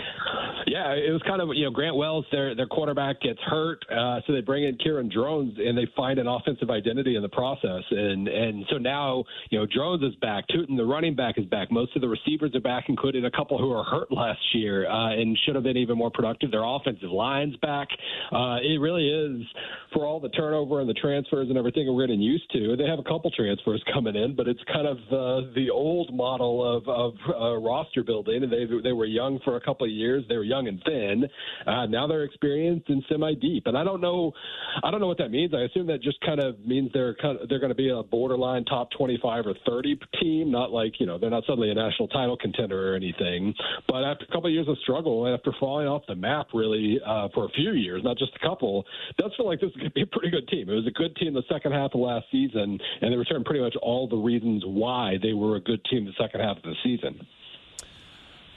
Yeah, 0.68 0.92
it 0.92 1.12
was 1.14 1.22
kind 1.26 1.42
of 1.42 1.48
you 1.56 1.64
know 1.64 1.72
Grant 1.72 1.96
Wells, 1.96 2.26
their 2.30 2.54
their 2.54 2.68
quarterback 2.68 3.22
gets 3.22 3.40
hurt, 3.40 3.86
uh, 3.90 4.20
so 4.28 4.34
they 4.34 4.42
bring 4.42 4.66
in 4.66 4.78
Kyron 4.78 5.10
Drones 5.10 5.54
and 5.58 5.78
they 5.78 5.88
find 5.96 6.20
an 6.20 6.28
offensive 6.28 6.70
identity 6.70 7.16
in 7.16 7.22
the 7.22 7.30
process, 7.30 7.84
and 7.90 8.28
and 8.28 8.66
so 8.70 8.78
now 8.78 9.24
you 9.50 9.58
know 9.58 9.66
Drones 9.66 10.04
is 10.04 10.14
back, 10.20 10.44
Tuten 10.50 10.76
the 10.76 10.84
running 10.84 11.16
back 11.16 11.38
is 11.38 11.46
back, 11.46 11.72
most 11.72 11.96
of 11.96 12.02
the 12.02 12.08
receivers 12.10 12.54
are 12.54 12.60
back, 12.60 12.86
including 12.90 13.24
a 13.24 13.32
couple 13.32 13.58
who 13.58 13.70
were 13.70 13.84
hurt 13.86 14.12
last 14.12 14.42
year 14.54 14.90
uh, 14.90 15.14
and 15.14 15.38
should 15.46 15.56
have 15.56 15.64
been 15.64 15.78
even 15.78 15.98
more 15.98 16.12
productive. 16.12 16.52
Their 16.52 16.66
offensive 16.66 17.12
line's 17.12 17.56
back. 17.58 17.88
Uh, 18.34 18.58
it 18.62 18.82
really 18.82 19.08
is 19.08 19.48
for 19.94 20.06
all 20.06 20.20
the 20.20 20.30
turnover 20.30 20.82
and 20.82 20.90
the 20.90 20.96
transfers 20.96 21.48
and 21.48 21.58
everything 21.58 21.88
we're 21.88 22.06
getting 22.06 22.22
used 22.22 22.52
to. 22.52 22.76
They 22.76 22.88
have 22.88 23.00
a 23.00 23.04
couple 23.04 23.32
transfers 23.32 23.82
coming 23.94 24.18
in, 24.18 24.36
but 24.36 24.50
it's 24.50 24.60
kind 24.68 24.86
of 24.86 24.98
the 25.56 25.70
old 25.72 26.14
model 26.14 26.78
of 26.78 26.90
of 26.90 27.14
uh, 27.30 27.56
roster 27.56 28.04
building, 28.04 28.44
and 28.44 28.52
they 28.52 28.66
they 28.84 28.92
were 28.92 29.06
young 29.06 29.40
for 29.46 29.56
a 29.56 29.62
couple 29.62 29.86
of 29.86 29.92
years. 29.92 30.26
They 30.28 30.36
were 30.36 30.44
young 30.44 30.57
young 30.58 30.68
and 30.68 30.82
thin. 30.84 31.30
Uh, 31.66 31.86
now 31.86 32.08
they're 32.08 32.24
experienced 32.24 32.90
and 32.90 33.04
semi 33.10 33.34
deep, 33.36 33.68
and 33.68 33.78
I 33.78 33.84
don't 33.84 34.02
know, 34.02 34.32
I 34.84 34.92
don't 34.92 35.00
know 35.00 35.08
what 35.08 35.18
that 35.20 35.30
means. 35.30 35.54
I 35.54 35.62
assume 35.62 35.88
that 35.88 36.02
just 36.02 36.20
kind 36.22 36.40
of 36.40 36.60
means 36.66 36.90
they're 36.94 37.16
kind 37.16 37.40
of, 37.40 37.50
they're 37.50 37.60
going 37.60 37.72
to 37.72 37.76
be 37.76 37.90
a 37.90 38.04
borderline 38.04 38.66
top 38.66 38.90
25 38.98 39.48
or 39.48 39.54
30 39.66 40.00
team, 40.22 40.52
not 40.52 40.72
like 40.72 41.00
you 41.00 41.06
know 41.06 41.18
they're 41.18 41.30
not 41.30 41.44
suddenly 41.48 41.72
a 41.72 41.74
national 41.74 42.08
title 42.10 42.38
contender 42.38 42.94
or 42.94 42.96
anything. 42.96 43.54
But 43.88 44.04
after 44.04 44.26
a 44.26 44.28
couple 44.28 44.48
of 44.48 44.54
years 44.54 44.68
of 44.68 44.78
struggle 44.80 45.26
and 45.26 45.36
after 45.36 45.52
falling 45.60 45.88
off 45.88 46.04
the 46.08 46.16
map 46.16 46.48
really 46.54 47.00
uh, 47.06 47.28
for 47.34 47.46
a 47.46 47.50
few 47.50 47.72
years, 47.72 48.02
not 48.04 48.18
just 48.18 48.32
a 48.36 48.48
couple, 48.48 48.86
does 49.18 49.32
feel 49.38 49.48
like 49.48 49.60
this 49.60 49.70
is 49.70 49.76
going 49.76 49.90
to 49.90 49.94
be 49.94 50.04
a 50.04 50.08
pretty 50.08 50.30
good 50.30 50.48
team. 50.48 50.70
It 50.70 50.74
was 50.74 50.88
a 50.88 50.92
good 50.92 51.16
team 51.18 51.34
the 51.34 51.44
second 51.52 51.74
half 51.74 51.92
of 51.94 52.02
last 52.02 52.26
season, 52.32 52.80
and 53.02 53.12
they 53.12 53.18
returned 53.18 53.46
pretty 53.46 53.62
much 53.62 53.76
all 53.82 54.08
the 54.08 54.18
reasons 54.18 54.64
why 54.66 55.16
they 55.22 55.34
were 55.34 55.56
a 55.56 55.62
good 55.62 55.84
team 55.90 56.06
the 56.06 56.12
second 56.20 56.42
half 56.42 56.58
of 56.58 56.64
the 56.64 56.76
season. 56.84 57.20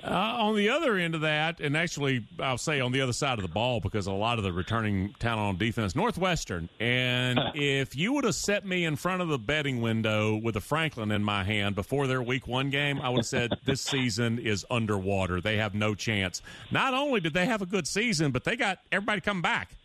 Uh, 0.02 0.36
on 0.38 0.56
the 0.56 0.68
other 0.68 0.96
end 0.96 1.14
of 1.14 1.20
that, 1.20 1.60
and 1.60 1.76
actually, 1.76 2.24
I'll 2.38 2.58
say 2.58 2.80
on 2.80 2.92
the 2.92 3.00
other 3.00 3.12
side 3.12 3.38
of 3.38 3.42
the 3.42 3.52
ball 3.52 3.80
because 3.80 4.06
a 4.06 4.12
lot 4.12 4.38
of 4.38 4.44
the 4.44 4.52
returning 4.52 5.14
talent 5.18 5.40
on 5.40 5.56
defense, 5.58 5.94
Northwestern. 5.94 6.68
And 6.78 7.38
if 7.54 7.94
you 7.94 8.12
would 8.14 8.24
have 8.24 8.34
set 8.34 8.64
me 8.66 8.84
in 8.84 8.96
front 8.96 9.22
of 9.22 9.28
the 9.28 9.38
betting 9.38 9.80
window 9.80 10.36
with 10.36 10.56
a 10.56 10.60
Franklin 10.60 11.10
in 11.10 11.22
my 11.22 11.44
hand 11.44 11.74
before 11.74 12.06
their 12.06 12.22
week 12.22 12.46
one 12.46 12.70
game, 12.70 13.00
I 13.00 13.08
would 13.10 13.18
have 13.18 13.26
said 13.26 13.52
this 13.64 13.82
season 13.82 14.38
is 14.38 14.64
underwater. 14.70 15.40
They 15.40 15.56
have 15.58 15.74
no 15.74 15.94
chance. 15.94 16.42
Not 16.70 16.94
only 16.94 17.20
did 17.20 17.34
they 17.34 17.46
have 17.46 17.62
a 17.62 17.66
good 17.66 17.86
season, 17.86 18.30
but 18.30 18.44
they 18.44 18.56
got 18.56 18.78
everybody 18.90 19.20
coming 19.20 19.42
back. 19.42 19.76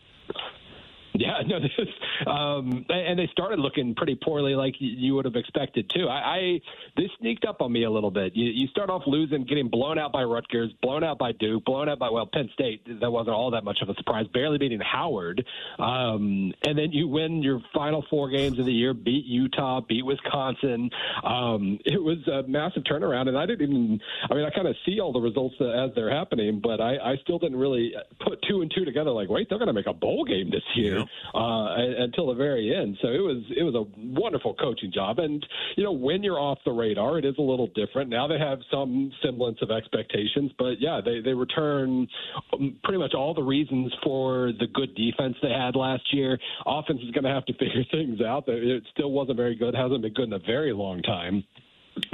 Yeah, 1.18 1.42
no, 1.48 1.60
this, 1.60 2.28
um, 2.28 2.86
and 2.90 3.18
they 3.18 3.28
started 3.32 3.60
looking 3.60 3.96
pretty 3.96 4.18
poorly, 4.22 4.56
like 4.56 4.76
you 4.80 5.16
would 5.16 5.26
have 5.26 5.36
expected 5.36 5.90
too. 5.94 6.08
I, 6.08 6.16
I 6.16 6.62
they 6.98 7.10
sneaked 7.20 7.46
up 7.46 7.62
on 7.62 7.72
me 7.72 7.84
a 7.84 7.90
little 7.90 8.12
bit. 8.12 8.36
You, 8.36 8.46
you 8.46 8.68
start 8.68 8.90
off 8.90 9.04
losing, 9.06 9.46
getting 9.46 9.70
blown 9.70 9.98
out 9.98 10.12
by 10.12 10.24
Rutgers, 10.24 10.72
blown 10.82 11.04
out 11.04 11.18
by 11.18 11.32
Duke, 11.34 11.66
blown 11.66 11.90
out 11.90 12.00
by 12.00 12.10
well 12.10 12.30
Penn 12.32 12.50
State. 12.54 13.00
That 13.00 13.12
wasn't 13.12 13.36
all 13.36 13.52
that 13.52 13.64
much 13.64 13.80
of 13.82 13.90
a 13.90 13.96
surprise. 13.96 14.26
Barely 14.34 14.58
beating 14.58 14.82
Howard, 14.82 15.46
um, 15.80 16.54
and 16.66 16.78
then 16.78 16.92
you 16.92 17.08
win 17.08 17.42
your 17.42 17.62
final 17.74 18.06
four 18.10 18.30
games 18.30 18.60
of 18.60 18.66
the 18.66 18.74
year, 18.74 18.94
beat 18.94 19.26
Utah, 19.26 19.82
beat 19.82 20.06
Wisconsin. 20.06 20.90
Um, 21.24 21.80
it 21.86 22.02
was 22.02 22.18
a 22.28 22.48
massive 22.48 22.84
turnaround, 22.84 23.28
and 23.28 23.38
I 23.38 23.46
didn't 23.46 23.70
even. 23.70 24.00
I 24.30 24.34
mean, 24.34 24.46
I 24.46 24.50
kind 24.50 24.68
of 24.68 24.76
see 24.86 25.00
all 25.00 25.14
the 25.14 25.20
results 25.20 25.56
as 25.62 25.92
they're 25.96 26.12
happening, 26.12 26.60
but 26.62 26.82
I, 26.82 26.98
I 26.98 27.16
still 27.24 27.40
didn't 27.40 27.58
really 27.58 27.94
put 28.26 28.40
two 28.50 28.62
and 28.62 28.72
two 28.76 28.86
together. 28.86 29.12
Like, 29.12 29.30
wait, 29.30 29.48
they're 29.50 29.60
going 29.60 29.68
to 29.68 29.74
make 29.74 29.88
a 29.88 29.94
bowl 29.94 30.26
game 30.26 30.50
this 30.50 30.64
year. 30.76 31.05
Uh, 31.34 31.76
until 32.00 32.28
the 32.28 32.34
very 32.34 32.76
end. 32.76 32.98
So 33.02 33.08
it 33.10 33.20
was 33.20 33.44
it 33.56 33.64
was 33.64 33.76
a 33.76 33.86
wonderful 34.20 34.54
coaching 34.56 34.92
job. 34.92 35.20
And 35.20 35.46
you 35.76 35.84
know, 35.84 35.92
when 35.92 36.24
you're 36.24 36.40
off 36.40 36.60
the 36.66 36.72
radar, 36.72 37.18
it 37.20 37.26
is 37.26 37.36
a 37.38 37.42
little 37.42 37.68
different. 37.76 38.10
Now 38.10 38.28
they 38.28 38.40
have 38.40 38.60
some 38.72 39.12
semblance 39.24 39.58
of 39.62 39.72
expectations, 39.72 40.52
but 40.58 40.80
yeah, 40.80 41.02
they 41.04 41.22
they 41.22 41.34
return 41.34 42.08
um, 42.54 42.78
pretty 42.84 43.00
much 43.00 43.14
all 43.14 43.34
the 43.34 43.44
reasons 43.44 43.94
for 44.04 44.52
the 44.60 44.68
good 44.74 44.96
defense 44.96 45.36
they 45.42 45.50
had 45.50 45.76
last 45.76 46.04
year. 46.14 46.38
Offense 46.66 47.00
is 47.04 47.12
going 47.12 47.24
to 47.24 47.30
have 47.30 47.46
to 47.46 47.54
figure 47.60 47.84
things 47.92 48.22
out. 48.22 48.46
It 48.48 48.84
still 48.94 49.12
wasn't 49.12 49.38
very 49.38 49.56
good. 49.56 49.76
Hasn't 49.76 50.02
been 50.02 50.14
good 50.14 50.28
in 50.28 50.34
a 50.34 50.40
very 50.40 50.74
long 50.74 51.02
time 51.02 51.44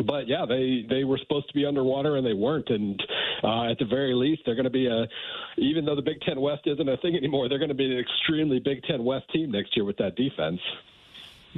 but 0.06 0.28
yeah, 0.28 0.46
they 0.48 0.86
they 0.89 1.04
were 1.04 1.17
supposed 1.17 1.48
to 1.48 1.54
be 1.54 1.65
underwater 1.65 2.17
and 2.17 2.26
they 2.26 2.34
weren't. 2.34 2.70
And 2.70 3.02
uh, 3.44 3.72
at 3.72 3.80
the 3.80 3.86
very 3.86 4.13
least, 4.13 4.44
they're 4.46 4.56
going 4.56 4.65
to 4.65 4.70
be 4.70 4.88
a 4.88 5.08
even 5.58 5.86
though 5.86 5.96
the 5.96 6.02
Big 6.02 6.22
Ten 6.22 6.39
West 6.39 6.62
isn't 6.65 6.88
a 6.88 6.98
thing 6.98 7.15
anymore, 7.15 7.50
they're 7.50 7.60
going 7.60 7.70
to 7.70 7.76
be 7.76 7.91
an 7.91 8.00
extremely 8.00 8.60
Big 8.60 8.84
Ten 8.84 9.04
West 9.04 9.26
team 9.34 9.52
next 9.52 9.76
year 9.76 9.86
with 9.86 9.98
that 9.98 10.15
defense. 10.15 10.60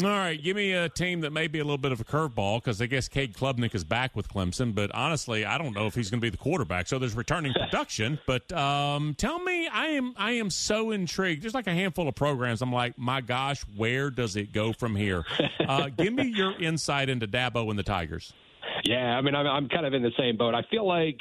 All 0.02 0.10
right, 0.10 0.42
give 0.42 0.56
me 0.56 0.72
a 0.72 0.90
team 0.90 1.22
that 1.22 1.32
may 1.32 1.48
be 1.48 1.60
a 1.60 1.64
little 1.64 1.78
bit 1.78 1.92
of 1.92 2.02
a 2.02 2.04
curveball 2.04 2.58
because 2.58 2.82
I 2.82 2.88
guess 2.88 3.08
Cade 3.08 3.36
Klubnik 3.36 3.76
is 3.76 3.84
back 3.84 4.16
with 4.16 4.28
Clemson, 4.28 4.74
but 4.74 4.92
honestly, 4.96 5.46
I 5.46 5.60
don't 5.60 5.74
know 5.74 5.86
if 5.86 5.94
he's 5.94 6.10
going 6.10 6.20
to 6.20 6.26
be 6.26 6.32
the 6.32 6.38
quarterback. 6.38 6.88
So 6.88 6.98
there's 6.98 7.14
returning 7.14 7.54
production, 7.60 8.18
but 8.26 8.52
um, 8.54 9.14
tell 9.16 9.38
me, 9.38 9.68
I 9.68 9.88
am 9.88 10.16
I 10.18 10.32
am 10.32 10.50
so 10.50 10.90
intrigued. 10.90 11.44
There's 11.44 11.54
like 11.54 11.68
a 11.68 11.74
handful 11.74 12.08
of 12.08 12.16
programs. 12.16 12.64
I'm 12.64 12.74
like, 12.74 12.98
my 12.98 13.22
gosh, 13.22 13.62
where 13.76 14.10
does 14.10 14.36
it 14.36 14.52
go 14.52 14.74
from 14.74 14.96
here? 14.96 15.26
Uh, 15.60 15.90
give 15.90 16.14
me 16.14 16.24
your 16.26 16.54
insight 16.60 17.08
into 17.08 17.28
Dabo 17.28 17.70
and 17.70 17.78
the 17.78 17.84
Tigers. 17.84 18.34
Yeah, 18.84 19.18
I 19.18 19.22
mean, 19.22 19.34
I'm, 19.34 19.48
I'm 19.48 19.70
kind 19.70 19.86
of 19.86 19.94
in 19.94 20.04
the 20.04 20.12
same 20.20 20.36
boat. 20.36 20.54
I 20.54 20.62
feel 20.70 20.86
like, 20.86 21.18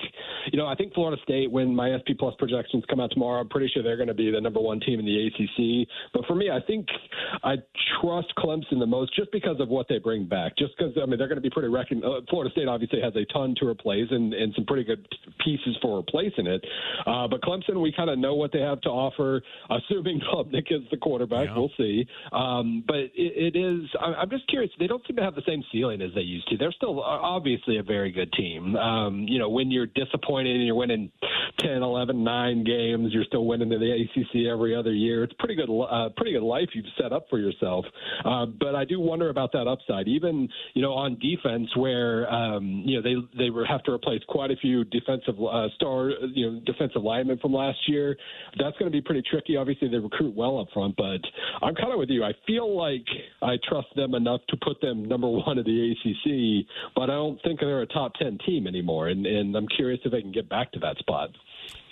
you 0.51 0.59
know, 0.59 0.67
I 0.67 0.75
think 0.75 0.95
Florida 0.95 1.21
State, 1.23 1.49
when 1.49 1.75
my 1.75 1.95
SP 1.95 2.19
Plus 2.19 2.35
projections 2.37 2.83
come 2.91 2.99
out 2.99 3.13
tomorrow, 3.13 3.41
I'm 3.41 3.49
pretty 3.49 3.71
sure 3.73 3.85
they're 3.85 3.97
going 3.97 4.09
to 4.09 4.15
be 4.15 4.33
the 4.33 4.41
number 4.41 4.59
one 4.59 4.81
team 4.81 4.99
in 4.99 5.07
the 5.07 5.27
ACC. 5.29 5.89
But 6.13 6.27
for 6.27 6.35
me, 6.35 6.51
I 6.51 6.59
think 6.67 6.89
I 7.45 7.57
trust 8.01 8.35
Clemson 8.37 8.81
the 8.81 8.87
most 8.87 9.15
just 9.15 9.31
because 9.31 9.61
of 9.61 9.69
what 9.69 9.87
they 9.89 9.99
bring 9.99 10.27
back. 10.27 10.57
Just 10.59 10.73
because, 10.77 10.93
I 11.01 11.07
mean, 11.07 11.19
they're 11.19 11.29
going 11.29 11.37
to 11.37 11.43
be 11.43 11.51
pretty 11.51 11.69
reckon. 11.69 12.03
Uh, 12.05 12.27
Florida 12.29 12.51
State 12.51 12.67
obviously 12.67 13.01
has 13.01 13.15
a 13.15 13.25
ton 13.33 13.55
to 13.61 13.69
replace 13.69 14.09
and, 14.11 14.35
and 14.35 14.53
some 14.57 14.65
pretty 14.65 14.83
good 14.83 15.07
pieces 15.45 15.77
for 15.81 15.99
replacing 15.99 16.49
it. 16.49 16.65
Uh, 17.07 17.29
but 17.29 17.43
Clemson, 17.43 17.81
we 17.81 17.93
kind 17.93 18.11
of 18.11 18.19
know 18.19 18.35
what 18.35 18.53
they 18.53 18.61
have 18.61 18.81
to 18.81 18.89
offer, 18.89 19.41
assuming 19.71 20.21
Klubnik 20.33 20.67
is 20.73 20.83
the 20.91 20.97
quarterback. 20.97 21.47
Yeah. 21.47 21.59
We'll 21.59 21.73
see. 21.77 22.07
Um, 22.33 22.83
but 22.89 22.97
it, 22.97 23.13
it 23.15 23.57
is, 23.57 23.89
I'm 24.01 24.31
just 24.31 24.49
curious. 24.49 24.73
They 24.81 24.89
don't 24.89 25.07
seem 25.07 25.15
to 25.15 25.23
have 25.23 25.37
the 25.37 25.43
same 25.47 25.63
ceiling 25.71 26.03
as 26.03 26.11
they 26.17 26.23
used 26.23 26.49
to. 26.49 26.57
They're 26.57 26.73
still 26.73 27.01
obviously 27.01 27.52
obviously 27.53 27.79
a 27.79 27.83
very 27.83 28.11
good 28.11 28.33
team. 28.33 28.77
Um, 28.77 29.27
you 29.29 29.39
know, 29.39 29.49
when 29.49 29.71
you're 29.71 29.87
disappointed 29.87 30.57
and 30.57 30.67
you're 30.67 30.75
winning 30.75 31.11
10, 31.61 31.83
11, 31.83 32.25
9 32.25 32.65
games, 32.65 33.11
you're 33.13 33.25
still 33.25 33.45
winning 33.45 33.73
in 33.73 33.81
the 33.81 33.93
ACC 33.93 34.51
every 34.51 34.75
other 34.75 34.93
year. 34.93 35.25
It's 35.25 35.35
pretty 35.39 35.55
good, 35.55 35.71
uh, 35.71 36.09
pretty 36.17 36.33
good 36.33 36.43
life 36.43 36.69
you've 36.75 36.87
set 37.01 37.13
up 37.13 37.27
for 37.29 37.39
yourself. 37.39 37.85
Uh, 38.25 38.47
but 38.47 38.75
I 38.75 38.85
do 38.85 39.01
wonder 39.01 39.29
about 39.29 39.53
that 39.53 39.67
upside, 39.67 40.09
even 40.09 40.49
you 40.75 40.83
know 40.83 40.93
on 40.93 41.19
defense, 41.19 41.69
where 41.77 42.33
um, 42.33 42.83
you 42.85 43.01
know 43.01 43.03
they 43.03 43.15
they 43.39 43.51
have 43.69 43.83
to 43.85 43.93
replace 43.93 44.23
quite 44.29 44.51
a 44.51 44.57
few 44.57 44.85
defensive 44.85 45.35
uh, 45.41 45.69
star, 45.77 46.11
you 46.33 46.51
know, 46.51 46.61
defensive 46.65 47.03
linemen 47.03 47.39
from 47.39 47.53
last 47.53 47.79
year. 47.87 48.17
That's 48.59 48.77
going 48.79 48.91
to 48.91 48.97
be 48.97 49.03
pretty 49.03 49.23
tricky. 49.31 49.57
Obviously, 49.57 49.89
they 49.89 49.99
recruit 49.99 50.35
well 50.35 50.59
up 50.59 50.69
front, 50.73 50.97
but 50.97 51.21
I'm 51.63 51.75
kind 51.75 51.93
of 51.93 51.99
with 51.99 52.11
you. 52.11 52.25
I 52.25 52.33
feel 52.47 52.77
like 52.77 53.05
I 53.43 53.57
trust 53.69 53.89
them 53.97 54.15
enough 54.15 54.41
to 54.49 54.57
put 54.57 54.81
them 54.81 55.05
number 55.05 55.29
one 55.29 55.59
in 55.59 55.65
the 55.65 55.93
ACC, 55.93 56.67
but 56.95 57.11
I 57.11 57.15
don't 57.15 57.42
think 57.45 57.61
they're 57.61 57.83
a 57.83 57.87
top 57.87 58.15
10 58.15 58.39
team 58.47 58.67
anymore. 58.67 59.09
And, 59.09 59.27
and 59.27 59.55
I'm 59.57 59.69
curious 59.69 60.01
if 60.05 60.13
they 60.13 60.21
can 60.21 60.33
get 60.33 60.49
back 60.49 60.73
to 60.73 60.79
that 60.81 60.99
spot. 60.99 61.31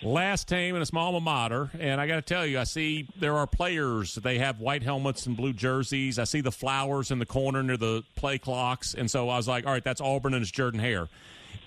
Last 0.03 0.49
team 0.49 0.77
in 0.77 0.83
a 0.83 0.87
small 0.87 1.15
alma 1.15 1.21
mater, 1.21 1.71
and 1.79 2.01
I 2.01 2.07
got 2.07 2.17
to 2.17 2.23
tell 2.23 2.47
you, 2.47 2.59
I 2.59 2.65
see 2.65 3.07
there 3.19 3.37
are 3.37 3.47
players. 3.47 4.15
They 4.15 4.39
have 4.39 4.59
white 4.59 4.83
helmets 4.83 5.27
and 5.27 5.37
blue 5.37 5.53
jerseys. 5.53 6.19
I 6.19 6.25
see 6.25 6.41
the 6.41 6.51
flowers 6.51 7.11
in 7.11 7.19
the 7.19 7.27
corner 7.27 7.63
near 7.63 7.77
the 7.77 8.03
play 8.15 8.39
clocks, 8.39 8.95
and 8.95 9.11
so 9.11 9.29
I 9.29 9.37
was 9.37 9.47
like, 9.47 9.67
"All 9.67 9.73
right, 9.73 9.85
that's 9.85 10.01
Auburn 10.01 10.33
and 10.33 10.43
it's 10.43 10.51
Jordan 10.51 10.81
Hare." 10.81 11.09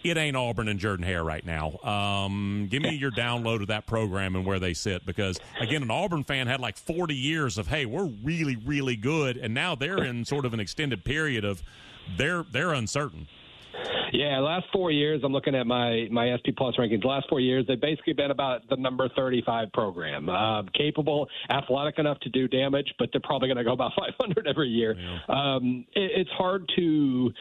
It 0.04 0.18
ain't 0.18 0.36
Auburn 0.36 0.68
and 0.68 0.80
Jordan 0.80 1.06
Hare 1.06 1.24
right 1.24 1.46
now. 1.46 1.78
Um, 1.84 2.68
give 2.70 2.82
me 2.82 2.96
your 2.96 3.12
download 3.12 3.62
of 3.62 3.68
that 3.68 3.86
program 3.86 4.36
and 4.36 4.46
where 4.46 4.60
they 4.60 4.74
sit, 4.74 5.06
because 5.06 5.40
again, 5.60 5.84
an 5.84 5.92
Auburn 5.92 6.24
fan 6.24 6.48
had 6.48 6.60
like 6.60 6.78
40 6.78 7.16
years 7.16 7.60
of, 7.60 7.68
"Hey, 7.68 7.86
we're 7.86 8.10
really, 8.24 8.56
really 8.56 8.96
good," 8.96 9.38
and 9.38 9.54
now 9.54 9.76
they're 9.76 10.04
in 10.04 10.26
sort 10.26 10.46
of 10.46 10.56
an 10.56 10.60
extended 10.60 11.04
period 11.04 11.46
of 11.46 11.62
they're 12.18 12.44
they're 12.52 12.74
uncertain. 12.74 13.28
Yeah, 14.12 14.40
last 14.40 14.68
four 14.72 14.92
years, 14.92 15.22
I'm 15.24 15.34
looking 15.34 15.56
at 15.56 15.66
my 15.66 16.08
my 16.12 16.36
SP 16.38 16.54
Plus 16.56 16.76
rankings. 16.78 17.04
Last 17.04 17.28
four 17.30 17.40
years, 17.40 17.66
they've 17.68 17.80
basically 17.80 18.14
been 18.14 18.32
about 18.32 18.68
the 18.70 18.76
number 18.76 19.10
35 19.16 19.72
program, 19.74 20.30
uh, 20.30 20.64
capable, 20.74 21.28
athletic 21.50 22.00
enough 22.00 22.20
to 22.22 22.30
do 22.30 22.48
damage, 22.48 22.94
but 23.00 23.10
they're 23.12 23.22
probably 23.22 23.48
going 23.48 23.58
to 23.58 23.64
go 23.64 23.74
about 23.74 23.92
500 23.98 24.48
every 24.48 24.70
year. 24.70 24.96
Yeah. 24.98 25.20
Um, 25.28 25.86
it, 25.94 26.12
it's 26.16 26.30
hard 26.32 26.70
to 26.76 27.32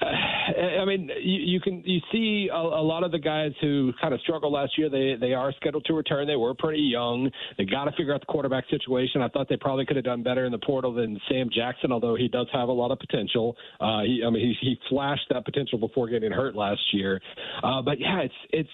I 0.80 0.84
mean, 0.84 1.10
you, 1.20 1.40
you 1.40 1.60
can 1.60 1.82
you 1.84 2.00
see 2.12 2.48
a, 2.52 2.56
a, 2.56 2.82
lot 2.82 3.04
of 3.04 3.12
the 3.12 3.18
guys 3.18 3.52
who 3.60 3.92
kind 4.00 4.14
of 4.14 4.20
struggled 4.20 4.52
last 4.52 4.78
year. 4.78 4.88
They 4.88 5.16
they 5.20 5.32
are 5.34 5.52
scheduled 5.52 5.84
to 5.86 5.94
return. 5.94 6.26
They 6.26 6.36
were 6.36 6.54
pretty 6.54 6.82
young. 6.82 7.30
They 7.56 7.64
got 7.64 7.84
to 7.84 7.92
figure 7.92 8.14
out 8.14 8.20
the 8.20 8.26
quarterback 8.26 8.64
situation. 8.70 9.22
I 9.22 9.28
thought 9.28 9.48
they 9.48 9.56
probably 9.56 9.86
could 9.86 9.96
have 9.96 10.04
done 10.04 10.22
better 10.22 10.44
in 10.44 10.52
the 10.52 10.58
portal 10.58 10.92
than 10.92 11.20
Sam 11.28 11.48
Jackson, 11.52 11.92
although 11.92 12.14
he 12.14 12.28
does 12.28 12.46
have 12.52 12.68
a 12.68 12.72
lot 12.72 12.90
of 12.90 12.98
potential. 12.98 13.56
Uh, 13.80 14.02
he, 14.02 14.22
I 14.26 14.30
mean, 14.30 14.56
he, 14.60 14.66
he 14.68 14.78
flashed 14.88 15.26
that 15.30 15.44
potential 15.44 15.78
before 15.78 16.08
getting 16.08 16.32
hurt 16.32 16.54
last 16.54 16.82
year. 16.92 17.20
Uh, 17.62 17.82
but 17.82 17.98
yeah, 17.98 18.20
it's 18.20 18.34
it's 18.50 18.68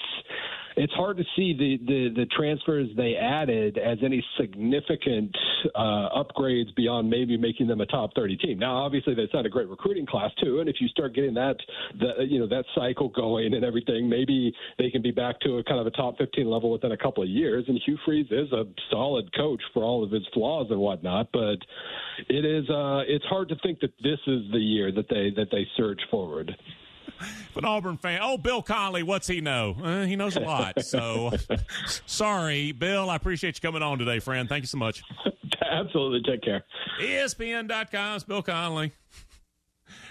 it's 0.77 0.93
hard 0.95 1.17
to 1.17 1.25
see 1.37 1.55
the, 1.57 1.79
the, 1.87 2.23
the 2.23 2.27
transfers 2.37 2.89
they 2.97 3.15
added 3.15 3.79
as 3.79 3.99
any 4.05 4.25
significant 4.39 5.35
uh, 5.75 6.09
upgrades 6.17 6.75
beyond 6.75 7.09
maybe 7.09 7.37
making 7.37 7.67
them 7.67 7.81
a 7.81 7.87
top 7.87 8.11
30 8.15 8.37
team. 8.39 8.59
Now, 8.59 8.77
obviously, 8.77 9.15
that's 9.15 9.33
not 9.33 9.47
a 9.47 9.49
great 9.49 9.69
recruiting 9.69 10.07
class 10.07 10.31
too, 10.43 10.61
and 10.61 10.69
if 10.69 10.77
you 10.81 10.89
start 10.89 11.15
getting 11.15 11.35
that 11.35 11.57
the, 11.99 12.25
you 12.25 12.39
know 12.39 12.49
that 12.49 12.65
cycle 12.75 13.09
going 13.09 13.55
and 13.55 13.65
everything, 13.65 14.09
maybe 14.09 14.53
they 14.79 14.91
can 14.91 15.03
be 15.03 15.11
back 15.11 15.41
to 15.41 15.59
a 15.59 15.65
kind 15.65 15.81
of 15.81 15.87
a 15.87 15.91
top 15.91 16.19
15 16.19 16.49
level 16.49 16.71
within 16.71 16.93
a 16.93 16.97
couple 16.97 17.23
of 17.23 17.29
years. 17.29 17.65
And 17.69 17.81
Hugh 17.85 17.99
Freeze 18.05 18.27
is 18.31 18.51
a 18.53 18.65
solid 18.91 19.35
coach 19.37 19.63
for 19.73 19.83
all 19.85 20.05
of 20.05 20.11
his 20.11 20.27
flaws 20.33 20.67
and 20.71 20.81
whatnot, 20.81 21.29
but 21.33 21.59
it 22.29 22.45
is 22.45 22.69
uh, 22.69 23.03
it's 23.07 23.25
hard 23.27 23.49
to 23.49 23.57
think 23.63 23.81
that 23.81 23.93
this 24.03 24.19
is 24.27 24.43
the 24.53 24.59
year 24.59 24.91
that 24.93 25.09
they 25.09 25.31
that 25.37 25.49
they 25.51 25.67
surge 25.77 26.01
forward 26.11 26.55
an 27.57 27.65
Auburn 27.65 27.97
fan. 27.97 28.21
Oh, 28.23 28.37
Bill 28.39 28.63
Connelly, 28.63 29.03
what's 29.03 29.27
he 29.27 29.41
know? 29.41 29.77
Uh, 29.83 30.05
he 30.05 30.17
knows 30.17 30.37
a 30.37 30.41
lot. 30.41 30.85
So 30.85 31.33
sorry, 32.07 32.73
Bill. 32.73 33.11
I 33.11 33.17
appreciate 33.17 33.57
you 33.57 33.61
coming 33.67 33.83
on 33.83 33.99
today, 33.99 34.19
friend. 34.19 34.49
Thank 34.49 34.63
you 34.63 34.69
so 34.69 34.79
much. 34.79 35.03
Absolutely. 35.71 36.23
Take 36.31 36.43
care. 36.43 36.65
ESPN.com's 37.01 38.25
Bill 38.25 38.43
Connelly. 38.43 38.93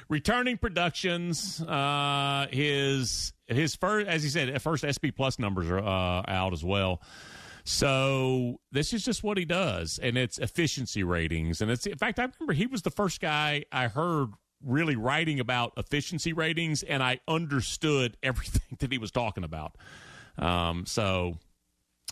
returning 0.10 0.58
productions. 0.58 1.62
Uh, 1.62 2.48
his 2.52 3.34
his 3.48 3.76
first, 3.76 4.08
as 4.08 4.24
he 4.24 4.30
said, 4.30 4.60
first 4.62 4.84
SP 4.88 5.12
plus 5.16 5.40
numbers 5.40 5.70
are 5.70 5.80
uh, 5.80 6.24
out 6.28 6.54
as 6.54 6.64
well. 6.64 7.02
So 7.66 8.60
this 8.74 8.92
is 8.94 9.06
just 9.06 9.24
what 9.24 9.38
he 9.38 9.46
does, 9.46 9.98
and 10.02 10.18
it's 10.18 10.38
efficiency 10.38 11.04
ratings. 11.04 11.62
And 11.62 11.72
it's 11.72 11.86
in 11.86 11.98
fact, 11.98 12.20
I 12.20 12.24
remember 12.24 12.54
he 12.54 12.68
was 12.68 12.82
the 12.82 12.92
first 12.92 13.22
guy 13.22 13.64
I 13.72 13.88
heard 13.88 14.30
really 14.66 14.96
writing 14.96 15.40
about 15.40 15.74
efficiency 15.78 16.34
ratings, 16.34 16.84
and 16.84 17.04
I 17.04 17.20
understood 17.28 18.18
everything 18.24 18.78
that 18.80 18.92
he 18.92 18.98
was 18.98 19.12
talking 19.12 19.44
about. 19.44 19.76
Um, 20.38 20.86
so 20.86 21.38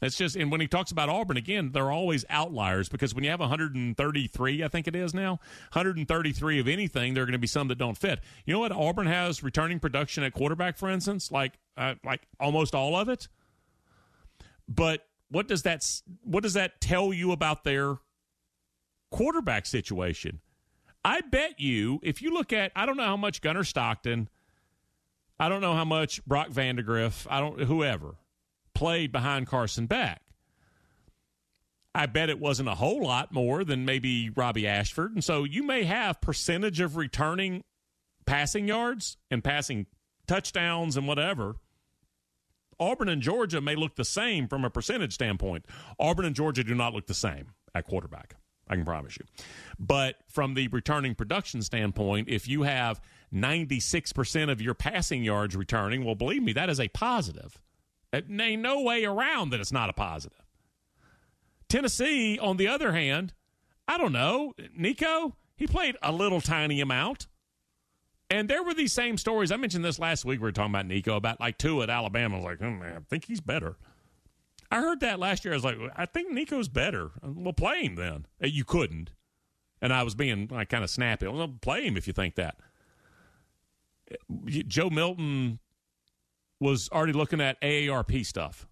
it's 0.01 0.17
just, 0.17 0.35
and 0.35 0.51
when 0.51 0.61
he 0.61 0.67
talks 0.67 0.91
about 0.91 1.09
Auburn 1.09 1.37
again, 1.37 1.71
they're 1.71 1.91
always 1.91 2.25
outliers 2.29 2.89
because 2.89 3.13
when 3.13 3.23
you 3.23 3.29
have 3.29 3.39
133, 3.39 4.63
I 4.63 4.67
think 4.67 4.87
it 4.87 4.95
is 4.95 5.13
now, 5.13 5.31
133 5.73 6.59
of 6.59 6.67
anything, 6.67 7.13
there 7.13 7.23
are 7.23 7.25
going 7.25 7.33
to 7.33 7.39
be 7.39 7.47
some 7.47 7.67
that 7.67 7.77
don't 7.77 7.97
fit. 7.97 8.19
You 8.45 8.53
know 8.53 8.59
what? 8.59 8.71
Auburn 8.71 9.05
has 9.05 9.43
returning 9.43 9.79
production 9.79 10.23
at 10.23 10.33
quarterback, 10.33 10.77
for 10.77 10.89
instance, 10.89 11.31
like 11.31 11.53
uh, 11.77 11.95
like 12.03 12.21
almost 12.39 12.73
all 12.73 12.95
of 12.95 13.09
it. 13.09 13.27
But 14.67 15.05
what 15.29 15.47
does 15.47 15.63
that 15.63 15.85
what 16.23 16.41
does 16.43 16.53
that 16.53 16.81
tell 16.81 17.13
you 17.13 17.31
about 17.31 17.63
their 17.63 17.97
quarterback 19.11 19.67
situation? 19.67 20.41
I 21.03 21.21
bet 21.21 21.59
you 21.59 21.99
if 22.03 22.21
you 22.21 22.33
look 22.33 22.53
at 22.53 22.71
I 22.75 22.85
don't 22.85 22.97
know 22.97 23.05
how 23.05 23.17
much 23.17 23.41
Gunnar 23.41 23.63
Stockton, 23.63 24.29
I 25.39 25.49
don't 25.49 25.61
know 25.61 25.73
how 25.73 25.85
much 25.85 26.23
Brock 26.25 26.49
Vandagriff, 26.49 27.25
I 27.29 27.39
don't 27.39 27.61
whoever 27.61 28.15
played 28.73 29.11
behind 29.11 29.47
Carson 29.47 29.87
Beck. 29.87 30.21
I 31.93 32.05
bet 32.05 32.29
it 32.29 32.39
wasn't 32.39 32.69
a 32.69 32.75
whole 32.75 33.03
lot 33.03 33.33
more 33.33 33.63
than 33.63 33.83
maybe 33.83 34.29
Robby 34.29 34.65
Ashford. 34.65 35.13
And 35.13 35.23
so 35.23 35.43
you 35.43 35.61
may 35.61 35.83
have 35.83 36.21
percentage 36.21 36.79
of 36.79 36.95
returning 36.95 37.63
passing 38.25 38.67
yards 38.67 39.17
and 39.29 39.43
passing 39.43 39.87
touchdowns 40.25 40.95
and 40.95 41.07
whatever. 41.07 41.55
Auburn 42.79 43.09
and 43.09 43.21
Georgia 43.21 43.61
may 43.61 43.75
look 43.75 43.95
the 43.95 44.05
same 44.05 44.47
from 44.47 44.63
a 44.63 44.69
percentage 44.69 45.13
standpoint. 45.13 45.65
Auburn 45.99 46.25
and 46.25 46.35
Georgia 46.35 46.63
do 46.63 46.73
not 46.73 46.93
look 46.93 47.07
the 47.07 47.13
same 47.13 47.47
at 47.75 47.85
quarterback. 47.85 48.35
I 48.71 48.75
can 48.75 48.85
promise 48.85 49.17
you. 49.17 49.25
But 49.77 50.15
from 50.29 50.53
the 50.53 50.69
returning 50.69 51.13
production 51.13 51.61
standpoint, 51.61 52.29
if 52.29 52.47
you 52.47 52.63
have 52.63 53.01
96% 53.33 54.49
of 54.49 54.61
your 54.61 54.73
passing 54.73 55.23
yards 55.23 55.55
returning, 55.55 56.05
well, 56.05 56.15
believe 56.15 56.41
me, 56.41 56.53
that 56.53 56.69
is 56.69 56.79
a 56.79 56.87
positive. 56.87 57.59
There 58.11 58.23
ain't 58.39 58.61
no 58.61 58.81
way 58.81 59.03
around 59.03 59.49
that 59.51 59.59
it's 59.59 59.71
not 59.73 59.89
a 59.89 59.93
positive. 59.93 60.41
Tennessee, 61.67 62.39
on 62.39 62.57
the 62.57 62.67
other 62.67 62.93
hand, 62.93 63.33
I 63.87 63.97
don't 63.97 64.13
know. 64.13 64.53
Nico, 64.75 65.35
he 65.55 65.67
played 65.67 65.97
a 66.01 66.11
little 66.11 66.41
tiny 66.41 66.79
amount. 66.81 67.27
And 68.29 68.49
there 68.49 68.63
were 68.63 68.73
these 68.73 68.93
same 68.93 69.17
stories. 69.17 69.51
I 69.51 69.57
mentioned 69.57 69.83
this 69.83 69.99
last 69.99 70.23
week. 70.23 70.39
We 70.39 70.43
were 70.43 70.51
talking 70.53 70.71
about 70.71 70.85
Nico, 70.85 71.17
about 71.17 71.41
like 71.41 71.57
two 71.57 71.81
at 71.83 71.89
Alabama. 71.89 72.35
I 72.35 72.39
was 72.39 72.45
like, 72.45 72.61
man, 72.61 72.93
I 72.95 72.99
think 73.09 73.25
he's 73.25 73.41
better. 73.41 73.75
I 74.71 74.79
heard 74.79 75.01
that 75.01 75.19
last 75.19 75.43
year. 75.43 75.53
I 75.53 75.57
was 75.57 75.65
like, 75.65 75.77
I 75.95 76.05
think 76.05 76.31
Nico's 76.31 76.69
better. 76.69 77.11
Well, 77.21 77.53
play 77.53 77.83
him 77.83 77.95
then. 77.95 78.25
Uh, 78.41 78.47
you 78.47 78.63
couldn't. 78.63 79.11
And 79.81 79.91
I 79.91 80.03
was 80.03 80.15
being 80.15 80.47
like 80.49 80.69
kind 80.69 80.83
of 80.83 80.89
snappy. 80.89 81.27
Well, 81.27 81.55
play 81.61 81.85
him 81.85 81.97
if 81.97 82.07
you 82.07 82.13
think 82.13 82.35
that. 82.35 82.55
Joe 84.45 84.89
Milton 84.89 85.59
was 86.59 86.89
already 86.91 87.13
looking 87.13 87.41
at 87.41 87.59
AARP 87.61 88.25
stuff 88.25 88.67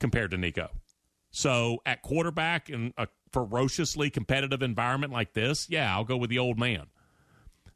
compared 0.00 0.30
to 0.32 0.36
Nico. 0.36 0.70
So 1.30 1.78
at 1.86 2.02
quarterback 2.02 2.68
in 2.68 2.92
a 2.96 3.08
ferociously 3.32 4.10
competitive 4.10 4.62
environment 4.62 5.12
like 5.12 5.32
this, 5.32 5.68
yeah, 5.70 5.94
I'll 5.94 6.04
go 6.04 6.16
with 6.16 6.30
the 6.30 6.38
old 6.38 6.58
man. 6.58 6.86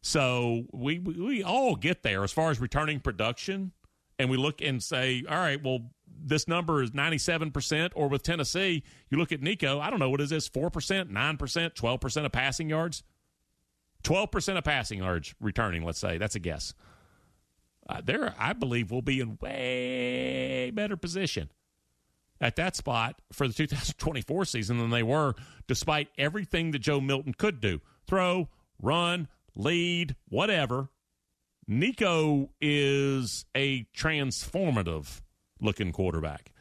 So 0.00 0.64
we 0.72 0.98
we 0.98 1.42
all 1.42 1.74
get 1.74 2.02
there 2.02 2.22
as 2.22 2.32
far 2.32 2.50
as 2.50 2.60
returning 2.60 3.00
production, 3.00 3.72
and 4.18 4.30
we 4.30 4.36
look 4.36 4.60
and 4.62 4.82
say, 4.82 5.24
all 5.28 5.36
right, 5.36 5.62
well, 5.62 5.90
this 6.20 6.48
number 6.48 6.82
is 6.82 6.94
ninety 6.94 7.18
seven 7.18 7.50
percent, 7.50 7.92
or 7.96 8.08
with 8.08 8.22
Tennessee, 8.22 8.82
you 9.10 9.18
look 9.18 9.32
at 9.32 9.42
Nico, 9.42 9.80
I 9.80 9.90
don't 9.90 9.98
know 9.98 10.10
what 10.10 10.20
is 10.20 10.30
this, 10.30 10.48
four 10.48 10.70
percent, 10.70 11.10
nine 11.10 11.36
percent, 11.36 11.74
twelve 11.74 12.00
percent 12.00 12.26
of 12.26 12.32
passing 12.32 12.68
yards, 12.68 13.02
twelve 14.02 14.30
percent 14.30 14.58
of 14.58 14.64
passing 14.64 14.98
yards 14.98 15.34
returning. 15.40 15.84
Let's 15.84 15.98
say 15.98 16.18
that's 16.18 16.34
a 16.34 16.40
guess 16.40 16.74
uh, 17.88 18.02
there, 18.04 18.34
I 18.38 18.52
believe, 18.52 18.90
will 18.90 19.02
be 19.02 19.20
in 19.20 19.38
way 19.40 20.70
better 20.74 20.96
position 20.96 21.50
at 22.40 22.56
that 22.56 22.76
spot 22.76 23.20
for 23.32 23.48
the 23.48 23.54
2024 23.54 24.44
season 24.44 24.78
than 24.78 24.90
they 24.90 25.02
were, 25.02 25.34
despite 25.66 26.08
everything 26.18 26.72
that 26.72 26.80
Joe 26.80 27.00
Milton 27.00 27.34
could 27.34 27.60
do 27.60 27.80
throw, 28.06 28.48
run, 28.80 29.28
lead, 29.54 30.16
whatever. 30.28 30.88
Nico 31.66 32.50
is 32.60 33.44
a 33.54 33.84
transformative 33.96 35.20
looking 35.60 35.92
quarterback. 35.92 36.52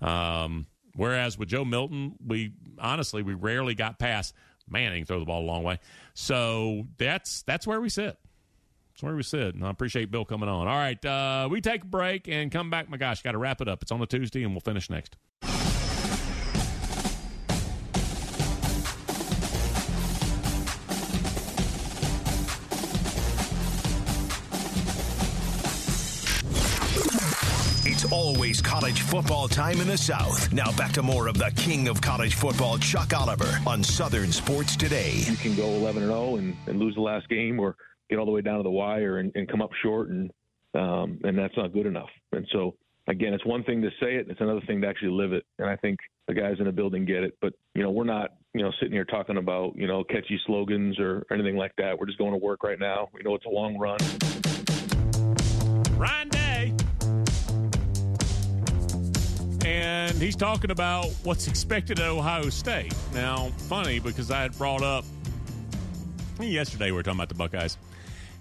Um, 0.00 0.66
whereas 0.94 1.38
with 1.38 1.48
Joe 1.48 1.64
Milton, 1.64 2.14
we 2.24 2.52
honestly, 2.78 3.22
we 3.22 3.34
rarely 3.34 3.74
got 3.74 3.98
past 3.98 4.34
Manning 4.68 5.04
throw 5.04 5.18
the 5.18 5.26
ball 5.26 5.42
a 5.42 5.44
long 5.44 5.64
way. 5.64 5.80
So 6.14 6.86
that's 6.96 7.42
that's 7.42 7.66
where 7.66 7.80
we 7.80 7.88
sit. 7.88 8.16
That's 8.92 9.02
where 9.02 9.14
we 9.14 9.22
sit. 9.22 9.54
And 9.54 9.64
I 9.64 9.70
appreciate 9.70 10.10
Bill 10.10 10.24
coming 10.24 10.48
on. 10.48 10.68
All 10.68 10.76
right, 10.76 11.04
uh, 11.04 11.48
we 11.50 11.60
take 11.60 11.82
a 11.82 11.86
break 11.86 12.28
and 12.28 12.50
come 12.50 12.70
back. 12.70 12.88
My 12.88 12.96
gosh, 12.96 13.22
got 13.22 13.32
to 13.32 13.38
wrap 13.38 13.60
it 13.60 13.68
up. 13.68 13.82
It's 13.82 13.92
on 13.92 14.00
a 14.00 14.06
Tuesday, 14.06 14.42
and 14.44 14.52
we'll 14.52 14.60
finish 14.60 14.88
next. 14.90 15.16
Always 28.12 28.60
college 28.60 29.00
football 29.00 29.48
time 29.48 29.80
in 29.80 29.88
the 29.88 29.96
South. 29.96 30.52
Now 30.52 30.70
back 30.72 30.92
to 30.92 31.02
more 31.02 31.28
of 31.28 31.38
the 31.38 31.50
king 31.56 31.88
of 31.88 32.00
college 32.02 32.34
football, 32.34 32.76
Chuck 32.76 33.14
Oliver, 33.14 33.58
on 33.66 33.82
Southern 33.82 34.30
Sports 34.30 34.76
Today. 34.76 35.12
You 35.26 35.36
can 35.36 35.56
go 35.56 35.64
11 35.64 36.02
and 36.02 36.12
0 36.12 36.36
and 36.36 36.78
lose 36.78 36.94
the 36.94 37.00
last 37.00 37.28
game, 37.30 37.58
or 37.58 37.74
get 38.10 38.18
all 38.18 38.26
the 38.26 38.30
way 38.30 38.42
down 38.42 38.58
to 38.58 38.62
the 38.62 38.70
wire 38.70 39.18
and, 39.18 39.32
and 39.34 39.48
come 39.48 39.62
up 39.62 39.70
short, 39.82 40.10
and 40.10 40.30
um, 40.74 41.18
and 41.24 41.38
that's 41.38 41.56
not 41.56 41.72
good 41.72 41.86
enough. 41.86 42.10
And 42.32 42.46
so 42.52 42.74
again, 43.08 43.32
it's 43.32 43.46
one 43.46 43.64
thing 43.64 43.80
to 43.82 43.88
say 44.00 44.16
it, 44.16 44.26
it's 44.28 44.40
another 44.40 44.62
thing 44.66 44.82
to 44.82 44.88
actually 44.88 45.12
live 45.12 45.32
it. 45.32 45.44
And 45.58 45.68
I 45.68 45.76
think 45.76 45.98
the 46.28 46.34
guys 46.34 46.56
in 46.58 46.66
the 46.66 46.72
building 46.72 47.06
get 47.06 47.24
it. 47.24 47.36
But 47.40 47.54
you 47.74 47.82
know, 47.82 47.90
we're 47.90 48.04
not 48.04 48.34
you 48.52 48.62
know 48.62 48.72
sitting 48.78 48.92
here 48.92 49.06
talking 49.06 49.38
about 49.38 49.74
you 49.74 49.86
know 49.86 50.04
catchy 50.04 50.38
slogans 50.46 50.98
or 51.00 51.24
anything 51.32 51.56
like 51.56 51.72
that. 51.78 51.98
We're 51.98 52.06
just 52.06 52.18
going 52.18 52.32
to 52.32 52.38
work 52.38 52.62
right 52.62 52.78
now. 52.78 53.08
You 53.16 53.24
know, 53.24 53.34
it's 53.34 53.46
a 53.46 53.48
long 53.48 53.78
run. 53.78 53.98
Ryan 55.96 56.28
And 59.64 60.16
he's 60.16 60.36
talking 60.36 60.70
about 60.70 61.06
what's 61.22 61.46
expected 61.46 62.00
at 62.00 62.08
Ohio 62.08 62.48
State. 62.50 62.94
Now, 63.14 63.50
funny 63.68 64.00
because 64.00 64.30
I 64.30 64.42
had 64.42 64.56
brought 64.58 64.82
up 64.82 65.04
yesterday 66.40 66.86
we 66.86 66.92
were 66.92 67.02
talking 67.02 67.18
about 67.18 67.28
the 67.28 67.34
Buckeyes 67.34 67.76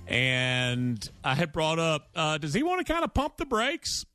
and 0.08 1.10
I 1.24 1.36
had 1.36 1.52
brought 1.52 1.80
up, 1.80 2.10
uh, 2.16 2.38
does 2.38 2.54
he 2.54 2.64
want 2.64 2.86
to 2.86 2.92
kind 2.92 3.04
of 3.04 3.14
pump 3.14 3.38
the 3.38 3.46
brakes? 3.46 4.06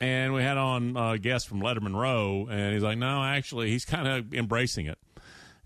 And 0.00 0.34
we 0.34 0.42
had 0.42 0.58
on 0.58 0.96
a 0.96 1.18
guest 1.18 1.48
from 1.48 1.60
Letterman 1.60 1.94
Row, 1.94 2.48
and 2.50 2.74
he's 2.74 2.82
like, 2.82 2.98
no, 2.98 3.22
actually, 3.22 3.70
he's 3.70 3.84
kind 3.84 4.08
of 4.08 4.34
embracing 4.34 4.86
it. 4.86 4.98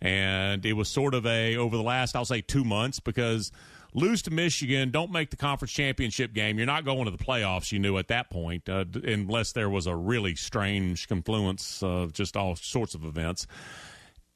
And 0.01 0.65
it 0.65 0.75
was 0.75 0.89
sort 0.89 1.15
of 1.15 1.27
a, 1.27 1.57
over 1.57 1.77
the 1.77 1.83
last, 1.83 2.15
I'll 2.15 2.27
say, 2.27 2.43
two 2.43 2.63
months, 2.63 3.01
because 3.01 3.51
lose 3.99 4.23
to 4.23 4.31
Michigan, 4.31 4.91
don't 4.91 5.11
make 5.11 5.31
the 5.31 5.37
conference 5.37 5.73
championship 5.73 6.33
game. 6.33 6.57
You're 6.57 6.67
not 6.67 6.85
going 6.85 7.05
to 7.05 7.11
the 7.11 7.23
playoffs, 7.23 7.73
you 7.73 7.79
knew 7.79 7.99
at 7.99 8.09
that 8.09 8.31
point, 8.31 8.69
uh, 8.69 8.85
unless 9.05 9.53
there 9.53 9.69
was 9.69 9.87
a 9.87 9.95
really 9.95 10.35
strange 10.35 11.09
confluence 11.09 11.83
of 11.83 12.13
just 12.13 12.37
all 12.37 12.57
sorts 12.57 12.95
of 12.95 13.05
events. 13.05 13.47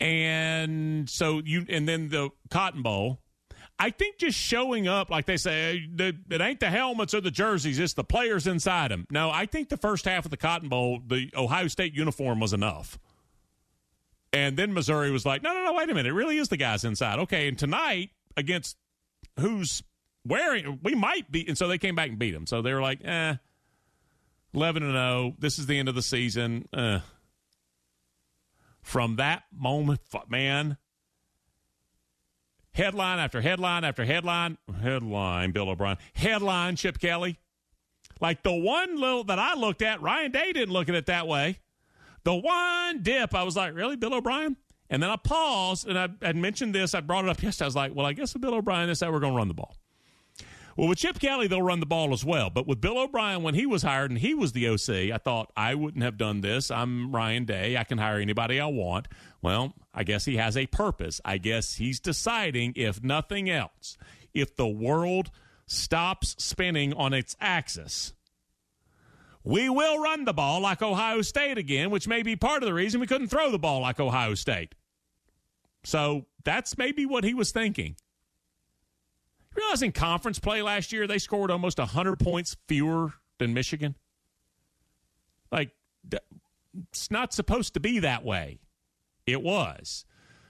And 0.00 1.08
so 1.08 1.40
you, 1.44 1.64
and 1.68 1.88
then 1.88 2.08
the 2.08 2.30
Cotton 2.50 2.82
Bowl, 2.82 3.20
I 3.78 3.90
think 3.90 4.18
just 4.18 4.38
showing 4.38 4.86
up, 4.86 5.10
like 5.10 5.26
they 5.26 5.36
say, 5.36 5.88
it 5.98 6.40
ain't 6.40 6.60
the 6.60 6.70
helmets 6.70 7.14
or 7.14 7.20
the 7.20 7.30
jerseys, 7.30 7.78
it's 7.78 7.94
the 7.94 8.04
players 8.04 8.46
inside 8.46 8.90
them. 8.90 9.06
No, 9.10 9.30
I 9.30 9.46
think 9.46 9.68
the 9.68 9.76
first 9.76 10.04
half 10.04 10.24
of 10.24 10.30
the 10.30 10.36
Cotton 10.36 10.68
Bowl, 10.68 11.00
the 11.06 11.30
Ohio 11.36 11.68
State 11.68 11.94
uniform 11.94 12.40
was 12.40 12.52
enough. 12.52 12.98
And 14.32 14.56
then 14.56 14.72
Missouri 14.72 15.10
was 15.10 15.26
like, 15.26 15.42
no, 15.42 15.52
no, 15.52 15.64
no, 15.64 15.72
wait 15.74 15.90
a 15.90 15.94
minute. 15.94 16.10
It 16.10 16.14
really 16.14 16.38
is 16.38 16.48
the 16.48 16.56
guys 16.56 16.84
inside. 16.84 17.18
Okay, 17.20 17.48
and 17.48 17.58
tonight 17.58 18.10
against 18.36 18.76
who's 19.38 19.82
wearing, 20.26 20.80
we 20.82 20.94
might 20.94 21.30
be. 21.30 21.46
And 21.46 21.56
so 21.56 21.68
they 21.68 21.78
came 21.78 21.94
back 21.94 22.08
and 22.08 22.18
beat 22.18 22.32
them. 22.32 22.46
So 22.46 22.62
they 22.62 22.72
were 22.72 22.82
like, 22.82 23.04
eh, 23.04 23.36
11 24.54 24.82
and 24.82 24.92
0. 24.92 25.34
This 25.38 25.58
is 25.58 25.66
the 25.66 25.78
end 25.78 25.88
of 25.88 25.94
the 25.94 26.02
season. 26.02 26.68
Eh. 26.74 27.00
From 28.82 29.16
that 29.16 29.44
moment, 29.52 30.00
man, 30.28 30.76
Headline 32.74 33.18
after 33.18 33.40
headline 33.42 33.84
after 33.84 34.04
headline. 34.04 34.56
Headline, 34.80 35.52
Bill 35.52 35.68
O'Brien. 35.68 35.98
Headline, 36.14 36.76
Chip 36.76 36.98
Kelly. 36.98 37.38
Like 38.20 38.42
the 38.42 38.52
one 38.52 38.98
little 38.98 39.24
that 39.24 39.38
I 39.38 39.54
looked 39.54 39.82
at, 39.82 40.00
Ryan 40.00 40.30
Day 40.30 40.52
didn't 40.52 40.72
look 40.72 40.88
at 40.88 40.94
it 40.94 41.06
that 41.06 41.26
way. 41.26 41.58
The 42.24 42.34
one 42.34 43.02
dip, 43.02 43.34
I 43.34 43.42
was 43.42 43.56
like, 43.56 43.74
really, 43.74 43.96
Bill 43.96 44.14
O'Brien? 44.14 44.56
And 44.92 45.02
then 45.02 45.08
I 45.08 45.16
paused 45.16 45.88
and 45.88 45.98
I 45.98 46.10
had 46.20 46.36
mentioned 46.36 46.74
this. 46.74 46.94
I 46.94 47.00
brought 47.00 47.24
it 47.24 47.30
up 47.30 47.42
yesterday. 47.42 47.64
I 47.64 47.68
was 47.68 47.76
like, 47.76 47.94
well, 47.94 48.04
I 48.04 48.12
guess 48.12 48.34
with 48.34 48.42
Bill 48.42 48.54
O'Brien, 48.54 48.88
this 48.88 49.00
how 49.00 49.10
we're 49.10 49.20
going 49.20 49.32
to 49.32 49.38
run 49.38 49.48
the 49.48 49.54
ball. 49.54 49.74
Well, 50.76 50.86
with 50.86 50.98
Chip 50.98 51.18
Kelly, 51.18 51.46
they'll 51.46 51.62
run 51.62 51.80
the 51.80 51.86
ball 51.86 52.12
as 52.12 52.26
well. 52.26 52.50
But 52.50 52.66
with 52.66 52.78
Bill 52.78 52.98
O'Brien, 52.98 53.42
when 53.42 53.54
he 53.54 53.64
was 53.64 53.82
hired 53.82 54.10
and 54.10 54.20
he 54.20 54.34
was 54.34 54.52
the 54.52 54.68
OC, 54.68 55.10
I 55.10 55.16
thought 55.16 55.50
I 55.56 55.74
wouldn't 55.74 56.04
have 56.04 56.18
done 56.18 56.42
this. 56.42 56.70
I'm 56.70 57.10
Ryan 57.10 57.46
Day. 57.46 57.78
I 57.78 57.84
can 57.84 57.96
hire 57.96 58.18
anybody 58.18 58.60
I 58.60 58.66
want. 58.66 59.08
Well, 59.40 59.72
I 59.94 60.04
guess 60.04 60.26
he 60.26 60.36
has 60.36 60.58
a 60.58 60.66
purpose. 60.66 61.22
I 61.24 61.38
guess 61.38 61.76
he's 61.76 61.98
deciding, 61.98 62.74
if 62.76 63.02
nothing 63.02 63.48
else, 63.48 63.96
if 64.34 64.56
the 64.56 64.68
world 64.68 65.30
stops 65.66 66.36
spinning 66.38 66.92
on 66.92 67.14
its 67.14 67.34
axis, 67.40 68.12
we 69.42 69.70
will 69.70 70.02
run 70.02 70.26
the 70.26 70.34
ball 70.34 70.60
like 70.60 70.82
Ohio 70.82 71.22
State 71.22 71.56
again, 71.56 71.88
which 71.88 72.06
may 72.06 72.22
be 72.22 72.36
part 72.36 72.62
of 72.62 72.66
the 72.66 72.74
reason 72.74 73.00
we 73.00 73.06
couldn't 73.06 73.28
throw 73.28 73.50
the 73.50 73.58
ball 73.58 73.80
like 73.80 73.98
Ohio 73.98 74.34
State. 74.34 74.74
So 75.84 76.26
that's 76.44 76.78
maybe 76.78 77.06
what 77.06 77.24
he 77.24 77.34
was 77.34 77.52
thinking. 77.52 77.96
Realize 79.54 79.82
in 79.82 79.92
conference 79.92 80.38
play 80.38 80.62
last 80.62 80.92
year, 80.92 81.06
they 81.06 81.18
scored 81.18 81.50
almost 81.50 81.78
100 81.78 82.18
points 82.18 82.56
fewer 82.68 83.12
than 83.38 83.54
Michigan? 83.54 83.96
Like, 85.50 85.70
it's 86.90 87.10
not 87.10 87.32
supposed 87.32 87.74
to 87.74 87.80
be 87.80 87.98
that 87.98 88.24
way. 88.24 88.60
It 89.26 89.42
was. 89.42 90.04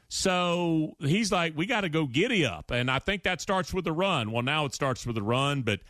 So 0.09 0.95
he's 1.01 1.33
like, 1.33 1.57
we 1.57 1.66
got 1.66 1.80
to 1.80 1.89
go 1.89 2.07
giddy 2.07 2.45
up. 2.45 2.70
And 2.70 2.91
I 2.91 2.99
think 2.99 3.22
that 3.24 3.41
starts 3.41 3.74
with 3.74 3.85
the 3.85 3.93
run. 3.93 4.30
Well, 4.30 4.43
now 4.43 4.66
it 4.66 4.74
starts 4.74 5.07
with 5.07 5.16
the 5.16 5.22
run, 5.22 5.62
but 5.62 5.80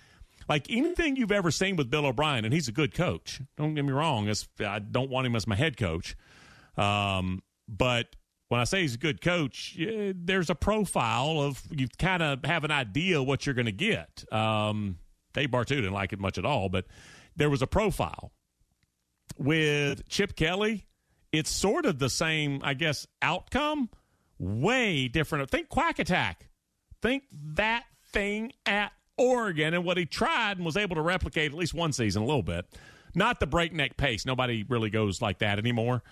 like 0.48 0.70
anything 0.70 1.16
you've 1.16 1.32
ever 1.32 1.50
seen 1.50 1.76
with 1.76 1.90
Bill 1.90 2.06
O'Brien, 2.06 2.44
and 2.44 2.54
he's 2.54 2.68
a 2.68 2.72
good 2.72 2.94
coach. 2.94 3.42
Don't 3.56 3.74
get 3.74 3.84
me 3.84 3.92
wrong. 3.92 4.32
I 4.60 4.78
don't 4.78 5.10
want 5.10 5.26
him 5.26 5.36
as 5.36 5.46
my 5.46 5.56
head 5.56 5.76
coach. 5.76 6.16
Um, 6.76 7.42
but 7.68 8.14
when 8.52 8.60
I 8.60 8.64
say 8.64 8.82
he's 8.82 8.96
a 8.96 8.98
good 8.98 9.22
coach, 9.22 9.78
there's 9.78 10.50
a 10.50 10.54
profile 10.54 11.40
of 11.40 11.62
you 11.70 11.88
kind 11.98 12.22
of 12.22 12.44
have 12.44 12.64
an 12.64 12.70
idea 12.70 13.22
what 13.22 13.46
you're 13.46 13.54
going 13.54 13.64
to 13.64 13.72
get. 13.72 14.30
Um, 14.30 14.98
Dave 15.32 15.48
Bartoo 15.48 15.68
didn't 15.76 15.94
like 15.94 16.12
it 16.12 16.20
much 16.20 16.36
at 16.36 16.44
all, 16.44 16.68
but 16.68 16.84
there 17.34 17.48
was 17.48 17.62
a 17.62 17.66
profile. 17.66 18.30
With 19.38 20.06
Chip 20.10 20.36
Kelly, 20.36 20.86
it's 21.32 21.48
sort 21.48 21.86
of 21.86 21.98
the 21.98 22.10
same, 22.10 22.60
I 22.62 22.74
guess, 22.74 23.06
outcome. 23.22 23.88
Way 24.38 25.08
different. 25.08 25.48
Think 25.48 25.70
Quack 25.70 25.98
Attack. 25.98 26.50
Think 27.00 27.22
that 27.54 27.84
thing 28.12 28.52
at 28.66 28.92
Oregon 29.16 29.72
and 29.72 29.82
what 29.82 29.96
he 29.96 30.04
tried 30.04 30.58
and 30.58 30.66
was 30.66 30.76
able 30.76 30.96
to 30.96 31.02
replicate 31.02 31.52
at 31.52 31.56
least 31.56 31.72
one 31.72 31.94
season 31.94 32.20
a 32.20 32.26
little 32.26 32.42
bit. 32.42 32.66
Not 33.14 33.40
the 33.40 33.46
breakneck 33.46 33.96
pace. 33.96 34.26
Nobody 34.26 34.62
really 34.68 34.90
goes 34.90 35.22
like 35.22 35.38
that 35.38 35.58
anymore. 35.58 36.02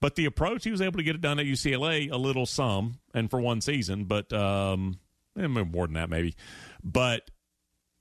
But 0.00 0.14
the 0.16 0.24
approach, 0.24 0.64
he 0.64 0.70
was 0.70 0.80
able 0.80 0.96
to 0.96 1.02
get 1.02 1.14
it 1.14 1.20
done 1.20 1.38
at 1.38 1.46
UCLA 1.46 2.10
a 2.10 2.16
little 2.16 2.46
some, 2.46 3.00
and 3.12 3.30
for 3.30 3.40
one 3.40 3.60
season, 3.60 4.04
but 4.04 4.32
um, 4.32 4.98
eh, 5.38 5.46
more 5.46 5.86
than 5.86 5.94
that 5.94 6.08
maybe. 6.08 6.34
But 6.82 7.30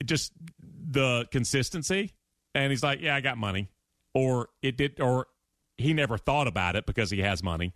just 0.05 0.31
the 0.61 1.27
consistency, 1.31 2.13
and 2.55 2.71
he's 2.71 2.83
like, 2.83 3.01
"Yeah, 3.01 3.15
I 3.15 3.21
got 3.21 3.37
money," 3.37 3.67
or 4.13 4.47
it 4.61 4.77
did, 4.77 5.01
or 5.01 5.27
he 5.77 5.93
never 5.93 6.17
thought 6.17 6.47
about 6.47 6.77
it 6.77 6.85
because 6.85 7.11
he 7.11 7.19
has 7.19 7.43
money. 7.43 7.73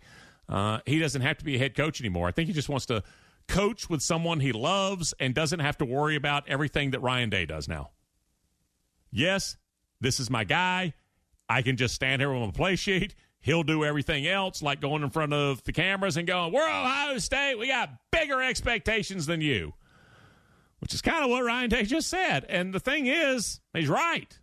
Uh, 0.48 0.78
he 0.86 0.98
doesn't 0.98 1.22
have 1.22 1.38
to 1.38 1.44
be 1.44 1.56
a 1.56 1.58
head 1.58 1.74
coach 1.74 2.00
anymore. 2.00 2.26
I 2.26 2.32
think 2.32 2.46
he 2.48 2.54
just 2.54 2.68
wants 2.68 2.86
to 2.86 3.02
coach 3.46 3.90
with 3.90 4.00
someone 4.02 4.40
he 4.40 4.52
loves 4.52 5.12
and 5.20 5.34
doesn't 5.34 5.60
have 5.60 5.76
to 5.78 5.84
worry 5.84 6.16
about 6.16 6.48
everything 6.48 6.92
that 6.92 7.00
Ryan 7.00 7.30
Day 7.30 7.44
does 7.44 7.68
now. 7.68 7.90
Yes, 9.10 9.56
this 10.00 10.18
is 10.18 10.30
my 10.30 10.44
guy. 10.44 10.94
I 11.48 11.62
can 11.62 11.76
just 11.76 11.94
stand 11.94 12.22
here 12.22 12.32
with 12.32 12.42
my 12.42 12.50
play 12.50 12.76
sheet 12.76 13.14
He'll 13.44 13.62
do 13.62 13.84
everything 13.84 14.26
else, 14.26 14.62
like 14.62 14.80
going 14.80 15.02
in 15.02 15.10
front 15.10 15.34
of 15.34 15.62
the 15.64 15.72
cameras 15.72 16.16
and 16.16 16.26
going, 16.26 16.50
We're 16.50 16.66
Ohio 16.66 17.18
State. 17.18 17.58
We 17.58 17.68
got 17.68 17.90
bigger 18.10 18.40
expectations 18.40 19.26
than 19.26 19.42
you, 19.42 19.74
which 20.78 20.94
is 20.94 21.02
kind 21.02 21.22
of 21.22 21.28
what 21.28 21.44
Ryan 21.44 21.68
Day 21.68 21.82
just 21.82 22.08
said. 22.08 22.46
And 22.48 22.72
the 22.72 22.80
thing 22.80 23.06
is, 23.06 23.60
he's 23.74 23.90
right. 23.90 24.38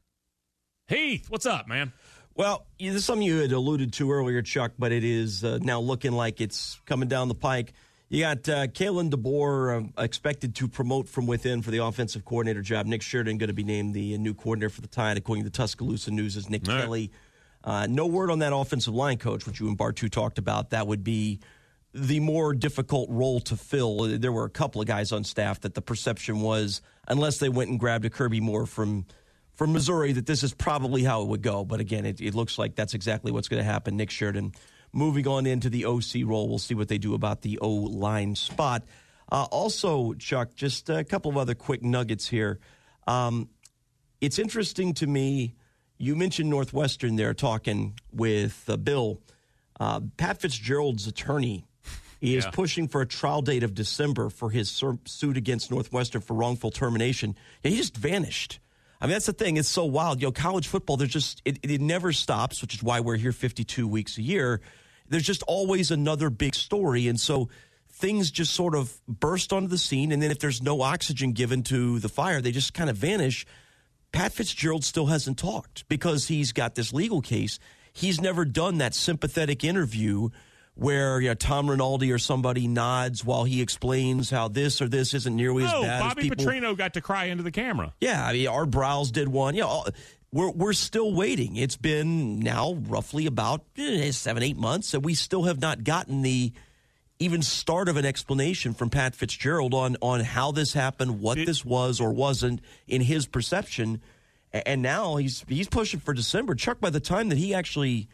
Heath, 0.87 1.31
what's 1.31 1.47
up, 1.47 1.67
man? 1.67 1.93
Well, 2.35 2.67
this 2.79 2.93
is 2.93 3.03
something 3.03 3.25
you 3.25 3.39
had 3.39 3.51
alluded 3.51 3.91
to 3.93 4.11
earlier, 4.11 4.43
Chuck, 4.43 4.73
but 4.77 4.91
it 4.91 5.03
is 5.03 5.43
uh, 5.43 5.57
now 5.63 5.79
looking 5.79 6.11
like 6.11 6.39
it's 6.39 6.79
coming 6.85 7.09
down 7.09 7.27
the 7.27 7.33
pike. 7.33 7.73
You 8.07 8.21
got 8.21 8.47
uh, 8.47 8.67
Kalen 8.67 9.09
DeBoer 9.09 9.89
uh, 9.97 10.01
expected 10.03 10.53
to 10.57 10.67
promote 10.67 11.09
from 11.09 11.25
within 11.25 11.63
for 11.63 11.71
the 11.71 11.83
offensive 11.83 12.23
coordinator 12.23 12.61
job. 12.61 12.85
Nick 12.85 13.01
Sheridan 13.01 13.39
going 13.39 13.47
to 13.47 13.53
be 13.53 13.63
named 13.63 13.95
the 13.95 14.15
new 14.19 14.35
coordinator 14.35 14.69
for 14.69 14.81
the 14.81 14.87
Tide, 14.87 15.17
according 15.17 15.43
to 15.43 15.49
the 15.49 15.57
Tuscaloosa 15.57 16.11
News, 16.11 16.37
as 16.37 16.51
Nick 16.51 16.65
Kelly 16.65 17.09
uh, 17.63 17.87
no 17.89 18.05
word 18.07 18.31
on 18.31 18.39
that 18.39 18.53
offensive 18.53 18.93
line 18.93 19.17
coach, 19.17 19.45
which 19.45 19.59
you 19.59 19.67
and 19.67 19.77
Bartoo 19.77 20.09
talked 20.09 20.37
about. 20.37 20.71
That 20.71 20.87
would 20.87 21.03
be 21.03 21.39
the 21.93 22.19
more 22.19 22.53
difficult 22.53 23.09
role 23.09 23.39
to 23.41 23.57
fill. 23.57 24.17
There 24.17 24.31
were 24.31 24.45
a 24.45 24.49
couple 24.49 24.81
of 24.81 24.87
guys 24.87 25.11
on 25.11 25.23
staff 25.23 25.61
that 25.61 25.73
the 25.73 25.81
perception 25.81 26.41
was, 26.41 26.81
unless 27.07 27.37
they 27.37 27.49
went 27.49 27.69
and 27.69 27.79
grabbed 27.79 28.05
a 28.05 28.09
Kirby 28.09 28.39
Moore 28.39 28.65
from 28.65 29.05
from 29.53 29.73
Missouri, 29.73 30.13
that 30.13 30.25
this 30.25 30.43
is 30.43 30.53
probably 30.53 31.03
how 31.03 31.21
it 31.21 31.27
would 31.27 31.41
go. 31.41 31.63
But 31.63 31.81
again, 31.81 32.05
it, 32.05 32.19
it 32.19 32.33
looks 32.33 32.57
like 32.57 32.75
that's 32.75 32.93
exactly 32.93 33.31
what's 33.31 33.47
going 33.47 33.59
to 33.59 33.69
happen. 33.69 33.97
Nick 33.97 34.09
Sheridan 34.09 34.53
moving 34.93 35.27
on 35.27 35.45
into 35.45 35.69
the 35.69 35.85
OC 35.85 36.25
role. 36.25 36.49
We'll 36.49 36.57
see 36.57 36.73
what 36.73 36.87
they 36.87 36.97
do 36.97 37.13
about 37.13 37.41
the 37.41 37.59
O 37.59 37.69
line 37.69 38.35
spot. 38.35 38.83
Uh, 39.31 39.45
also, 39.51 40.13
Chuck, 40.13 40.55
just 40.55 40.89
a 40.89 41.03
couple 41.03 41.31
of 41.31 41.37
other 41.37 41.53
quick 41.53 41.83
nuggets 41.83 42.27
here. 42.27 42.59
Um, 43.07 43.49
it's 44.19 44.39
interesting 44.39 44.93
to 44.95 45.07
me 45.07 45.55
you 46.01 46.15
mentioned 46.15 46.49
Northwestern 46.49 47.15
there 47.15 47.33
talking 47.35 47.93
with 48.11 48.65
uh, 48.67 48.75
Bill. 48.75 49.21
Uh, 49.79 50.01
Pat 50.17 50.41
Fitzgerald's 50.41 51.05
attorney 51.05 51.65
is 52.21 52.43
yeah. 52.43 52.51
pushing 52.51 52.87
for 52.87 53.01
a 53.01 53.05
trial 53.05 53.43
date 53.43 53.61
of 53.61 53.75
December 53.75 54.29
for 54.29 54.49
his 54.49 54.83
suit 55.05 55.37
against 55.37 55.69
Northwestern 55.69 56.21
for 56.21 56.33
wrongful 56.33 56.71
termination. 56.71 57.35
Yeah, 57.63 57.71
he 57.71 57.77
just 57.77 57.95
vanished. 57.95 58.59
I 58.99 59.05
mean, 59.05 59.13
that's 59.13 59.27
the 59.27 59.33
thing. 59.33 59.57
It's 59.57 59.69
so 59.69 59.85
wild. 59.85 60.21
You 60.21 60.27
know, 60.27 60.31
college 60.31 60.67
football, 60.67 60.97
there's 60.97 61.11
just, 61.11 61.41
it, 61.45 61.59
it 61.63 61.81
never 61.81 62.11
stops, 62.11 62.61
which 62.61 62.73
is 62.73 62.83
why 62.83 62.99
we're 62.99 63.17
here 63.17 63.31
52 63.31 63.87
weeks 63.87 64.17
a 64.17 64.21
year. 64.23 64.61
There's 65.07 65.23
just 65.23 65.43
always 65.43 65.91
another 65.91 66.29
big 66.31 66.55
story. 66.55 67.07
And 67.07 67.19
so 67.19 67.49
things 67.89 68.31
just 68.31 68.53
sort 68.53 68.73
of 68.73 68.99
burst 69.07 69.53
onto 69.53 69.67
the 69.67 69.77
scene. 69.77 70.11
And 70.11 70.21
then 70.21 70.31
if 70.31 70.39
there's 70.39 70.61
no 70.63 70.81
oxygen 70.81 71.33
given 71.33 71.61
to 71.63 71.99
the 71.99 72.09
fire, 72.09 72.41
they 72.41 72.51
just 72.51 72.73
kind 72.73 72.89
of 72.89 72.97
vanish. 72.97 73.45
Pat 74.11 74.33
Fitzgerald 74.33 74.83
still 74.83 75.07
hasn't 75.07 75.37
talked 75.37 75.87
because 75.87 76.27
he's 76.27 76.51
got 76.51 76.75
this 76.75 76.93
legal 76.93 77.21
case. 77.21 77.59
He's 77.93 78.21
never 78.21 78.45
done 78.45 78.77
that 78.79 78.93
sympathetic 78.93 79.63
interview 79.63 80.29
where 80.75 81.19
you 81.19 81.29
know, 81.29 81.33
Tom 81.33 81.69
Rinaldi 81.69 82.11
or 82.11 82.17
somebody 82.17 82.67
nods 82.67 83.23
while 83.23 83.43
he 83.43 83.61
explains 83.61 84.29
how 84.29 84.47
this 84.47 84.81
or 84.81 84.87
this 84.87 85.13
isn't 85.13 85.35
nearly 85.35 85.63
as 85.63 85.71
bad. 85.71 85.99
Bobby 85.99 86.21
as 86.23 86.29
people. 86.29 86.45
Petrino 86.45 86.77
got 86.77 86.93
to 86.93 87.01
cry 87.01 87.25
into 87.25 87.43
the 87.43 87.51
camera. 87.51 87.93
Yeah, 87.99 88.25
I 88.25 88.33
mean, 88.33 88.47
Art 88.47 88.69
Briles 88.69 89.11
did 89.11 89.27
one. 89.27 89.55
You 89.55 89.61
know, 89.61 89.85
we're 90.31 90.51
we're 90.51 90.73
still 90.73 91.13
waiting. 91.13 91.55
It's 91.57 91.77
been 91.77 92.39
now 92.39 92.73
roughly 92.73 93.25
about 93.25 93.65
eh, 93.77 94.11
seven, 94.11 94.43
eight 94.43 94.57
months, 94.57 94.93
and 94.93 95.03
we 95.03 95.13
still 95.13 95.43
have 95.43 95.59
not 95.59 95.83
gotten 95.83 96.21
the 96.21 96.53
even 97.21 97.41
start 97.41 97.87
of 97.87 97.97
an 97.97 98.05
explanation 98.05 98.73
from 98.73 98.89
Pat 98.89 99.15
Fitzgerald 99.15 99.73
on 99.73 99.95
on 100.01 100.21
how 100.21 100.51
this 100.51 100.73
happened, 100.73 101.21
what 101.21 101.37
it, 101.37 101.45
this 101.45 101.63
was 101.63 102.01
or 102.01 102.11
wasn't 102.11 102.61
in 102.87 103.01
his 103.01 103.27
perception. 103.27 104.01
And 104.51 104.81
now 104.81 105.15
he's 105.15 105.45
he's 105.47 105.69
pushing 105.69 105.99
for 105.99 106.13
December. 106.13 106.55
Chuck, 106.55 106.79
by 106.79 106.89
the 106.89 106.99
time 106.99 107.29
that 107.29 107.37
he 107.37 107.53
actually 107.53 108.09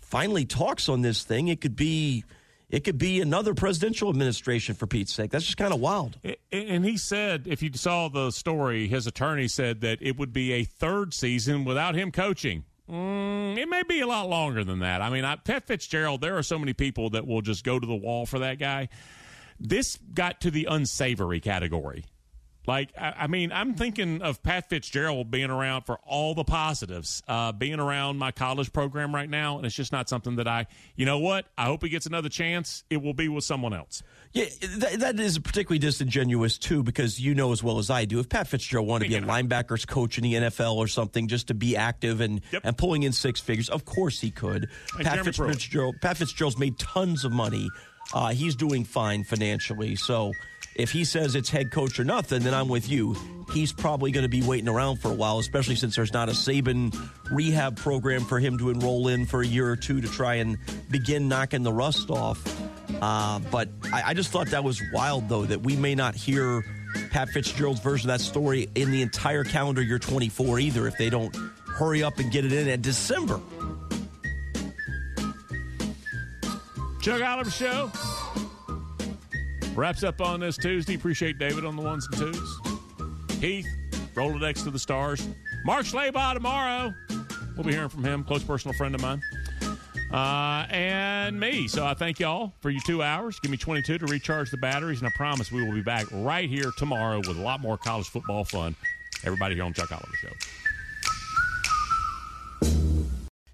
finally 0.00 0.44
talks 0.44 0.88
on 0.88 1.00
this 1.00 1.24
thing, 1.24 1.48
it 1.48 1.60
could 1.60 1.74
be 1.74 2.24
it 2.68 2.84
could 2.84 2.98
be 2.98 3.20
another 3.20 3.54
presidential 3.54 4.08
administration 4.08 4.74
for 4.74 4.86
Pete's 4.86 5.12
sake. 5.12 5.30
That's 5.30 5.44
just 5.44 5.58
kind 5.58 5.74
of 5.74 5.80
wild. 5.80 6.18
And 6.50 6.84
he 6.84 6.96
said, 6.96 7.44
if 7.46 7.62
you 7.62 7.70
saw 7.74 8.08
the 8.08 8.30
story, 8.30 8.88
his 8.88 9.06
attorney 9.06 9.48
said 9.48 9.82
that 9.82 9.98
it 10.00 10.18
would 10.18 10.32
be 10.32 10.52
a 10.52 10.64
third 10.64 11.12
season 11.12 11.64
without 11.64 11.94
him 11.94 12.10
coaching. 12.12 12.64
Mm, 12.90 13.56
it 13.56 13.68
may 13.68 13.82
be 13.84 14.00
a 14.00 14.06
lot 14.06 14.28
longer 14.28 14.64
than 14.64 14.80
that. 14.80 15.02
I 15.02 15.10
mean, 15.10 15.24
I, 15.24 15.36
Pat 15.36 15.66
Fitzgerald, 15.66 16.20
there 16.20 16.36
are 16.36 16.42
so 16.42 16.58
many 16.58 16.72
people 16.72 17.10
that 17.10 17.26
will 17.26 17.40
just 17.40 17.64
go 17.64 17.78
to 17.78 17.86
the 17.86 17.94
wall 17.94 18.26
for 18.26 18.40
that 18.40 18.58
guy. 18.58 18.88
This 19.60 19.98
got 20.12 20.40
to 20.42 20.50
the 20.50 20.66
unsavory 20.68 21.40
category. 21.40 22.04
Like, 22.66 22.90
I, 22.98 23.14
I 23.20 23.26
mean, 23.26 23.50
I'm 23.52 23.74
thinking 23.74 24.22
of 24.22 24.42
Pat 24.42 24.68
Fitzgerald 24.68 25.30
being 25.30 25.50
around 25.50 25.82
for 25.82 25.98
all 26.06 26.34
the 26.34 26.44
positives, 26.44 27.22
uh, 27.26 27.52
being 27.52 27.80
around 27.80 28.18
my 28.18 28.30
college 28.30 28.72
program 28.72 29.14
right 29.14 29.28
now, 29.28 29.56
and 29.56 29.66
it's 29.66 29.74
just 29.74 29.90
not 29.90 30.08
something 30.08 30.36
that 30.36 30.46
I, 30.46 30.66
you 30.94 31.04
know 31.04 31.18
what? 31.18 31.46
I 31.58 31.64
hope 31.64 31.82
he 31.82 31.88
gets 31.88 32.06
another 32.06 32.28
chance. 32.28 32.84
It 32.88 33.02
will 33.02 33.14
be 33.14 33.28
with 33.28 33.44
someone 33.44 33.74
else. 33.74 34.02
Yeah, 34.32 34.44
that, 34.76 35.00
that 35.00 35.20
is 35.20 35.38
particularly 35.38 35.78
disingenuous 35.78 36.56
too, 36.56 36.82
because 36.82 37.20
you 37.20 37.34
know 37.34 37.52
as 37.52 37.62
well 37.62 37.78
as 37.78 37.90
I 37.90 38.06
do, 38.06 38.18
if 38.18 38.28
Pat 38.28 38.46
Fitzgerald 38.46 38.88
wanted 38.88 39.04
to 39.04 39.10
be 39.10 39.16
a 39.16 39.20
linebackers 39.20 39.86
coach 39.86 40.16
in 40.16 40.24
the 40.24 40.34
NFL 40.34 40.76
or 40.76 40.88
something, 40.88 41.28
just 41.28 41.48
to 41.48 41.54
be 41.54 41.76
active 41.76 42.20
and 42.20 42.40
yep. 42.50 42.62
and 42.64 42.78
pulling 42.78 43.02
in 43.02 43.12
six 43.12 43.40
figures, 43.40 43.68
of 43.68 43.84
course 43.84 44.20
he 44.20 44.30
could. 44.30 44.70
And 44.96 45.06
Pat 45.06 45.24
Fitzgerald, 45.24 45.96
Pat 46.00 46.16
Fitzgerald's 46.16 46.58
made 46.58 46.78
tons 46.78 47.24
of 47.24 47.32
money. 47.32 47.68
Uh, 48.14 48.30
he's 48.30 48.56
doing 48.56 48.84
fine 48.84 49.22
financially, 49.24 49.96
so 49.96 50.32
if 50.74 50.90
he 50.90 51.04
says 51.04 51.34
it's 51.34 51.50
head 51.50 51.70
coach 51.70 51.98
or 52.00 52.04
nothing, 52.04 52.42
then 52.42 52.54
I'm 52.54 52.68
with 52.68 52.88
you. 52.88 53.16
He's 53.52 53.72
probably 53.72 54.10
going 54.10 54.22
to 54.22 54.28
be 54.28 54.42
waiting 54.42 54.68
around 54.68 54.96
for 54.96 55.10
a 55.10 55.14
while, 55.14 55.38
especially 55.38 55.74
since 55.74 55.96
there's 55.96 56.12
not 56.12 56.28
a 56.28 56.32
Saban 56.32 56.96
rehab 57.30 57.76
program 57.76 58.24
for 58.24 58.38
him 58.38 58.56
to 58.58 58.70
enroll 58.70 59.08
in 59.08 59.26
for 59.26 59.42
a 59.42 59.46
year 59.46 59.68
or 59.68 59.76
two 59.76 60.00
to 60.00 60.08
try 60.08 60.36
and 60.36 60.56
begin 60.90 61.28
knocking 61.28 61.62
the 61.62 61.72
rust 61.72 62.10
off. 62.10 62.42
Uh, 63.00 63.40
but 63.50 63.68
I, 63.92 64.02
I 64.06 64.14
just 64.14 64.30
thought 64.30 64.48
that 64.48 64.64
was 64.64 64.80
wild, 64.92 65.28
though, 65.28 65.44
that 65.44 65.62
we 65.62 65.76
may 65.76 65.94
not 65.94 66.14
hear 66.14 66.64
Pat 67.10 67.28
Fitzgerald's 67.28 67.80
version 67.80 68.10
of 68.10 68.18
that 68.18 68.24
story 68.24 68.68
in 68.74 68.90
the 68.90 69.02
entire 69.02 69.44
calendar 69.44 69.82
year 69.82 69.98
24 69.98 70.58
either 70.60 70.86
if 70.86 70.96
they 70.96 71.10
don't 71.10 71.34
hurry 71.66 72.02
up 72.02 72.18
and 72.18 72.30
get 72.30 72.44
it 72.44 72.52
in 72.52 72.68
at 72.68 72.82
December. 72.82 73.40
Chuck 77.00 77.20
Oliver 77.20 77.50
Show 77.50 77.90
wraps 79.74 80.02
up 80.02 80.20
on 80.20 80.40
this 80.40 80.56
Tuesday. 80.56 80.94
Appreciate 80.94 81.38
David 81.38 81.64
on 81.64 81.76
the 81.76 81.82
ones 81.82 82.06
and 82.12 82.32
twos. 82.32 82.60
Heath, 83.40 83.66
Rolodex 84.14 84.64
to 84.64 84.70
the 84.70 84.78
stars. 84.78 85.26
Mark 85.64 85.84
Schlabach 85.86 86.34
tomorrow. 86.34 86.92
We'll 87.56 87.64
be 87.64 87.72
hearing 87.72 87.88
from 87.88 88.04
him, 88.04 88.24
close 88.24 88.42
personal 88.42 88.76
friend 88.76 88.94
of 88.94 89.00
mine. 89.00 89.20
Uh, 90.12 90.66
and 90.70 91.40
me. 91.40 91.66
So 91.68 91.86
I 91.86 91.94
thank 91.94 92.20
y'all 92.20 92.52
for 92.60 92.70
your 92.70 92.82
two 92.84 93.02
hours. 93.02 93.40
Give 93.40 93.50
me 93.50 93.56
22 93.56 93.98
to 93.98 94.06
recharge 94.06 94.50
the 94.50 94.58
batteries, 94.58 94.98
and 95.00 95.08
I 95.08 95.10
promise 95.16 95.50
we 95.50 95.64
will 95.64 95.72
be 95.72 95.82
back 95.82 96.06
right 96.12 96.48
here 96.48 96.70
tomorrow 96.76 97.18
with 97.18 97.38
a 97.38 97.42
lot 97.42 97.60
more 97.60 97.78
college 97.78 98.08
football 98.08 98.44
fun. 98.44 98.76
Everybody 99.24 99.54
here 99.54 99.64
on 99.64 99.72
Chuck 99.72 99.90
Oliver 99.90 100.16
Show. 100.16 100.32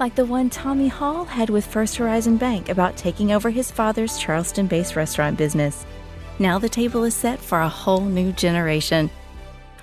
like 0.00 0.14
the 0.14 0.24
one 0.24 0.48
Tommy 0.48 0.88
Hall 0.88 1.24
had 1.24 1.50
with 1.50 1.66
First 1.66 1.96
Horizon 1.96 2.38
Bank 2.38 2.70
about 2.70 2.96
taking 2.96 3.32
over 3.32 3.50
his 3.50 3.70
father's 3.70 4.18
Charleston 4.18 4.66
based 4.66 4.96
restaurant 4.96 5.36
business. 5.36 5.84
Now 6.38 6.58
the 6.58 6.70
table 6.70 7.04
is 7.04 7.14
set 7.14 7.38
for 7.38 7.60
a 7.60 7.68
whole 7.68 8.06
new 8.06 8.32
generation. 8.32 9.10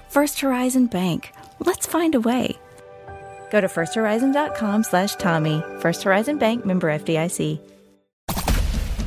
First 0.10 0.40
Horizon 0.40 0.88
Bank. 0.88 1.32
Let's 1.60 1.86
find 1.86 2.16
a 2.16 2.20
way. 2.20 2.58
Go 3.52 3.62
to 3.62 3.68
firsthorizon.com 3.68 4.84
slash 4.84 5.16
Tommy. 5.16 5.64
First 5.80 6.04
Horizon 6.04 6.40
Bank 6.40 6.66
member 6.66 6.88
FDIC. 6.90 7.60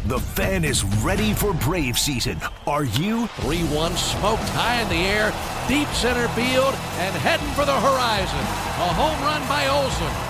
The 0.07 0.19
fan 0.19 0.65
is 0.65 0.83
ready 1.05 1.35
for 1.35 1.53
Brave 1.53 1.99
season. 1.99 2.39
Are 2.67 2.85
you? 2.85 3.27
3 3.27 3.59
1 3.65 3.97
smoked 3.97 4.49
high 4.51 4.81
in 4.81 4.89
the 4.89 4.95
air, 4.95 5.33
deep 5.69 5.89
center 5.89 6.29
field, 6.29 6.75
and 6.99 7.15
heading 7.17 7.47
for 7.49 7.65
the 7.65 7.79
horizon. 7.81 8.39
A 8.39 8.93
home 8.95 9.21
run 9.23 9.47
by 9.49 9.67
Olson. 9.69 10.30